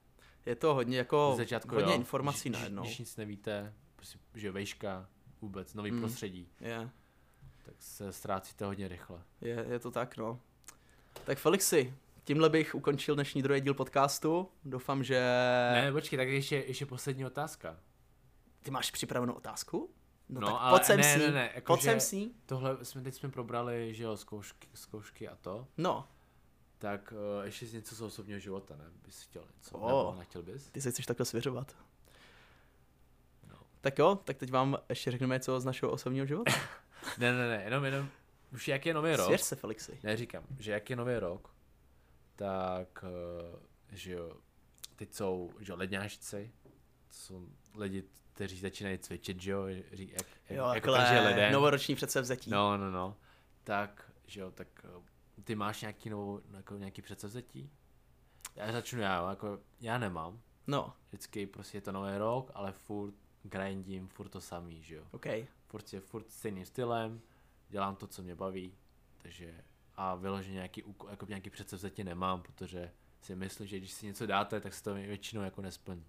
Je 0.45 0.55
to 0.55 0.73
hodně 0.73 0.97
jako, 0.97 1.31
Ze 1.31 1.37
začátku, 1.43 1.75
hodně 1.75 1.91
jo, 1.93 1.97
informací 1.97 2.49
když, 2.49 2.59
najednou. 2.59 2.83
Když, 2.83 2.99
nic 2.99 3.17
nevíte, 3.17 3.73
prostě, 3.95 4.19
že 4.35 4.51
vejška, 4.51 5.09
vůbec, 5.41 5.73
nový 5.73 5.91
Mm. 5.91 5.99
prostředí, 5.99 6.49
Je, 6.59 6.89
tak 7.65 7.75
se 7.79 8.11
ztrácíte 8.13 8.65
hodně 8.65 8.87
rychle. 8.87 9.21
je, 9.41 9.65
je 9.69 9.79
to 9.79 9.91
tak, 9.91 10.17
no. 10.17 10.39
Tak 11.25 11.37
Felixi, 11.37 11.93
tímhle 12.23 12.49
bych 12.49 12.75
ukončil 12.75 13.15
dnešní 13.15 13.41
druhý 13.41 13.61
díl 13.61 13.73
podcastu. 13.73 14.49
Doufám, 14.65 15.03
že... 15.03 15.19
Ne, 15.73 15.91
počkej, 15.91 16.17
tak 16.17 16.27
ještě, 16.27 16.55
ještě 16.55 16.85
poslední 16.85 17.25
otázka. 17.25 17.79
Ty 18.61 18.71
máš 18.71 18.91
připravenou 18.91 19.33
otázku? 19.33 19.89
No, 20.29 20.41
No, 20.41 20.47
tak 20.47 20.55
ale 20.59 20.71
pojď 20.79 20.83
sem 20.85 20.99
ne, 20.99 21.17
ne, 21.17 21.31
ne, 21.31 21.51
jako 21.55 21.73
pojď 21.73 21.81
sem 21.83 21.99
s 21.99 22.11
ní. 22.11 22.31
Tohle 22.45 22.85
jsme 22.85 23.01
teď 23.01 23.13
jsme 23.13 23.29
probrali, 23.29 23.93
že 23.95 24.03
jo, 24.03 24.17
zkoušky, 24.17 24.67
zkoušky 24.73 25.27
a 25.27 25.35
to. 25.35 25.67
No, 25.77 26.07
Tak 26.77 27.13
uh, 27.39 27.45
ještě 27.45 27.65
z 27.65 27.73
něco 27.73 27.95
z 27.95 28.01
osobního 28.01 28.39
života, 28.39 28.75
ne? 28.75 28.85
Bys 29.05 29.21
chtěl 29.21 29.43
něco? 29.55 29.77
O. 29.77 29.87
Nebo 29.87 30.15
nechtěl 30.19 30.43
bys? 30.43 30.69
ty 30.69 30.81
se 30.81 30.91
chceš 30.91 31.05
takhle 31.05 31.25
svěřovat. 31.25 31.75
No. 33.49 33.55
Tak 33.81 33.99
jo, 33.99 34.15
tak 34.23 34.37
teď 34.37 34.51
vám 34.51 34.77
ještě 34.89 35.11
řekneme 35.11 35.35
něco 35.35 35.59
z 35.59 35.65
našeho 35.65 35.91
osobního 35.91 36.25
života. 36.25 36.51
Ne, 37.17 37.31
ne, 37.33 37.47
ne, 37.49 37.61
jenom, 37.63 37.85
jenom, 37.85 38.09
už 38.53 38.67
jak 38.67 38.85
je 38.85 38.93
nový 38.93 39.15
rok, 39.15 39.25
Svěř 39.25 39.41
se, 39.41 39.55
Felixi. 39.55 39.99
ne, 40.03 40.17
říkám, 40.17 40.43
že 40.59 40.71
jak 40.71 40.89
je 40.89 40.95
nový 40.95 41.17
rok, 41.17 41.53
tak, 42.35 43.03
uh, 43.53 43.59
že 43.91 44.11
jo, 44.11 44.37
teď 44.95 45.13
jsou, 45.13 45.51
že 45.59 45.71
jo, 45.71 45.77
ledňáčci, 45.77 46.51
to 47.07 47.13
jsou 47.13 47.47
lidi, 47.75 48.03
kteří 48.33 48.59
začínají 48.59 48.97
cvičit, 48.99 49.41
že 49.41 49.51
jo, 49.51 49.65
ří, 49.91 50.09
jak, 50.17 50.27
Jo, 50.49 50.65
jak, 50.65 50.75
jako 50.75 50.91
každý 50.91 51.15
leden. 51.15 51.53
novoroční 51.53 51.95
předsevzetí. 51.95 52.49
No, 52.49 52.77
no, 52.77 52.91
no, 52.91 53.15
tak, 53.63 54.11
že 54.25 54.39
jo, 54.41 54.51
tak 54.51 54.67
uh, 54.97 55.03
ty 55.43 55.55
máš 55.55 55.81
nějaký 55.81 56.09
novou, 56.09 56.41
jako 56.51 56.77
nějaký 56.77 57.01
předsevzetí? 57.01 57.69
Já 58.55 58.71
začnu 58.71 59.01
já, 59.01 59.29
jako 59.29 59.59
já 59.79 59.97
nemám, 59.97 60.41
no 60.67 60.93
vždycky 61.07 61.47
prostě 61.47 61.77
je 61.77 61.81
to 61.81 61.91
nový 61.91 62.17
rok, 62.17 62.51
ale 62.53 62.71
furt 62.71 63.13
grindím, 63.43 64.07
furt 64.07 64.29
to 64.29 64.41
samý, 64.41 64.83
že 64.83 64.95
jo. 64.95 65.03
OK. 65.11 65.25
Furt 65.67 65.93
je 65.93 65.99
furt 65.99 66.31
stejným 66.31 66.65
stylem, 66.65 67.21
dělám 67.69 67.95
to, 67.95 68.07
co 68.07 68.23
mě 68.23 68.35
baví, 68.35 68.73
takže 69.17 69.63
a 69.95 70.15
vyloženě 70.15 70.53
nějaký, 70.53 70.83
jako 71.09 71.25
nějaký 71.25 71.49
předsevzetí 71.49 72.03
nemám, 72.03 72.41
protože 72.41 72.91
si 73.21 73.35
myslím, 73.35 73.67
že 73.67 73.77
když 73.77 73.91
si 73.91 74.05
něco 74.05 74.25
dáte, 74.25 74.61
tak 74.61 74.73
se 74.73 74.83
to 74.83 74.93
většinou 74.93 75.41
jako 75.41 75.61
nesplní. 75.61 76.05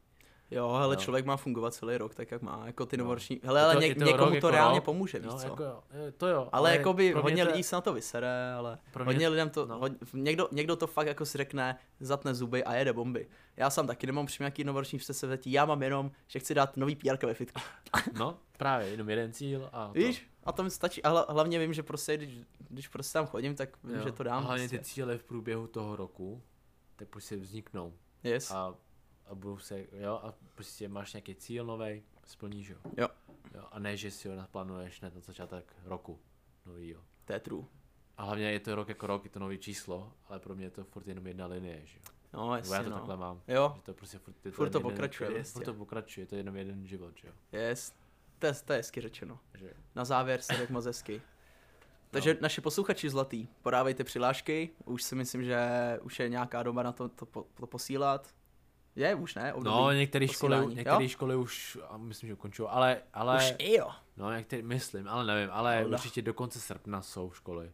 Jo, 0.51 0.73
hele, 0.81 0.95
Jo. 0.95 1.01
člověk 1.01 1.27
má 1.27 1.37
fungovat 1.37 1.75
celý 1.75 1.97
rok 1.97 2.15
tak, 2.15 2.31
jak 2.31 2.43
má. 2.43 2.63
Jako 2.67 2.87
ty 2.87 2.97
No. 2.97 3.05
novoroční... 3.05 3.41
Hele, 3.43 3.63
ale 3.65 3.75
to- 3.75 3.81
ně, 3.81 3.87
je 3.87 3.95
to 3.95 4.05
někomu 4.05 4.29
to 4.31 4.35
jako 4.35 4.51
reálně 4.51 4.79
rok. 4.79 4.85
pomůže, 4.85 5.19
víš 5.19 5.27
No, 5.33 5.39
co? 5.39 5.47
jako 5.47 5.63
jo, 5.63 5.83
to 6.17 6.27
jo. 6.27 6.49
ale 6.53 6.77
jakoby 6.77 7.13
pro 7.13 7.23
mě 7.23 7.31
hodně 7.31 7.45
to 7.45 7.51
lidí 7.51 7.63
se 7.63 7.77
na 7.77 7.81
to 7.81 7.93
vysere, 7.93 8.53
ale 8.53 8.79
Pro 8.93 9.05
mě- 9.05 9.15
hodně 9.15 9.29
lidem 9.29 9.51
to, 9.51 9.67
no. 9.67 9.79
hod, 9.79 9.93
někdo, 10.13 10.49
někdo 10.53 10.77
to 10.77 10.87
fakt 10.87 11.07
jako 11.07 11.27
si 11.27 11.39
řekne, 11.39 11.79
zatne 12.01 12.35
zuby 12.35 12.65
a 12.65 12.75
jede 12.75 12.93
bomby. 12.93 13.29
Já 13.57 13.71
sám 13.71 13.87
taky 13.87 14.07
nemám 14.07 14.27
přímo 14.27 14.45
nějaký 14.45 14.65
novoroční 14.65 14.99
předsevzetí, 14.99 15.53
já 15.53 15.65
mám 15.65 15.83
jenom, 15.83 16.11
že 16.27 16.39
chci 16.39 16.55
dát 16.55 16.77
nový 16.77 16.97
PR 16.97 17.27
ve 17.27 17.35
fitku. 17.35 17.61
No, 18.19 18.39
právě, 18.57 18.89
jenom 18.89 19.11
jeden 19.11 19.33
cíl 19.33 19.69
a 19.73 19.87
to. 19.87 19.93
Víš? 19.93 20.27
A 20.45 20.53
to 20.53 20.63
mi 20.63 20.71
stačí. 20.71 21.03
A 21.03 21.11
hla- 21.13 21.25
hlavně 21.33 21.59
vím, 21.59 21.73
že 21.73 21.83
prostě, 21.83 22.17
když, 22.17 22.31
když 22.69 22.89
prostě 22.89 23.13
tam 23.13 23.27
chodím, 23.27 23.55
tak 23.57 23.69
vím, 23.85 23.97
Jo. 23.97 24.03
že 24.05 24.13
to 24.13 24.23
dám. 24.23 24.37
A 24.43 24.47
hlavně 24.47 24.63
prostě. 24.65 24.79
ty 24.79 24.85
cíle 24.85 25.19
v 25.19 25.25
průběhu 25.25 25.67
toho 25.67 25.97
roku, 25.97 26.43
tak 26.97 27.09
prostě 27.09 27.37
vzniknou. 27.37 27.93
Yes. 28.25 28.51
A, 28.51 28.75
a 29.29 29.35
budou 29.35 29.59
se, 29.59 29.87
jo, 29.93 30.21
a 30.23 30.35
prostě 30.55 30.89
máš 30.89 31.13
nějaký 31.13 31.35
cíl 31.35 31.65
nový, 31.67 32.03
splníš 32.27 32.71
ho. 32.73 32.79
Jo. 32.97 33.09
jo. 33.55 33.65
A 33.73 33.79
ne, 33.79 33.97
že 33.97 34.11
si 34.11 34.29
ho 34.29 34.37
naplánuješ 34.37 35.01
hned 35.01 35.15
na 35.15 35.21
začátek 35.21 35.77
roku 35.85 36.19
novýho. 36.67 37.03
To 37.25 37.33
je 37.33 37.41
true. 37.41 37.65
A 38.17 38.23
hlavně 38.23 38.53
je 38.53 38.61
to 38.61 38.75
rok 38.75 38.89
jako 38.89 39.07
rok, 39.07 39.25
je 39.25 39.31
to 39.31 39.39
nový 39.39 39.59
číslo, 39.59 40.13
ale 40.29 40.39
pro 40.39 40.55
mě 40.55 40.67
je 40.67 40.71
to 40.71 40.85
furt 40.85 41.07
jenom 41.09 41.27
jedna 41.27 41.47
linie, 41.47 41.81
že 41.87 41.99
jo. 41.99 42.05
No, 42.33 42.41
Nebo 42.41 42.53
já 42.53 42.57
jasně, 42.57 42.85
to 42.85 42.91
no. 42.91 42.97
takhle 42.97 43.17
mám. 43.17 43.43
Jo, 43.49 43.73
Že 43.77 43.83
to 43.83 43.95
prostě 43.95 44.19
furt, 44.19 44.35
je 44.47 44.51
Furt 44.53 44.67
jen 44.67 44.73
to 44.73 44.79
jeden, 44.79 44.91
pokračuje, 44.91 45.31
je- 45.31 45.35
prostě. 45.35 45.53
Furt 45.53 45.65
to 45.65 45.75
pokračuje, 45.75 46.23
je 46.23 46.27
to 46.27 46.37
jenom 46.37 46.57
jeden 46.57 46.87
život, 46.87 47.17
že 47.17 47.29
jo. 47.29 47.35
yes. 47.53 47.93
To 48.39 48.47
je, 48.47 48.55
to 48.65 48.73
je 48.73 48.77
hezky 48.77 49.01
řečeno. 49.01 49.39
Že, 49.55 49.73
Na 49.95 50.05
závěr 50.05 50.41
se 50.43 50.57
tak 50.57 50.71
moc 50.71 50.85
hezky. 50.85 51.23
Takže 52.11 52.35
No. 52.35 52.41
naši 52.43 52.61
posluchači 52.61 53.11
zlatý, 53.11 53.49
podávejte 53.63 54.05
přihlášky, 54.05 54.71
už 54.85 55.03
si 55.03 55.15
myslím, 55.15 55.45
že 55.45 55.59
už 56.03 56.19
je 56.21 56.29
nějaká 56.29 56.63
doba 56.63 56.83
na 56.83 56.93
to, 56.93 57.09
to, 57.09 57.27
po- 57.27 57.47
to 57.61 57.67
posílat. 57.67 58.35
Je, 58.99 59.15
už 59.15 59.35
ne? 59.35 59.55
Období 59.55 59.77
no, 59.77 59.93
některé 59.93 60.29
školy, 60.29 60.75
některé 60.75 61.09
školy 61.09 61.37
už, 61.37 61.79
a 61.89 61.97
myslím, 61.97 62.27
že 62.27 62.35
ukončují, 62.35 62.69
ale, 62.73 63.03
ale, 63.15 63.37
Už 63.37 63.55
i 63.59 63.77
jo. 63.77 63.91
no, 64.17 64.33
některé, 64.33 64.63
myslím, 64.63 65.09
ale 65.09 65.25
nevím, 65.25 65.51
ale 65.53 65.81
Holda. 65.81 65.97
určitě 65.97 66.23
do 66.23 66.35
konce 66.35 66.61
srpna 66.61 67.03
jsou 67.03 67.31
školy. 67.31 67.73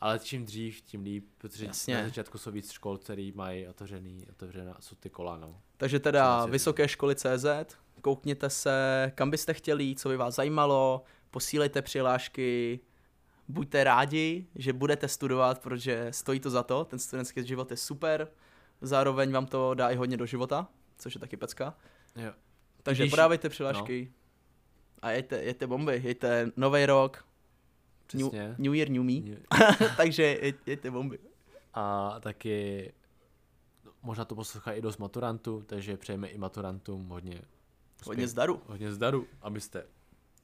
Ale 0.00 0.18
čím 0.18 0.44
dřív, 0.44 0.80
tím 0.80 1.02
líp, 1.02 1.26
protože 1.38 1.66
Jasně. 1.66 1.96
na 1.96 2.04
začátku 2.04 2.38
jsou 2.38 2.50
víc 2.50 2.72
škol, 2.72 2.98
který 2.98 3.32
mají 3.32 3.68
otevřený, 3.68 4.26
otevřená, 4.30 4.76
jsou 4.80 4.96
ty 4.96 5.10
kola, 5.10 5.36
no. 5.36 5.60
Takže 5.76 6.00
teda 6.00 6.46
vysoké 6.46 6.88
školy 6.88 7.14
CZ, 7.14 7.46
koukněte 8.02 8.50
se, 8.50 9.12
kam 9.14 9.30
byste 9.30 9.54
chtěli, 9.54 9.94
co 9.94 10.08
by 10.08 10.16
vás 10.16 10.34
zajímalo, 10.34 11.02
posílejte 11.30 11.82
přihlášky, 11.82 12.80
buďte 13.48 13.84
rádi, 13.84 14.46
že 14.54 14.72
budete 14.72 15.08
studovat, 15.08 15.58
protože 15.62 16.08
stojí 16.10 16.40
to 16.40 16.50
za 16.50 16.62
to, 16.62 16.84
ten 16.84 16.98
studentský 16.98 17.46
život 17.46 17.70
je 17.70 17.76
super, 17.76 18.28
zároveň 18.80 19.32
vám 19.32 19.46
to 19.46 19.74
dá 19.74 19.90
i 19.90 19.96
hodně 19.96 20.16
do 20.16 20.26
života, 20.26 20.68
což 20.98 21.14
je 21.14 21.20
taky 21.20 21.36
pecka. 21.36 21.74
Jo. 22.16 22.32
Takže 22.82 23.02
Když- 23.02 23.10
podávejte 23.12 23.48
přihlášky 23.48 24.12
a 25.02 25.10
jeďte, 25.10 25.42
jeďte 25.42 25.66
bomby, 25.66 26.00
jeďte 26.04 26.50
nový 26.56 26.86
rok, 26.86 27.24
new, 28.14 28.28
Přesně. 28.28 28.54
new 28.58 28.74
Year, 28.74 28.88
New 28.90 29.02
Me, 29.02 29.36
takže 29.96 30.22
jeď, 30.22 30.56
jeďte 30.66 30.90
bomby. 30.90 31.18
A 31.74 32.16
taky 32.20 32.92
možná 34.02 34.24
to 34.24 34.34
poslouchá 34.34 34.72
i 34.72 34.80
dost 34.80 34.98
maturantů, 34.98 35.62
takže 35.66 35.96
přejeme 35.96 36.28
i 36.28 36.38
maturantům 36.38 37.08
hodně 37.08 37.34
úspěch, 37.34 38.06
Hodně 38.06 38.28
zdaru. 38.28 38.62
hodně 38.66 38.92
zdaru, 38.92 39.26
abyste 39.42 39.86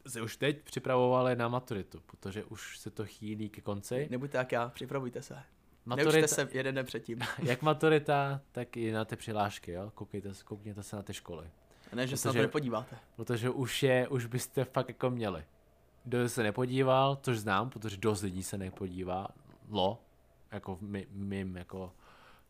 se 0.07 0.23
už 0.23 0.37
teď 0.37 0.63
připravovali 0.63 1.37
na 1.37 1.49
maturitu, 1.49 2.03
protože 2.07 2.45
už 2.45 2.79
se 2.79 2.91
to 2.91 3.05
chýlí 3.07 3.49
ke 3.49 3.61
konci. 3.61 4.09
Nebuďte 4.11 4.39
jak 4.39 4.53
já, 4.53 4.69
připravujte 4.69 5.23
se. 5.23 5.43
Neučte 5.87 6.05
Maturita, 6.05 6.29
se 6.29 6.49
jeden 6.53 6.75
den 6.75 6.87
předtím. 6.87 7.19
jak 7.43 7.63
maturita, 7.63 8.41
tak 8.53 8.77
i 8.77 8.93
na 8.93 9.05
ty 9.05 9.17
přihlášky, 9.17 9.73
jo? 9.73 9.91
Koukejte, 9.95 10.33
koukněte 10.45 10.83
se 10.83 10.97
na 10.97 11.03
ty 11.03 11.15
školy. 11.15 11.51
Ne, 11.95 12.07
že 12.07 12.17
se 12.17 12.29
na 12.29 12.33
to 12.33 12.35
Protože- 12.35 12.43
nepodíváte. 12.43 12.97
Protože 13.17 13.51
už 13.51 13.83
je, 13.83 14.09
už 14.09 14.27
byste 14.27 14.65
fakt 14.65 14.89
jako 14.89 15.11
měli. 15.11 15.45
Kdo 16.05 16.29
se 16.29 16.43
nepodíval, 16.43 17.19
což 17.23 17.39
znám, 17.39 17.71
protože 17.71 17.97
dost 17.97 18.23
lidí 18.23 18.43
se 18.43 18.59
nepodívá, 18.59 19.29
lo, 19.71 20.03
jako 20.53 20.77
v 20.77 20.83
mý, 20.83 21.07
mým, 21.11 21.57
jako 21.57 21.93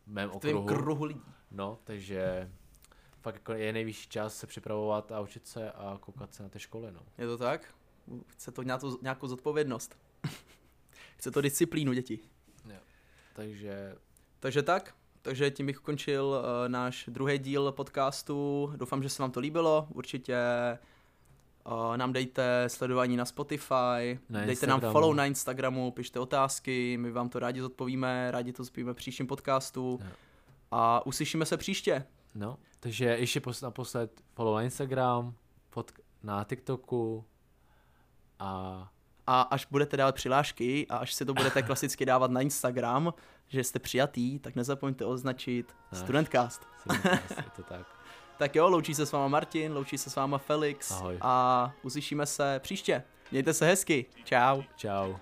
v 0.03 0.07
mém 0.07 0.29
V 0.29 0.33
okruhu. 0.35 0.65
kruhu 0.67 1.03
lidí. 1.05 1.21
No, 1.51 1.79
takže 1.83 2.51
fakt 3.21 3.35
jako 3.35 3.53
je 3.53 3.73
nejvyšší 3.73 4.09
čas 4.09 4.37
se 4.37 4.47
připravovat 4.47 5.11
a 5.11 5.19
učit 5.19 5.47
se 5.47 5.71
a 5.71 5.97
koukat 6.01 6.33
se 6.33 6.43
na 6.43 6.49
ty 6.49 6.59
školy, 6.59 6.91
no. 6.91 6.99
Je 7.17 7.27
to 7.27 7.37
tak? 7.37 7.73
Chce 8.27 8.51
to 8.51 8.63
nějakou, 8.63 8.97
nějakou 9.01 9.27
zodpovědnost. 9.27 9.97
Chce 11.17 11.31
to 11.31 11.41
disciplínu, 11.41 11.93
děti. 11.93 12.19
Takže 13.33 13.95
Takže 14.39 14.63
tak. 14.63 14.93
Takže 15.21 15.51
tím 15.51 15.65
bych 15.65 15.79
ukončil 15.81 16.25
uh, 16.25 16.69
náš 16.69 17.05
druhý 17.11 17.37
díl 17.39 17.71
podcastu. 17.71 18.71
Doufám, 18.75 19.03
že 19.03 19.09
se 19.09 19.23
vám 19.23 19.31
to 19.31 19.39
líbilo. 19.39 19.87
Určitě 19.93 20.37
Uh, 21.71 21.97
nám 21.97 22.13
dejte 22.13 22.63
sledování 22.67 23.17
na 23.17 23.25
Spotify, 23.25 24.19
Na 24.29 24.45
dejte 24.45 24.67
nám 24.67 24.75
Instagramu. 24.77 24.91
follow 24.91 25.13
na 25.15 25.25
Instagramu, 25.25 25.91
pište 25.91 26.19
otázky, 26.19 26.97
my 26.97 27.11
vám 27.11 27.29
to 27.29 27.39
rádi 27.39 27.61
zodpovíme, 27.61 28.31
rádi 28.31 28.53
to 28.53 28.63
zodpovíme 28.63 28.93
v 28.93 28.95
příštím 28.95 29.27
podcastu 29.27 29.99
Jo. 30.01 30.11
a 30.71 31.05
uslyšíme 31.05 31.45
se 31.45 31.57
příště. 31.57 32.05
No, 32.35 32.57
takže 32.79 33.05
ještě 33.05 33.39
pos- 33.39 33.63
naposled 33.63 34.21
follow 34.33 34.55
na 34.55 34.61
Instagram, 34.61 35.33
pod, 35.69 35.91
na 36.23 36.43
TikToku 36.43 37.25
a 38.39 38.91
A 39.27 39.41
až 39.41 39.67
budete 39.71 39.97
dávat 39.97 40.15
přihlášky 40.15 40.87
a 40.89 40.97
až 40.97 41.13
si 41.13 41.25
to 41.25 41.33
budete 41.33 41.61
klasicky 41.63 42.05
dávat 42.05 42.31
na 42.31 42.41
Instagram, 42.41 43.13
že 43.47 43.63
jste 43.63 43.79
přijatý, 43.79 44.39
tak 44.39 44.55
nezapomeňte 44.55 45.05
označit 45.05 45.75
Náš. 45.91 46.01
Studentcast. 46.01 46.67
je 47.29 47.43
to 47.55 47.63
tak. 47.69 47.85
Tak 48.37 48.55
jo, 48.55 48.69
loučí 48.69 48.95
se 48.95 49.05
s 49.05 49.11
váma 49.11 49.27
Martin, 49.27 49.73
loučí 49.73 49.97
se 49.97 50.09
s 50.09 50.15
váma 50.15 50.37
Felix 50.37 50.91
Ahoj. 50.91 51.17
a 51.21 51.71
uslyšíme 51.83 52.25
se 52.25 52.59
příště. 52.63 53.03
Mějte 53.31 53.53
se 53.53 53.65
hezky. 53.65 54.05
Čau. 54.23 54.61
Čau. 54.75 55.13